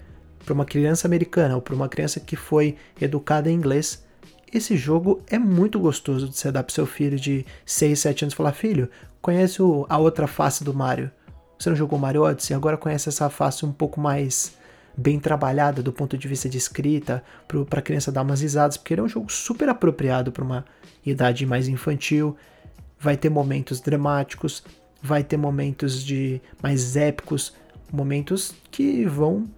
para 0.44 0.54
uma 0.54 0.64
criança 0.64 1.06
americana 1.06 1.54
ou 1.54 1.62
para 1.62 1.74
uma 1.74 1.88
criança 1.88 2.20
que 2.20 2.36
foi 2.36 2.76
educada 3.00 3.50
em 3.50 3.54
inglês, 3.54 4.04
esse 4.52 4.76
jogo 4.76 5.22
é 5.28 5.38
muito 5.38 5.80
gostoso 5.80 6.28
de 6.28 6.36
você 6.36 6.52
dar 6.52 6.62
pro 6.62 6.74
seu 6.74 6.84
filho 6.84 7.18
de 7.18 7.46
6, 7.64 7.98
7 7.98 8.24
anos 8.24 8.34
e 8.34 8.36
falar: 8.36 8.52
Filho, 8.52 8.88
conhece 9.20 9.58
a 9.88 9.98
outra 9.98 10.26
face 10.26 10.62
do 10.62 10.74
Mario? 10.74 11.10
Você 11.58 11.70
não 11.70 11.76
jogou 11.76 11.98
Mario 11.98 12.22
Odyssey? 12.22 12.54
Agora 12.54 12.76
conhece 12.76 13.08
essa 13.08 13.30
face 13.30 13.64
um 13.64 13.72
pouco 13.72 14.00
mais 14.00 14.56
bem 14.96 15.18
trabalhada 15.18 15.82
do 15.82 15.92
ponto 15.92 16.18
de 16.18 16.28
vista 16.28 16.48
de 16.48 16.58
escrita, 16.58 17.22
para 17.70 17.78
a 17.78 17.82
criança 17.82 18.12
dar 18.12 18.22
umas 18.22 18.42
risadas, 18.42 18.76
porque 18.76 18.92
ele 18.92 19.00
é 19.00 19.04
um 19.04 19.08
jogo 19.08 19.32
super 19.32 19.68
apropriado 19.68 20.30
para 20.30 20.44
uma 20.44 20.64
idade 21.04 21.46
mais 21.46 21.68
infantil. 21.68 22.36
Vai 22.98 23.16
ter 23.16 23.30
momentos 23.30 23.80
dramáticos, 23.80 24.62
vai 25.02 25.24
ter 25.24 25.36
momentos 25.36 26.04
de 26.04 26.42
mais 26.62 26.96
épicos, 26.96 27.54
momentos 27.90 28.54
que 28.70 29.06
vão 29.06 29.48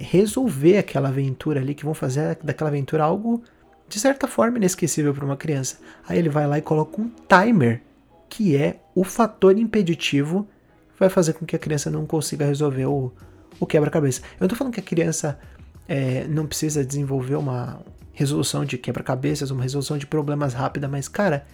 resolver 0.00 0.78
aquela 0.78 1.08
aventura 1.08 1.60
ali, 1.60 1.74
que 1.74 1.84
vão 1.84 1.94
fazer 1.94 2.38
daquela 2.42 2.70
aventura 2.70 3.04
algo 3.04 3.42
de 3.88 4.00
certa 4.00 4.26
forma 4.26 4.56
inesquecível 4.56 5.12
para 5.12 5.24
uma 5.24 5.36
criança. 5.36 5.78
Aí 6.08 6.18
ele 6.18 6.28
vai 6.30 6.46
lá 6.46 6.58
e 6.58 6.62
coloca 6.62 7.00
um 7.00 7.10
timer, 7.28 7.82
que 8.28 8.56
é 8.56 8.80
o 8.94 9.04
fator 9.04 9.58
impeditivo 9.58 10.48
que 10.94 10.98
vai 10.98 11.10
fazer 11.10 11.34
com 11.34 11.44
que 11.44 11.54
a 11.54 11.58
criança 11.58 11.90
não 11.90 12.06
consiga 12.06 12.46
resolver 12.46 12.86
o, 12.86 13.12
o 13.60 13.66
quebra-cabeça. 13.66 14.22
Eu 14.40 14.48
não 14.48 14.56
falando 14.56 14.72
que 14.72 14.80
a 14.80 14.82
criança 14.82 15.38
é, 15.86 16.26
não 16.26 16.46
precisa 16.46 16.84
desenvolver 16.84 17.34
uma 17.34 17.80
resolução 18.12 18.64
de 18.64 18.78
quebra-cabeças, 18.78 19.50
uma 19.50 19.62
resolução 19.62 19.98
de 19.98 20.06
problemas 20.06 20.54
rápida, 20.54 20.88
mas 20.88 21.08
cara, 21.08 21.46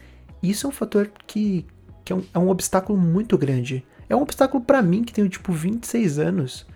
isso 0.42 0.66
é 0.66 0.70
um 0.70 0.72
fator 0.72 1.10
que, 1.26 1.66
que 2.04 2.12
é, 2.12 2.16
um, 2.16 2.22
é 2.34 2.38
um 2.38 2.48
obstáculo 2.50 2.98
muito 2.98 3.36
grande. 3.36 3.84
É 4.08 4.14
um 4.14 4.22
obstáculo 4.22 4.62
para 4.62 4.80
mim 4.80 5.02
que 5.02 5.12
tenho 5.12 5.28
tipo 5.28 5.52
26 5.52 6.18
anos. 6.18 6.66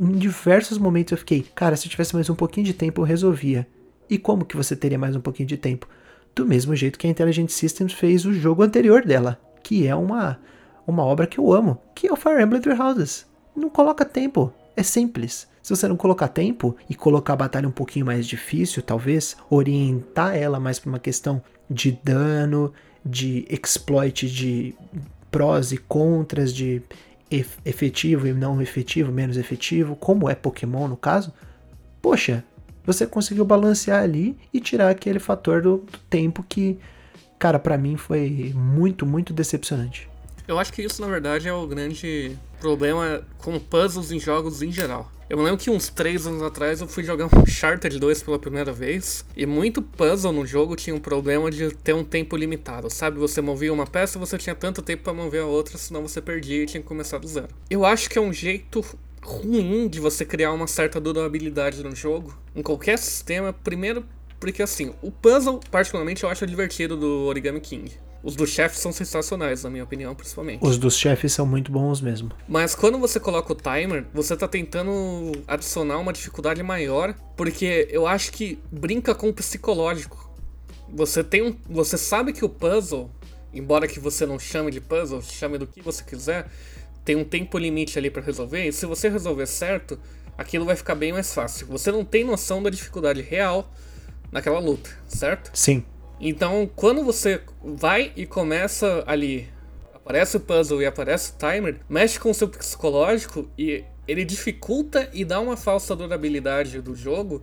Em 0.00 0.12
diversos 0.12 0.78
momentos 0.78 1.12
eu 1.12 1.18
fiquei, 1.18 1.42
cara, 1.54 1.76
se 1.76 1.86
eu 1.86 1.90
tivesse 1.90 2.14
mais 2.14 2.28
um 2.28 2.34
pouquinho 2.34 2.66
de 2.66 2.74
tempo 2.74 3.00
eu 3.00 3.04
resolvia. 3.04 3.66
E 4.08 4.18
como 4.18 4.44
que 4.44 4.56
você 4.56 4.76
teria 4.76 4.98
mais 4.98 5.16
um 5.16 5.20
pouquinho 5.20 5.48
de 5.48 5.56
tempo? 5.56 5.88
Do 6.34 6.46
mesmo 6.46 6.74
jeito 6.74 6.98
que 6.98 7.06
a 7.06 7.10
Intelligent 7.10 7.48
Systems 7.48 7.92
fez 7.92 8.24
o 8.24 8.32
jogo 8.32 8.62
anterior 8.62 9.04
dela, 9.04 9.40
que 9.62 9.86
é 9.86 9.94
uma, 9.94 10.38
uma 10.86 11.04
obra 11.04 11.26
que 11.26 11.38
eu 11.38 11.52
amo, 11.52 11.78
que 11.94 12.06
é 12.06 12.12
o 12.12 12.16
Fire 12.16 12.42
Emblem 12.42 12.60
Three 12.60 12.78
Houses. 12.78 13.26
Não 13.54 13.68
coloca 13.68 14.04
tempo, 14.04 14.52
é 14.76 14.82
simples. 14.82 15.46
Se 15.62 15.74
você 15.74 15.86
não 15.86 15.96
colocar 15.96 16.28
tempo 16.28 16.76
e 16.90 16.94
colocar 16.94 17.34
a 17.34 17.36
batalha 17.36 17.68
um 17.68 17.72
pouquinho 17.72 18.06
mais 18.06 18.26
difícil, 18.26 18.82
talvez, 18.82 19.36
orientar 19.48 20.36
ela 20.36 20.58
mais 20.58 20.78
para 20.78 20.88
uma 20.88 20.98
questão 20.98 21.42
de 21.70 21.92
dano, 22.02 22.72
de 23.04 23.46
exploit 23.48 24.28
de 24.28 24.74
prós 25.30 25.72
e 25.72 25.78
contras, 25.78 26.52
de 26.52 26.82
efetivo 27.64 28.26
e 28.26 28.32
não 28.32 28.60
efetivo, 28.60 29.10
menos 29.10 29.36
efetivo, 29.36 29.96
como 29.96 30.28
é 30.28 30.34
Pokémon 30.34 30.88
no 30.88 30.96
caso, 30.96 31.32
poxa, 32.00 32.44
você 32.84 33.06
conseguiu 33.06 33.44
balancear 33.44 34.02
ali 34.02 34.36
e 34.52 34.60
tirar 34.60 34.90
aquele 34.90 35.18
fator 35.18 35.62
do, 35.62 35.78
do 35.78 35.98
tempo 36.10 36.44
que, 36.48 36.78
cara, 37.38 37.58
para 37.58 37.78
mim 37.78 37.96
foi 37.96 38.52
muito, 38.54 39.06
muito 39.06 39.32
decepcionante. 39.32 40.08
Eu 40.46 40.58
acho 40.58 40.72
que 40.72 40.82
isso, 40.82 41.00
na 41.00 41.08
verdade, 41.08 41.48
é 41.48 41.52
o 41.52 41.66
grande 41.66 42.36
problema 42.62 43.26
com 43.38 43.58
puzzles 43.58 44.12
em 44.12 44.20
jogos 44.20 44.62
em 44.62 44.70
geral. 44.70 45.10
Eu 45.28 45.36
me 45.36 45.42
lembro 45.42 45.58
que 45.58 45.68
uns 45.68 45.88
3 45.88 46.28
anos 46.28 46.42
atrás 46.42 46.80
eu 46.80 46.86
fui 46.86 47.02
jogar 47.02 47.26
um 47.26 47.30
Charter 47.44 47.98
2 47.98 48.22
pela 48.22 48.38
primeira 48.38 48.72
vez, 48.72 49.24
e 49.36 49.44
muito 49.44 49.82
puzzle 49.82 50.32
no 50.32 50.46
jogo 50.46 50.76
tinha 50.76 50.94
um 50.94 51.00
problema 51.00 51.50
de 51.50 51.74
ter 51.74 51.92
um 51.92 52.04
tempo 52.04 52.36
limitado, 52.36 52.88
sabe? 52.88 53.18
Você 53.18 53.40
movia 53.40 53.72
uma 53.72 53.86
peça, 53.86 54.16
você 54.16 54.38
tinha 54.38 54.54
tanto 54.54 54.80
tempo 54.80 55.02
para 55.02 55.12
mover 55.12 55.42
a 55.42 55.46
outra, 55.46 55.76
senão 55.76 56.02
você 56.02 56.20
perdia 56.20 56.62
e 56.62 56.66
tinha 56.66 56.80
que 56.80 56.86
começar 56.86 57.18
do 57.18 57.26
zero. 57.26 57.48
Eu 57.68 57.84
acho 57.84 58.08
que 58.08 58.16
é 58.16 58.20
um 58.20 58.32
jeito 58.32 58.84
ruim 59.20 59.88
de 59.88 59.98
você 59.98 60.24
criar 60.24 60.52
uma 60.52 60.68
certa 60.68 61.00
durabilidade 61.00 61.82
no 61.82 61.96
jogo, 61.96 62.32
em 62.54 62.62
qualquer 62.62 62.96
sistema, 62.96 63.52
primeiro 63.52 64.04
porque 64.38 64.60
assim, 64.60 64.92
o 65.00 65.10
puzzle, 65.10 65.60
particularmente, 65.70 66.24
eu 66.24 66.28
acho 66.28 66.44
divertido 66.44 66.96
do 66.96 67.26
Origami 67.26 67.60
King. 67.60 67.92
Os 68.22 68.36
dos 68.36 68.50
chefes 68.50 68.78
são 68.78 68.92
sensacionais, 68.92 69.64
na 69.64 69.70
minha 69.70 69.82
opinião, 69.82 70.14
principalmente. 70.14 70.64
Os 70.64 70.78
dos 70.78 70.96
chefes 70.96 71.32
são 71.32 71.44
muito 71.44 71.72
bons 71.72 72.00
mesmo. 72.00 72.30
Mas 72.48 72.74
quando 72.74 72.98
você 72.98 73.18
coloca 73.18 73.52
o 73.52 73.56
timer, 73.56 74.06
você 74.14 74.36
tá 74.36 74.46
tentando 74.46 75.32
adicionar 75.46 75.98
uma 75.98 76.12
dificuldade 76.12 76.62
maior, 76.62 77.14
porque 77.36 77.88
eu 77.90 78.06
acho 78.06 78.30
que 78.30 78.58
brinca 78.70 79.14
com 79.14 79.28
o 79.28 79.32
psicológico. 79.32 80.30
Você 80.88 81.24
tem 81.24 81.42
um, 81.42 81.56
você 81.68 81.98
sabe 81.98 82.32
que 82.32 82.44
o 82.44 82.48
puzzle, 82.48 83.10
embora 83.52 83.88
que 83.88 83.98
você 83.98 84.24
não 84.24 84.38
chame 84.38 84.70
de 84.70 84.80
puzzle, 84.80 85.20
chame 85.20 85.58
do 85.58 85.66
que 85.66 85.82
você 85.82 86.04
quiser, 86.04 86.48
tem 87.04 87.16
um 87.16 87.24
tempo 87.24 87.58
limite 87.58 87.98
ali 87.98 88.10
para 88.10 88.22
resolver, 88.22 88.68
e 88.68 88.72
se 88.72 88.86
você 88.86 89.08
resolver 89.08 89.46
certo, 89.46 89.98
aquilo 90.38 90.64
vai 90.64 90.76
ficar 90.76 90.94
bem 90.94 91.12
mais 91.12 91.34
fácil. 91.34 91.66
Você 91.66 91.90
não 91.90 92.04
tem 92.04 92.22
noção 92.22 92.62
da 92.62 92.70
dificuldade 92.70 93.20
real 93.20 93.72
naquela 94.30 94.60
luta, 94.60 94.90
certo? 95.08 95.50
Sim. 95.52 95.84
Então, 96.24 96.70
quando 96.76 97.04
você 97.04 97.40
vai 97.62 98.12
e 98.14 98.24
começa 98.24 99.02
ali, 99.08 99.48
aparece 99.92 100.36
o 100.36 100.40
puzzle 100.40 100.80
e 100.80 100.86
aparece 100.86 101.32
o 101.32 101.34
timer, 101.36 101.80
mexe 101.88 102.18
com 102.20 102.30
o 102.30 102.34
seu 102.34 102.48
psicológico 102.48 103.50
e 103.58 103.84
ele 104.06 104.24
dificulta 104.24 105.10
e 105.12 105.24
dá 105.24 105.40
uma 105.40 105.56
falsa 105.56 105.96
durabilidade 105.96 106.80
do 106.80 106.94
jogo, 106.94 107.42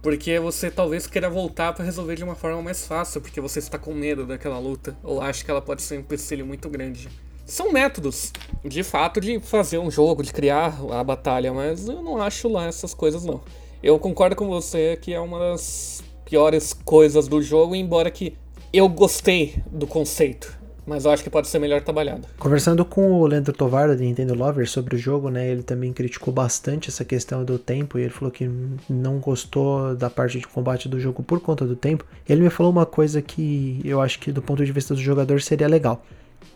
porque 0.00 0.38
você 0.38 0.70
talvez 0.70 1.08
queira 1.08 1.28
voltar 1.28 1.72
para 1.72 1.84
resolver 1.84 2.14
de 2.14 2.22
uma 2.22 2.36
forma 2.36 2.62
mais 2.62 2.86
fácil, 2.86 3.20
porque 3.20 3.40
você 3.40 3.58
está 3.58 3.78
com 3.78 3.92
medo 3.92 4.24
daquela 4.24 4.60
luta, 4.60 4.96
ou 5.02 5.20
acha 5.20 5.44
que 5.44 5.50
ela 5.50 5.60
pode 5.60 5.82
ser 5.82 5.96
um 5.96 6.00
empecilho 6.00 6.46
muito 6.46 6.68
grande 6.68 7.08
são 7.46 7.72
métodos, 7.72 8.32
de 8.64 8.82
fato, 8.82 9.20
de 9.20 9.38
fazer 9.38 9.78
um 9.78 9.90
jogo, 9.90 10.22
de 10.22 10.32
criar 10.32 10.78
a 10.92 11.04
batalha, 11.04 11.52
mas 11.52 11.86
eu 11.86 12.02
não 12.02 12.20
acho 12.20 12.48
lá 12.48 12.66
essas 12.66 12.94
coisas 12.94 13.24
não. 13.24 13.42
Eu 13.82 13.98
concordo 13.98 14.34
com 14.34 14.46
você 14.46 14.96
que 14.96 15.12
é 15.12 15.20
uma 15.20 15.38
das 15.38 16.02
piores 16.34 16.72
coisas 16.72 17.28
do 17.28 17.40
jogo, 17.40 17.76
embora 17.76 18.10
que 18.10 18.36
eu 18.72 18.88
gostei 18.88 19.62
do 19.70 19.86
conceito, 19.86 20.52
mas 20.84 21.04
eu 21.04 21.12
acho 21.12 21.22
que 21.22 21.30
pode 21.30 21.46
ser 21.46 21.60
melhor 21.60 21.80
trabalhado. 21.80 22.26
Conversando 22.40 22.84
com 22.84 23.20
o 23.20 23.24
Leandro 23.24 23.52
Tovar 23.52 23.86
da 23.86 23.94
Nintendo 23.94 24.34
Lover 24.34 24.68
sobre 24.68 24.96
o 24.96 24.98
jogo, 24.98 25.30
né, 25.30 25.48
ele 25.48 25.62
também 25.62 25.92
criticou 25.92 26.34
bastante 26.34 26.88
essa 26.88 27.04
questão 27.04 27.44
do 27.44 27.56
tempo 27.56 28.00
e 28.00 28.02
ele 28.02 28.10
falou 28.10 28.32
que 28.32 28.50
não 28.90 29.20
gostou 29.20 29.94
da 29.94 30.10
parte 30.10 30.40
de 30.40 30.48
combate 30.48 30.88
do 30.88 30.98
jogo 30.98 31.22
por 31.22 31.38
conta 31.38 31.64
do 31.64 31.76
tempo. 31.76 32.04
Ele 32.28 32.42
me 32.42 32.50
falou 32.50 32.72
uma 32.72 32.84
coisa 32.84 33.22
que 33.22 33.80
eu 33.84 34.00
acho 34.00 34.18
que 34.18 34.32
do 34.32 34.42
ponto 34.42 34.66
de 34.66 34.72
vista 34.72 34.92
do 34.92 35.00
jogador 35.00 35.40
seria 35.40 35.68
legal. 35.68 36.04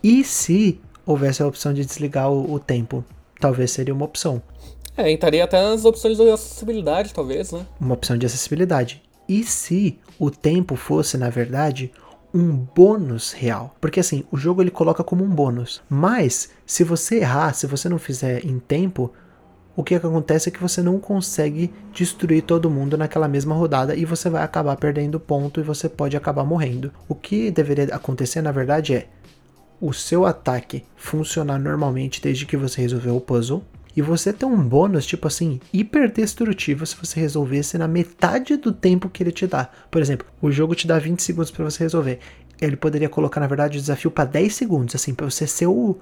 E 0.03 0.25
se 0.25 0.77
houvesse 1.05 1.41
a 1.41 1.47
opção 1.47 1.73
de 1.73 1.85
desligar 1.85 2.29
o, 2.29 2.55
o 2.55 2.59
tempo? 2.59 3.01
Talvez 3.39 3.71
seria 3.71 3.93
uma 3.93 4.03
opção. 4.03 4.41
É, 4.97 5.09
entraria 5.09 5.45
até 5.45 5.61
nas 5.61 5.85
opções 5.85 6.17
de 6.17 6.29
acessibilidade, 6.29 7.13
talvez, 7.13 7.53
né? 7.53 7.65
Uma 7.79 7.93
opção 7.93 8.17
de 8.17 8.25
acessibilidade. 8.25 9.01
E 9.29 9.43
se 9.43 9.99
o 10.17 10.31
tempo 10.31 10.75
fosse, 10.75 11.15
na 11.15 11.29
verdade, 11.29 11.91
um 12.33 12.51
bônus 12.51 13.31
real? 13.31 13.75
Porque 13.79 13.99
assim, 13.99 14.23
o 14.31 14.37
jogo 14.37 14.63
ele 14.63 14.71
coloca 14.71 15.03
como 15.03 15.23
um 15.23 15.29
bônus. 15.29 15.83
Mas, 15.87 16.49
se 16.65 16.83
você 16.83 17.17
errar, 17.19 17.53
se 17.53 17.67
você 17.67 17.87
não 17.87 17.99
fizer 17.99 18.43
em 18.43 18.57
tempo, 18.57 19.13
o 19.75 19.83
que 19.83 19.93
acontece 19.93 20.49
é 20.49 20.51
que 20.51 20.61
você 20.61 20.81
não 20.81 20.99
consegue 20.99 21.71
destruir 21.93 22.41
todo 22.41 22.71
mundo 22.71 22.97
naquela 22.97 23.27
mesma 23.27 23.53
rodada 23.53 23.95
e 23.95 24.03
você 24.03 24.31
vai 24.31 24.43
acabar 24.43 24.75
perdendo 24.77 25.19
ponto 25.19 25.59
e 25.59 25.63
você 25.63 25.87
pode 25.87 26.17
acabar 26.17 26.43
morrendo. 26.43 26.91
O 27.07 27.13
que 27.13 27.51
deveria 27.51 27.95
acontecer, 27.95 28.41
na 28.41 28.51
verdade, 28.51 28.95
é 28.95 29.07
o 29.79 29.93
seu 29.93 30.25
ataque 30.25 30.83
funcionar 30.95 31.59
normalmente 31.59 32.19
desde 32.19 32.47
que 32.47 32.57
você 32.57 32.81
resolveu 32.81 33.15
o 33.15 33.21
puzzle. 33.21 33.63
E 33.99 34.01
você 34.01 34.31
ter 34.31 34.45
um 34.45 34.55
bônus, 34.55 35.05
tipo 35.05 35.27
assim, 35.27 35.59
hiper 35.73 36.09
destrutivo 36.09 36.85
se 36.85 36.95
você 36.95 37.19
resolvesse 37.19 37.77
na 37.77 37.85
metade 37.85 38.55
do 38.55 38.71
tempo 38.71 39.09
que 39.09 39.21
ele 39.21 39.29
te 39.29 39.45
dá. 39.45 39.69
Por 39.91 40.01
exemplo, 40.01 40.25
o 40.41 40.49
jogo 40.49 40.73
te 40.73 40.87
dá 40.87 40.97
20 40.97 41.21
segundos 41.21 41.51
para 41.51 41.65
você 41.65 41.83
resolver. 41.83 42.19
Ele 42.61 42.77
poderia 42.77 43.09
colocar, 43.09 43.41
na 43.41 43.47
verdade, 43.47 43.77
o 43.77 43.81
desafio 43.81 44.09
para 44.09 44.23
10 44.23 44.55
segundos, 44.55 44.95
assim, 44.95 45.13
para 45.13 45.29
você 45.29 45.45
ser 45.45 45.67
o, 45.67 45.97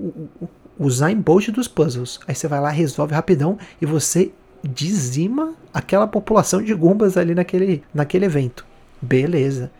o, 0.00 0.04
o, 0.40 0.48
o 0.78 0.90
Zayn 0.90 1.20
Bolt 1.20 1.50
dos 1.50 1.68
puzzles. 1.68 2.20
Aí 2.26 2.34
você 2.34 2.48
vai 2.48 2.58
lá, 2.58 2.70
resolve 2.70 3.14
rapidão 3.14 3.58
e 3.82 3.84
você 3.84 4.32
dizima 4.64 5.52
aquela 5.74 6.06
população 6.06 6.62
de 6.62 6.72
Gumbas 6.72 7.18
ali 7.18 7.34
naquele, 7.34 7.82
naquele 7.92 8.24
evento. 8.24 8.64
Beleza. 8.98 9.70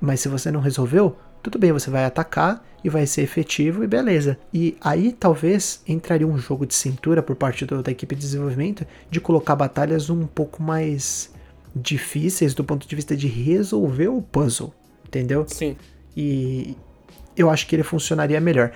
Mas 0.00 0.18
se 0.18 0.28
você 0.28 0.50
não 0.50 0.58
resolveu, 0.58 1.16
tudo 1.40 1.60
bem, 1.60 1.70
você 1.70 1.90
vai 1.90 2.04
atacar 2.04 2.60
e 2.84 2.90
vai 2.90 3.06
ser 3.06 3.22
efetivo 3.22 3.82
e 3.82 3.86
beleza. 3.86 4.38
E 4.52 4.76
aí 4.80 5.10
talvez 5.10 5.82
entraria 5.88 6.28
um 6.28 6.36
jogo 6.36 6.66
de 6.66 6.74
cintura 6.74 7.22
por 7.22 7.34
parte 7.34 7.64
do, 7.64 7.82
da 7.82 7.90
equipe 7.90 8.14
de 8.14 8.20
desenvolvimento 8.20 8.86
de 9.10 9.20
colocar 9.20 9.56
batalhas 9.56 10.10
um 10.10 10.26
pouco 10.26 10.62
mais 10.62 11.32
difíceis 11.74 12.52
do 12.52 12.62
ponto 12.62 12.86
de 12.86 12.94
vista 12.94 13.16
de 13.16 13.26
resolver 13.26 14.08
o 14.08 14.20
puzzle, 14.20 14.72
entendeu? 15.06 15.44
Sim. 15.48 15.76
E 16.14 16.76
eu 17.34 17.50
acho 17.50 17.66
que 17.66 17.74
ele 17.74 17.82
funcionaria 17.82 18.40
melhor. 18.40 18.70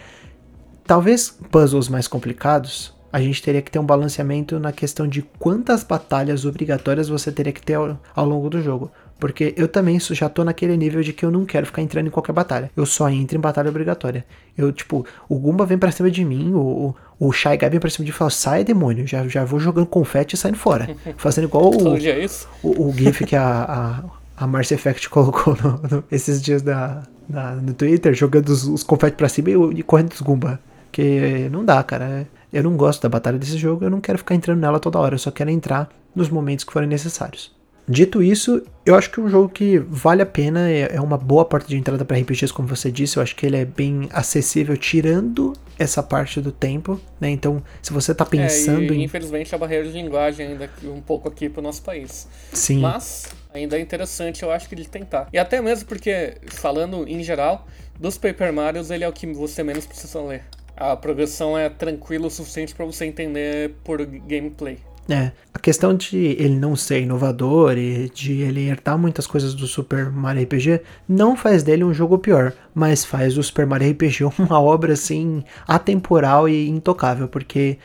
Talvez 0.84 1.30
puzzles 1.50 1.88
mais 1.88 2.08
complicados, 2.08 2.94
a 3.12 3.20
gente 3.20 3.42
teria 3.42 3.60
que 3.62 3.70
ter 3.70 3.78
um 3.78 3.84
balanceamento 3.84 4.58
na 4.58 4.72
questão 4.72 5.06
de 5.06 5.22
quantas 5.38 5.84
batalhas 5.84 6.46
obrigatórias 6.46 7.08
você 7.08 7.30
teria 7.30 7.52
que 7.52 7.62
ter 7.62 7.74
ao, 7.74 8.00
ao 8.14 8.26
longo 8.26 8.48
do 8.48 8.62
jogo. 8.62 8.90
Porque 9.18 9.52
eu 9.56 9.66
também 9.66 9.98
já 9.98 10.28
tô 10.28 10.44
naquele 10.44 10.76
nível 10.76 11.02
de 11.02 11.12
que 11.12 11.24
eu 11.24 11.30
não 11.30 11.44
quero 11.44 11.66
ficar 11.66 11.82
entrando 11.82 12.06
em 12.06 12.10
qualquer 12.10 12.32
batalha. 12.32 12.70
Eu 12.76 12.86
só 12.86 13.08
entro 13.10 13.36
em 13.36 13.40
batalha 13.40 13.68
obrigatória. 13.68 14.24
Eu, 14.56 14.72
tipo, 14.72 15.04
o 15.28 15.36
Gumba 15.36 15.66
vem 15.66 15.76
pra 15.76 15.90
cima 15.90 16.10
de 16.10 16.24
mim, 16.24 16.52
o, 16.54 16.94
o 17.18 17.32
Shy 17.32 17.56
Guy 17.56 17.68
vem 17.68 17.80
pra 17.80 17.90
cima 17.90 18.04
de 18.04 18.12
mim 18.12 18.14
e 18.14 18.18
fala, 18.18 18.30
sai 18.30 18.62
demônio, 18.62 19.06
já, 19.06 19.26
já 19.26 19.44
vou 19.44 19.58
jogando 19.58 19.86
confete 19.86 20.34
e 20.34 20.38
saindo 20.38 20.56
fora. 20.56 20.88
Fazendo 21.18 21.44
igual 21.44 21.74
o, 21.74 21.96
é 21.96 22.26
o, 22.62 22.88
o, 22.88 22.92
GIF 22.96 23.24
que 23.24 23.34
a, 23.34 24.04
a, 24.38 24.44
a 24.44 24.46
Mars 24.46 24.70
Effect 24.70 25.08
colocou 25.10 25.56
no, 25.56 25.80
no, 25.90 26.04
esses 26.12 26.40
dias 26.40 26.62
da, 26.62 27.02
da, 27.28 27.56
no 27.56 27.74
Twitter, 27.74 28.14
jogando 28.14 28.50
os, 28.50 28.64
os 28.64 28.84
confetes 28.84 29.16
pra 29.16 29.28
cima 29.28 29.50
e, 29.50 29.80
e 29.80 29.82
correndo 29.82 30.10
dos 30.10 30.20
Gumba. 30.20 30.60
Que 30.92 31.48
não 31.50 31.64
dá, 31.64 31.82
cara. 31.82 32.26
Eu 32.52 32.62
não 32.62 32.76
gosto 32.76 33.02
da 33.02 33.08
batalha 33.08 33.38
desse 33.38 33.58
jogo, 33.58 33.84
eu 33.84 33.90
não 33.90 34.00
quero 34.00 34.16
ficar 34.16 34.34
entrando 34.34 34.60
nela 34.60 34.80
toda 34.80 34.98
hora, 34.98 35.16
eu 35.16 35.18
só 35.18 35.30
quero 35.30 35.50
entrar 35.50 35.90
nos 36.14 36.30
momentos 36.30 36.64
que 36.64 36.72
forem 36.72 36.88
necessários. 36.88 37.57
Dito 37.88 38.22
isso, 38.22 38.62
eu 38.84 38.94
acho 38.94 39.10
que 39.10 39.18
é 39.18 39.22
um 39.22 39.28
jogo 39.28 39.48
que 39.48 39.78
vale 39.78 40.20
a 40.20 40.26
pena, 40.26 40.70
é, 40.70 40.94
é 40.96 41.00
uma 41.00 41.16
boa 41.16 41.44
porta 41.44 41.66
de 41.66 41.76
entrada 41.76 42.04
para 42.04 42.18
RPGs, 42.18 42.52
como 42.52 42.68
você 42.68 42.92
disse, 42.92 43.16
eu 43.16 43.22
acho 43.22 43.34
que 43.34 43.46
ele 43.46 43.56
é 43.56 43.64
bem 43.64 44.08
acessível, 44.12 44.76
tirando 44.76 45.54
essa 45.78 46.02
parte 46.02 46.40
do 46.40 46.52
tempo, 46.52 47.00
né? 47.18 47.30
Então, 47.30 47.62
se 47.80 47.92
você 47.92 48.14
tá 48.14 48.26
pensando 48.26 48.92
é, 48.92 48.96
e, 48.96 48.98
em. 48.98 49.04
Infelizmente, 49.04 49.54
a 49.54 49.58
barreira 49.58 49.84
de 49.84 49.92
linguagem 49.92 50.48
ainda 50.48 50.70
um 50.84 51.00
pouco 51.00 51.28
aqui 51.28 51.48
pro 51.48 51.62
nosso 51.62 51.82
país. 51.82 52.28
Sim. 52.52 52.80
Mas, 52.80 53.26
ainda 53.54 53.78
é 53.78 53.80
interessante, 53.80 54.42
eu 54.42 54.50
acho 54.50 54.68
que 54.68 54.74
ele 54.74 54.84
tentar. 54.84 55.28
E 55.32 55.38
até 55.38 55.62
mesmo 55.62 55.88
porque, 55.88 56.36
falando 56.48 57.08
em 57.08 57.22
geral, 57.22 57.66
dos 57.98 58.18
Paper 58.18 58.52
Marios, 58.52 58.90
ele 58.90 59.04
é 59.04 59.08
o 59.08 59.12
que 59.12 59.26
você 59.32 59.62
menos 59.62 59.86
precisa 59.86 60.20
ler. 60.20 60.44
A 60.76 60.96
progressão 60.96 61.58
é 61.58 61.68
tranquila 61.68 62.26
o 62.26 62.30
suficiente 62.30 62.74
para 62.74 62.84
você 62.84 63.04
entender 63.04 63.74
por 63.82 64.04
gameplay. 64.04 64.78
É, 65.10 65.32
a 65.54 65.58
questão 65.58 65.94
de 65.94 66.18
ele 66.18 66.56
não 66.56 66.76
ser 66.76 67.00
inovador 67.00 67.78
e 67.78 68.10
de 68.10 68.42
ele 68.42 68.68
herdar 68.68 68.98
muitas 68.98 69.26
coisas 69.26 69.54
do 69.54 69.66
Super 69.66 70.10
Mario 70.10 70.42
RPG 70.42 70.82
não 71.08 71.34
faz 71.34 71.62
dele 71.62 71.82
um 71.82 71.94
jogo 71.94 72.18
pior, 72.18 72.52
mas 72.74 73.06
faz 73.06 73.34
do 73.34 73.42
Super 73.42 73.66
Mario 73.66 73.90
RPG 73.90 74.24
uma 74.38 74.60
obra 74.60 74.92
assim 74.92 75.42
atemporal 75.66 76.46
e 76.46 76.68
intocável, 76.68 77.26
porque 77.26 77.78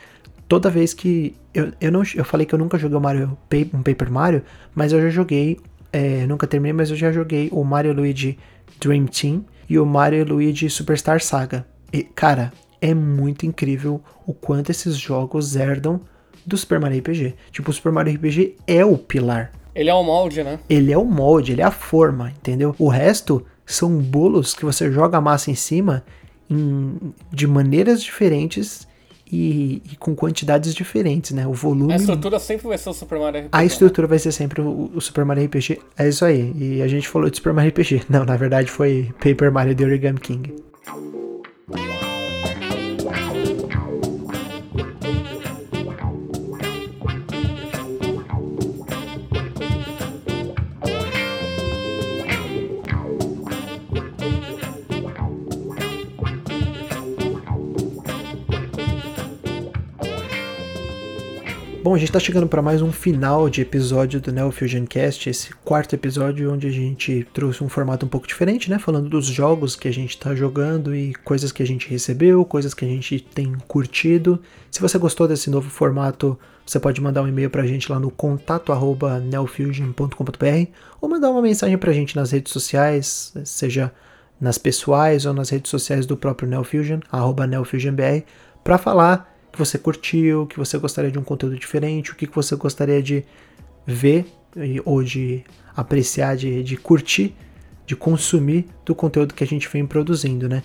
toda 0.46 0.68
vez 0.68 0.92
que 0.92 1.34
eu, 1.54 1.72
eu 1.80 1.90
não 1.90 2.02
eu 2.14 2.24
falei 2.26 2.44
que 2.46 2.54
eu 2.54 2.58
nunca 2.58 2.76
joguei 2.76 2.98
o 2.98 3.00
Mario 3.00 3.38
um 3.72 3.82
Paper 3.82 4.10
Mario, 4.10 4.42
mas 4.74 4.92
eu 4.92 5.00
já 5.00 5.08
joguei, 5.08 5.58
é, 5.92 6.26
nunca 6.26 6.46
terminei, 6.46 6.74
mas 6.74 6.90
eu 6.90 6.96
já 6.96 7.10
joguei 7.10 7.48
o 7.50 7.64
Mario 7.64 7.94
Luigi 7.94 8.38
Dream 8.78 9.06
Team 9.06 9.46
e 9.66 9.78
o 9.78 9.86
Mario 9.86 10.26
Luigi 10.26 10.68
Superstar 10.68 11.22
Saga. 11.22 11.66
E 11.90 12.02
cara, 12.02 12.52
é 12.82 12.92
muito 12.92 13.46
incrível 13.46 14.02
o 14.26 14.34
quanto 14.34 14.68
esses 14.68 14.96
jogos 14.98 15.56
herdam 15.56 16.02
do 16.46 16.56
Super 16.56 16.80
Mario 16.80 16.98
RPG. 16.98 17.34
Tipo, 17.50 17.70
o 17.70 17.74
Super 17.74 17.92
Mario 17.92 18.14
RPG 18.14 18.56
é 18.66 18.84
o 18.84 18.96
pilar. 18.96 19.52
Ele 19.74 19.90
é 19.90 19.94
o 19.94 20.02
molde, 20.02 20.42
né? 20.42 20.58
Ele 20.68 20.92
é 20.92 20.98
o 20.98 21.04
molde, 21.04 21.52
ele 21.52 21.60
é 21.60 21.64
a 21.64 21.70
forma, 21.70 22.30
entendeu? 22.30 22.74
O 22.78 22.88
resto 22.88 23.44
são 23.66 23.98
bolos 23.98 24.54
que 24.54 24.64
você 24.64 24.90
joga 24.92 25.18
a 25.18 25.20
massa 25.20 25.50
em 25.50 25.54
cima 25.54 26.04
em, 26.48 26.96
de 27.32 27.46
maneiras 27.46 28.02
diferentes 28.02 28.86
e, 29.30 29.82
e, 29.90 29.96
com 29.96 30.14
quantidades 30.14 30.74
diferentes, 30.74 31.32
né? 31.32 31.46
O 31.46 31.52
volume. 31.52 31.92
A 31.92 31.96
estrutura 31.96 32.38
sempre 32.38 32.68
vai 32.68 32.78
ser 32.78 32.90
o 32.90 32.92
Super 32.92 33.18
Mario 33.18 33.40
RPG. 33.40 33.48
A 33.50 33.58
né? 33.58 33.66
estrutura 33.66 34.06
né? 34.06 34.10
vai 34.10 34.18
ser 34.18 34.32
sempre 34.32 34.60
o, 34.60 34.92
o, 34.94 35.00
Super 35.00 35.24
Mario 35.24 35.44
RPG. 35.46 35.80
É 35.98 36.08
isso 36.08 36.24
aí. 36.24 36.52
E 36.56 36.82
a 36.82 36.86
gente 36.86 37.08
falou 37.08 37.28
de 37.28 37.36
Super 37.36 37.52
Mario 37.52 37.70
RPG. 37.70 38.02
Não, 38.08 38.24
na 38.24 38.36
verdade 38.36 38.70
foi 38.70 39.12
Paper 39.18 39.50
Mario 39.50 39.74
The 39.74 39.84
Origami 39.84 40.20
King. 40.20 40.54
Bom, 61.84 61.94
a 61.94 61.98
gente 61.98 62.08
está 62.08 62.18
chegando 62.18 62.48
para 62.48 62.62
mais 62.62 62.80
um 62.80 62.90
final 62.90 63.50
de 63.50 63.60
episódio 63.60 64.18
do 64.18 64.32
Neo 64.32 64.50
Fusion 64.50 64.86
Cast, 64.86 65.28
esse 65.28 65.52
quarto 65.56 65.94
episódio 65.94 66.50
onde 66.50 66.66
a 66.66 66.70
gente 66.70 67.28
trouxe 67.34 67.62
um 67.62 67.68
formato 67.68 68.06
um 68.06 68.08
pouco 68.08 68.26
diferente, 68.26 68.70
né? 68.70 68.78
Falando 68.78 69.06
dos 69.06 69.26
jogos 69.26 69.76
que 69.76 69.86
a 69.86 69.92
gente 69.92 70.12
está 70.12 70.34
jogando 70.34 70.96
e 70.96 71.12
coisas 71.16 71.52
que 71.52 71.62
a 71.62 71.66
gente 71.66 71.90
recebeu, 71.90 72.42
coisas 72.42 72.72
que 72.72 72.86
a 72.86 72.88
gente 72.88 73.20
tem 73.20 73.52
curtido. 73.68 74.40
Se 74.70 74.80
você 74.80 74.96
gostou 74.96 75.28
desse 75.28 75.50
novo 75.50 75.68
formato, 75.68 76.38
você 76.64 76.80
pode 76.80 77.02
mandar 77.02 77.20
um 77.20 77.28
e-mail 77.28 77.50
para 77.50 77.60
a 77.60 77.66
gente 77.66 77.92
lá 77.92 78.00
no 78.00 78.10
contato@neofusion.com.br 78.10 80.70
ou 81.02 81.08
mandar 81.10 81.28
uma 81.28 81.42
mensagem 81.42 81.76
para 81.76 81.90
a 81.90 81.94
gente 81.94 82.16
nas 82.16 82.30
redes 82.30 82.50
sociais, 82.50 83.34
seja 83.44 83.92
nas 84.40 84.56
pessoais 84.56 85.26
ou 85.26 85.34
nas 85.34 85.50
redes 85.50 85.70
sociais 85.70 86.06
do 86.06 86.16
próprio 86.16 86.48
Neofusion, 86.48 87.00
arroba 87.12 87.46
neofusionbr, 87.46 88.24
para 88.64 88.78
falar 88.78 89.33
que 89.54 89.58
você 89.58 89.78
curtiu, 89.78 90.46
que 90.46 90.58
você 90.58 90.76
gostaria 90.76 91.10
de 91.10 91.18
um 91.18 91.22
conteúdo 91.22 91.56
diferente, 91.56 92.10
o 92.10 92.16
que 92.16 92.26
você 92.26 92.56
gostaria 92.56 93.00
de 93.00 93.24
ver 93.86 94.26
ou 94.84 95.02
de 95.02 95.44
apreciar, 95.76 96.36
de, 96.36 96.62
de 96.62 96.76
curtir, 96.76 97.34
de 97.86 97.94
consumir 97.94 98.66
do 98.84 98.94
conteúdo 98.94 99.32
que 99.32 99.44
a 99.44 99.46
gente 99.46 99.68
vem 99.68 99.86
produzindo, 99.86 100.48
né? 100.48 100.62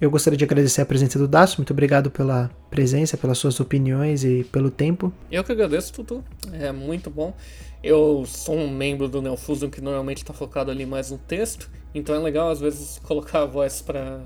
Eu 0.00 0.10
gostaria 0.10 0.36
de 0.36 0.44
agradecer 0.44 0.80
a 0.80 0.86
presença 0.86 1.18
do 1.18 1.28
Daço, 1.28 1.58
muito 1.58 1.72
obrigado 1.72 2.10
pela 2.10 2.50
presença, 2.68 3.16
pelas 3.16 3.38
suas 3.38 3.60
opiniões 3.60 4.24
e 4.24 4.44
pelo 4.44 4.70
tempo. 4.70 5.12
Eu 5.30 5.44
que 5.44 5.52
agradeço, 5.52 5.92
Tutu, 5.92 6.24
é 6.52 6.72
muito 6.72 7.10
bom. 7.10 7.34
Eu 7.82 8.24
sou 8.26 8.56
um 8.56 8.68
membro 8.68 9.08
do 9.08 9.22
Neofusion 9.22 9.70
que 9.70 9.80
normalmente 9.80 10.18
está 10.18 10.32
focado 10.32 10.70
ali 10.70 10.84
mais 10.84 11.10
no 11.10 11.18
texto, 11.18 11.70
então 11.94 12.14
é 12.14 12.18
legal 12.18 12.50
às 12.50 12.60
vezes 12.60 12.98
colocar 13.04 13.42
a 13.42 13.46
voz 13.46 13.82
para 13.82 14.22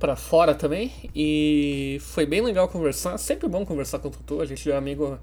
para 0.00 0.16
fora 0.16 0.54
também. 0.54 0.90
E 1.14 1.98
foi 2.00 2.26
bem 2.26 2.40
legal 2.40 2.66
conversar. 2.66 3.16
Sempre 3.18 3.48
bom 3.48 3.64
conversar 3.64 4.00
com 4.00 4.08
o 4.08 4.10
Tutu. 4.10 4.40
A 4.40 4.46
gente 4.46 4.68
é 4.68 4.74
amigo 4.74 5.18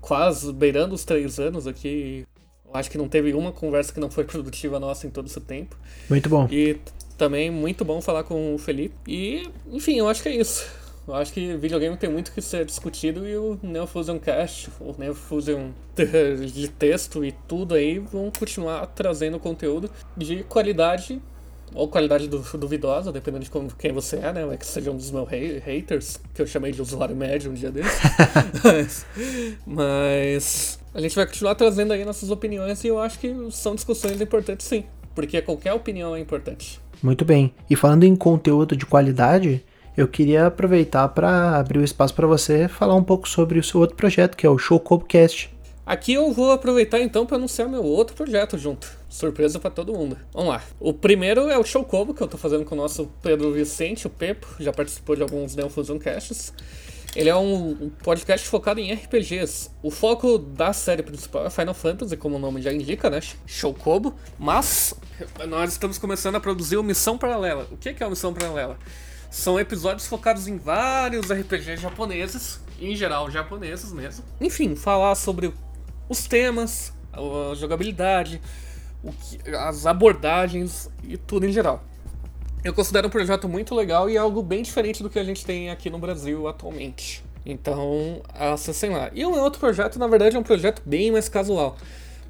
quase 0.00 0.52
beirando 0.52 0.94
os 0.94 1.04
três 1.04 1.38
anos 1.38 1.66
aqui. 1.66 2.26
Acho 2.72 2.90
que 2.90 2.98
não 2.98 3.08
teve 3.08 3.32
uma 3.34 3.52
conversa 3.52 3.92
que 3.92 4.00
não 4.00 4.10
foi 4.10 4.24
produtiva 4.24 4.80
nossa 4.80 5.06
em 5.06 5.10
todo 5.10 5.26
esse 5.26 5.40
tempo. 5.40 5.76
Muito 6.08 6.28
bom. 6.28 6.48
E 6.50 6.80
também 7.16 7.50
muito 7.50 7.84
bom 7.84 8.00
falar 8.00 8.24
com 8.24 8.54
o 8.54 8.58
Felipe. 8.58 8.94
E, 9.06 9.48
enfim, 9.70 9.98
eu 9.98 10.08
acho 10.08 10.22
que 10.22 10.28
é 10.30 10.34
isso. 10.34 10.66
Eu 11.06 11.14
acho 11.14 11.34
que 11.34 11.54
videogame 11.58 11.98
tem 11.98 12.08
muito 12.08 12.32
que 12.32 12.40
ser 12.40 12.64
discutido 12.64 13.28
e 13.28 13.36
o 13.36 13.58
Neo 13.62 13.86
Fusion 13.86 14.18
Cast, 14.18 14.70
o 14.80 14.94
Neo 14.96 15.14
Fusion 15.14 15.68
de 16.50 16.68
texto 16.68 17.22
e 17.22 17.30
tudo 17.46 17.74
aí 17.74 17.98
vão 17.98 18.32
continuar 18.36 18.86
trazendo 18.86 19.38
conteúdo 19.38 19.90
de 20.16 20.42
qualidade 20.44 21.20
ou 21.74 21.88
qualidade 21.88 22.28
duvidosa, 22.28 23.10
dependendo 23.10 23.44
de 23.44 23.50
como, 23.50 23.68
quem 23.76 23.92
você 23.92 24.16
é, 24.16 24.32
né? 24.32 24.54
É 24.54 24.56
que 24.56 24.66
seja 24.66 24.90
um 24.90 24.96
dos 24.96 25.10
meus 25.10 25.28
haters, 25.28 26.20
que 26.32 26.40
eu 26.40 26.46
chamei 26.46 26.72
de 26.72 26.80
usuário 26.80 27.16
médio 27.16 27.50
um 27.50 27.54
dia 27.54 27.70
desses. 27.70 28.00
mas, 29.66 29.66
mas 29.66 30.78
a 30.94 31.00
gente 31.00 31.16
vai 31.16 31.26
continuar 31.26 31.54
trazendo 31.56 31.92
aí 31.92 32.04
nossas 32.04 32.30
opiniões 32.30 32.82
e 32.84 32.88
eu 32.88 32.98
acho 32.98 33.18
que 33.18 33.34
são 33.50 33.74
discussões 33.74 34.20
importantes 34.20 34.66
sim, 34.66 34.84
porque 35.14 35.42
qualquer 35.42 35.72
opinião 35.72 36.14
é 36.14 36.20
importante. 36.20 36.80
Muito 37.02 37.24
bem. 37.24 37.52
E 37.68 37.76
falando 37.76 38.04
em 38.04 38.14
conteúdo 38.16 38.76
de 38.76 38.86
qualidade, 38.86 39.64
eu 39.96 40.08
queria 40.08 40.46
aproveitar 40.46 41.08
para 41.08 41.58
abrir 41.58 41.78
o 41.78 41.84
espaço 41.84 42.14
para 42.14 42.26
você 42.26 42.68
falar 42.68 42.94
um 42.94 43.04
pouco 43.04 43.28
sobre 43.28 43.58
o 43.58 43.62
seu 43.62 43.80
outro 43.80 43.96
projeto, 43.96 44.36
que 44.36 44.46
é 44.46 44.50
o 44.50 44.58
Show 44.58 44.80
Cobcast. 44.80 45.53
Aqui 45.86 46.14
eu 46.14 46.32
vou 46.32 46.50
aproveitar 46.50 47.00
então 47.00 47.26
para 47.26 47.36
anunciar 47.36 47.68
meu 47.68 47.82
outro 47.82 48.16
projeto 48.16 48.56
junto. 48.56 48.90
Surpresa 49.08 49.60
para 49.60 49.70
todo 49.70 49.92
mundo. 49.92 50.16
Vamos 50.32 50.48
lá. 50.48 50.62
O 50.80 50.94
primeiro 50.94 51.50
é 51.50 51.58
o 51.58 51.64
Show 51.64 51.84
Combo 51.84 52.14
que 52.14 52.22
eu 52.22 52.28
tô 52.28 52.38
fazendo 52.38 52.64
com 52.64 52.74
o 52.74 52.78
nosso 52.78 53.10
Pedro 53.22 53.52
Vicente, 53.52 54.06
o 54.06 54.10
Pepo, 54.10 54.46
já 54.58 54.72
participou 54.72 55.14
de 55.14 55.22
alguns 55.22 55.54
Neo 55.54 55.68
Fusion 55.68 55.98
Casts. 55.98 56.54
Ele 57.14 57.28
é 57.28 57.36
um 57.36 57.90
podcast 58.02 58.48
focado 58.48 58.80
em 58.80 58.92
RPGs. 58.92 59.70
O 59.82 59.90
foco 59.90 60.36
da 60.36 60.72
série 60.72 61.02
principal 61.02 61.46
é 61.46 61.50
Final 61.50 61.74
Fantasy, 61.74 62.16
como 62.16 62.36
o 62.36 62.38
nome 62.40 62.60
já 62.60 62.72
indica, 62.72 63.08
né? 63.08 63.20
Show 63.46 63.72
Kobo. 63.72 64.14
Mas 64.38 64.94
nós 65.46 65.72
estamos 65.72 65.96
começando 65.96 66.36
a 66.36 66.40
produzir 66.40 66.76
o 66.76 66.82
Missão 66.82 67.16
Paralela. 67.16 67.68
O 67.70 67.76
que 67.76 67.90
é 67.90 68.04
a 68.04 68.10
Missão 68.10 68.34
Paralela? 68.34 68.78
São 69.30 69.60
episódios 69.60 70.06
focados 70.06 70.48
em 70.48 70.56
vários 70.56 71.30
RPGs 71.30 71.82
japoneses, 71.82 72.60
em 72.80 72.96
geral 72.96 73.30
japoneses 73.30 73.92
mesmo. 73.92 74.24
Enfim, 74.40 74.74
falar 74.74 75.14
sobre 75.14 75.52
os 76.08 76.26
temas, 76.26 76.92
a 77.12 77.54
jogabilidade, 77.54 78.40
que, 79.02 79.50
as 79.50 79.86
abordagens 79.86 80.90
e 81.02 81.16
tudo 81.16 81.46
em 81.46 81.52
geral. 81.52 81.82
Eu 82.62 82.72
considero 82.72 83.08
um 83.08 83.10
projeto 83.10 83.48
muito 83.48 83.74
legal 83.74 84.08
e 84.08 84.16
algo 84.16 84.42
bem 84.42 84.62
diferente 84.62 85.02
do 85.02 85.10
que 85.10 85.18
a 85.18 85.24
gente 85.24 85.44
tem 85.44 85.70
aqui 85.70 85.90
no 85.90 85.98
Brasil 85.98 86.48
atualmente. 86.48 87.22
Então, 87.44 88.22
acessem 88.32 88.90
lá. 88.90 89.10
E 89.12 89.24
um 89.26 89.38
outro 89.38 89.60
projeto, 89.60 89.98
na 89.98 90.06
verdade, 90.06 90.34
é 90.34 90.38
um 90.38 90.42
projeto 90.42 90.80
bem 90.86 91.12
mais 91.12 91.28
casual. 91.28 91.76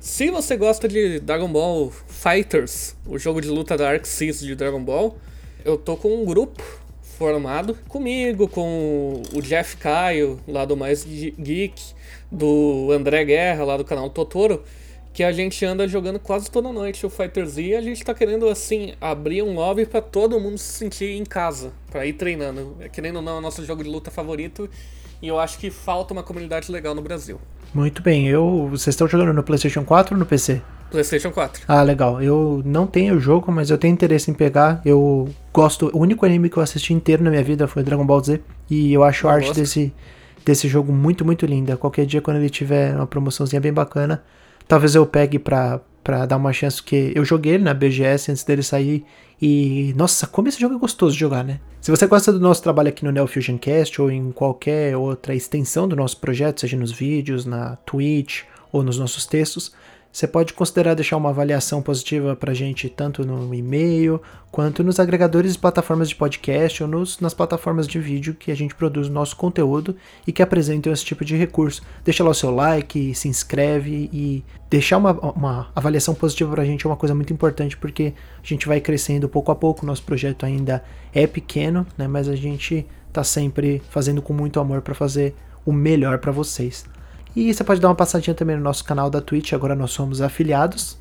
Se 0.01 0.31
você 0.31 0.57
gosta 0.57 0.89
de 0.89 1.21
Dragon 1.21 1.51
Ball 1.51 1.91
Fighters, 2.09 2.97
o 3.07 3.17
jogo 3.17 3.41
de 3.41 3.49
luta 3.49 3.77
da 3.77 3.89
Arc 3.89 4.05
de 4.05 4.55
Dragon 4.57 4.83
Ball, 4.83 5.17
eu 5.65 5.79
tô 5.79 5.97
com 5.97 6.21
um 6.21 6.25
grupo 6.25 6.63
formado 7.19 7.77
comigo, 7.89 8.49
com 8.49 9.23
o 9.33 9.41
Jeff 9.41 9.77
Caio, 9.77 10.41
lá 10.47 10.65
do 10.65 10.77
Mais 10.77 11.05
Geek, 11.05 11.81
do 12.31 12.91
André 12.93 13.25
Guerra, 13.25 13.65
lá 13.65 13.77
do 13.77 13.85
canal 13.85 14.11
Totoro, 14.11 14.63
que 15.13 15.23
a 15.23 15.31
gente 15.31 15.65
anda 15.65 15.87
jogando 15.87 16.19
quase 16.19 16.51
toda 16.51 16.73
noite 16.73 17.07
o 17.07 17.11
Fighter 17.11 17.47
Z 17.47 17.63
e 17.63 17.77
a 17.77 17.81
gente 17.81 18.05
tá 18.05 18.13
querendo, 18.13 18.49
assim, 18.49 18.95
abrir 19.01 19.43
um 19.43 19.55
lobby 19.55 19.87
para 19.87 20.01
todo 20.01 20.41
mundo 20.41 20.59
se 20.59 20.73
sentir 20.73 21.13
em 21.13 21.25
casa, 21.25 21.73
para 21.91 22.05
ir 22.05 22.15
treinando. 22.15 22.77
Querendo 22.93 23.17
ou 23.17 23.23
não, 23.23 23.37
é 23.37 23.39
o 23.39 23.41
nosso 23.41 23.65
jogo 23.65 23.85
de 23.85 23.89
luta 23.89 24.11
favorito 24.11 24.69
e 25.23 25.29
eu 25.29 25.39
acho 25.39 25.59
que 25.59 25.71
falta 25.71 26.13
uma 26.13 26.23
comunidade 26.23 26.71
legal 26.71 26.95
no 26.95 27.03
Brasil. 27.03 27.41
Muito 27.75 28.01
bem, 28.03 28.29
eu. 28.29 28.69
Vocês 28.71 28.95
estão 28.95 29.09
jogando 29.09 29.33
no 29.33 29.43
PlayStation 29.43 29.85
4 29.85 30.15
ou 30.15 30.19
no 30.19 30.25
PC? 30.25 30.63
PlayStation 30.91 31.33
4. 31.33 31.65
Ah, 31.67 31.83
legal. 31.83 32.23
Eu 32.23 32.63
não 32.65 32.87
tenho 32.87 33.17
o 33.17 33.21
jogo, 33.21 33.51
mas 33.51 33.69
eu 33.69 33.77
tenho 33.77 33.93
interesse 33.93 34.31
em 34.31 34.35
pegar. 34.35 34.81
Eu 34.85 35.29
gosto. 35.53 35.91
O 35.93 35.99
único 35.99 36.25
anime 36.25 36.49
que 36.49 36.57
eu 36.57 36.63
assisti 36.63 36.95
inteiro 36.95 37.25
na 37.25 37.31
minha 37.31 37.43
vida 37.43 37.67
foi 37.67 37.83
Dragon 37.83 38.07
Ball 38.07 38.23
Z. 38.23 38.41
E 38.71 38.93
eu 38.93 39.03
acho 39.03 39.27
eu 39.27 39.31
a 39.31 39.35
arte 39.35 39.53
desse, 39.53 39.93
desse 40.45 40.69
jogo 40.69 40.93
muito, 40.93 41.25
muito 41.25 41.45
linda. 41.45 41.77
Qualquer 41.77 42.07
dia, 42.07 42.23
quando 42.23 42.37
ele 42.37 42.49
tiver 42.49 42.95
uma 42.95 43.09
promoçãozinha 43.09 43.61
bem 43.61 43.73
bacana, 43.73 44.23
talvez 44.69 44.95
eu 44.95 45.05
pegue 45.05 45.41
pra, 45.41 45.81
pra 46.05 46.27
dar 46.27 46.37
uma 46.37 46.53
chance. 46.53 46.81
Porque 46.81 47.11
eu 47.13 47.25
joguei 47.25 47.55
ele 47.55 47.65
na 47.65 47.75
BGS 47.75 48.31
antes 48.31 48.45
dele 48.45 48.63
sair. 48.63 49.05
E, 49.41 49.93
nossa, 49.97 50.27
como 50.27 50.49
esse 50.49 50.61
jogo 50.61 50.75
é 50.75 50.79
gostoso 50.79 51.15
de 51.15 51.21
jogar, 51.21 51.45
né? 51.45 51.61
Se 51.81 51.91
você 51.91 52.07
gosta 52.07 52.33
do 52.33 52.41
nosso 52.41 52.63
trabalho 52.63 52.89
aqui 52.89 53.05
no 53.05 53.13
Neo 53.13 53.27
Fusion 53.27 53.59
Cast 53.59 54.01
ou 54.01 54.11
em 54.11 54.33
qualquer 54.33 54.97
outra 54.97 55.35
extensão 55.35 55.87
do 55.87 55.95
nosso 55.95 56.17
projeto, 56.19 56.61
seja 56.61 56.77
nos 56.77 56.93
vídeos, 56.93 57.45
na 57.45 57.77
Twitch 57.85 58.45
ou 58.73 58.83
nos 58.83 58.99
nossos 58.99 59.27
textos, 59.27 59.73
você 60.15 60.29
pode 60.29 60.53
considerar 60.53 60.95
deixar 60.95 61.17
uma 61.17 61.31
avaliação 61.31 61.83
positiva 61.83 62.37
para 62.37 62.53
a 62.53 62.55
gente 62.55 62.89
tanto 62.89 63.27
no 63.27 63.53
e-mail 63.53 64.23
quanto 64.49 64.85
nos 64.85 65.01
agregadores 65.01 65.55
de 65.55 65.59
plataformas 65.59 66.09
de 66.09 66.15
podcast 66.15 66.85
ou 66.85 66.89
nos, 66.89 67.19
nas 67.19 67.35
plataformas 67.35 67.89
de 67.89 67.99
vídeo 67.99 68.33
que 68.33 68.53
a 68.53 68.55
gente 68.55 68.77
produz 68.77 69.09
o 69.09 69.13
nosso 69.13 69.35
conteúdo 69.35 69.97
e 70.25 70.31
que 70.31 70.41
apresentam 70.41 70.93
esse 70.93 71.05
tipo 71.05 71.25
de 71.25 71.35
recurso. 71.35 71.83
Deixa 72.05 72.23
lá 72.23 72.31
o 72.31 72.35
seu 72.35 72.55
like, 72.55 73.13
se 73.13 73.27
inscreve 73.27 74.09
e 74.13 74.45
deixar 74.71 74.99
uma, 74.99 75.11
uma 75.33 75.73
avaliação 75.75 76.15
positiva 76.15 76.53
para 76.53 76.63
a 76.63 76.65
gente 76.65 76.87
é 76.87 76.89
uma 76.89 76.97
coisa 76.97 77.13
muito 77.13 77.33
importante 77.33 77.77
porque 77.77 78.15
a 78.41 78.47
gente 78.47 78.69
vai 78.69 78.81
crescendo 78.81 79.29
pouco 79.29 79.51
a 79.51 79.57
pouco. 79.57 79.85
Nosso 79.85 80.05
projeto 80.05 80.47
ainda 80.47 80.85
é 81.13 81.27
pequeno, 81.27 81.85
né, 81.99 82.07
mas 82.07 82.29
a 82.29 82.37
gente 82.37 82.87
está 83.09 83.25
sempre 83.25 83.83
fazendo 83.91 84.23
com 84.23 84.33
muito 84.33 84.61
amor 84.61 84.81
para 84.81 84.95
fazer 84.95 85.35
o 85.67 85.73
melhor 85.73 86.19
para 86.19 86.31
vocês. 86.31 86.85
E 87.35 87.53
você 87.53 87.65
pode 87.65 87.81
dar 87.81 87.89
uma 87.89 87.95
passadinha 87.95 88.35
também 88.35 88.57
no 88.57 88.63
nosso 88.63 88.85
canal 88.85 89.11
da 89.11 89.21
Twitch, 89.21 89.53
agora 89.53 89.75
nós 89.75 89.91
somos 89.91 90.21
afiliados, 90.21 90.99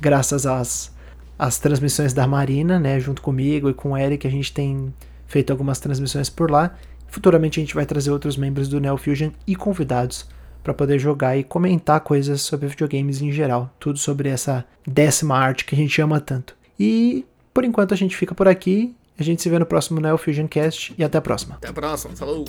graças 0.00 0.46
às, 0.46 0.92
às 1.38 1.58
transmissões 1.58 2.12
da 2.12 2.26
Marina, 2.26 2.78
né, 2.78 2.98
junto 2.98 3.20
comigo 3.20 3.68
e 3.68 3.74
com 3.74 3.92
o 3.92 3.96
Eric, 3.96 4.26
a 4.26 4.30
gente 4.30 4.52
tem 4.52 4.92
feito 5.26 5.50
algumas 5.50 5.78
transmissões 5.78 6.30
por 6.30 6.50
lá. 6.50 6.74
Futuramente 7.08 7.60
a 7.60 7.62
gente 7.62 7.74
vai 7.74 7.86
trazer 7.86 8.10
outros 8.10 8.36
membros 8.36 8.68
do 8.68 8.80
Neo 8.80 8.96
Fusion 8.96 9.30
e 9.46 9.54
convidados 9.54 10.26
para 10.62 10.72
poder 10.72 10.98
jogar 10.98 11.36
e 11.36 11.44
comentar 11.44 12.00
coisas 12.00 12.40
sobre 12.40 12.66
videogames 12.66 13.20
em 13.20 13.30
geral, 13.30 13.70
tudo 13.78 13.98
sobre 13.98 14.30
essa 14.30 14.64
décima 14.86 15.36
arte 15.36 15.64
que 15.64 15.74
a 15.74 15.78
gente 15.78 16.00
ama 16.00 16.18
tanto. 16.18 16.56
E 16.80 17.24
por 17.54 17.64
enquanto 17.64 17.94
a 17.94 17.96
gente 17.96 18.16
fica 18.16 18.34
por 18.34 18.48
aqui. 18.48 18.94
A 19.16 19.22
gente 19.22 19.40
se 19.40 19.48
vê 19.48 19.60
no 19.60 19.64
próximo 19.64 20.00
Neo 20.00 20.18
Fusion 20.18 20.48
Cast 20.48 20.92
e 20.98 21.04
até 21.04 21.18
a 21.18 21.22
próxima. 21.22 21.54
Até 21.54 21.68
a 21.68 21.72
próxima, 21.72 22.16
falou! 22.16 22.44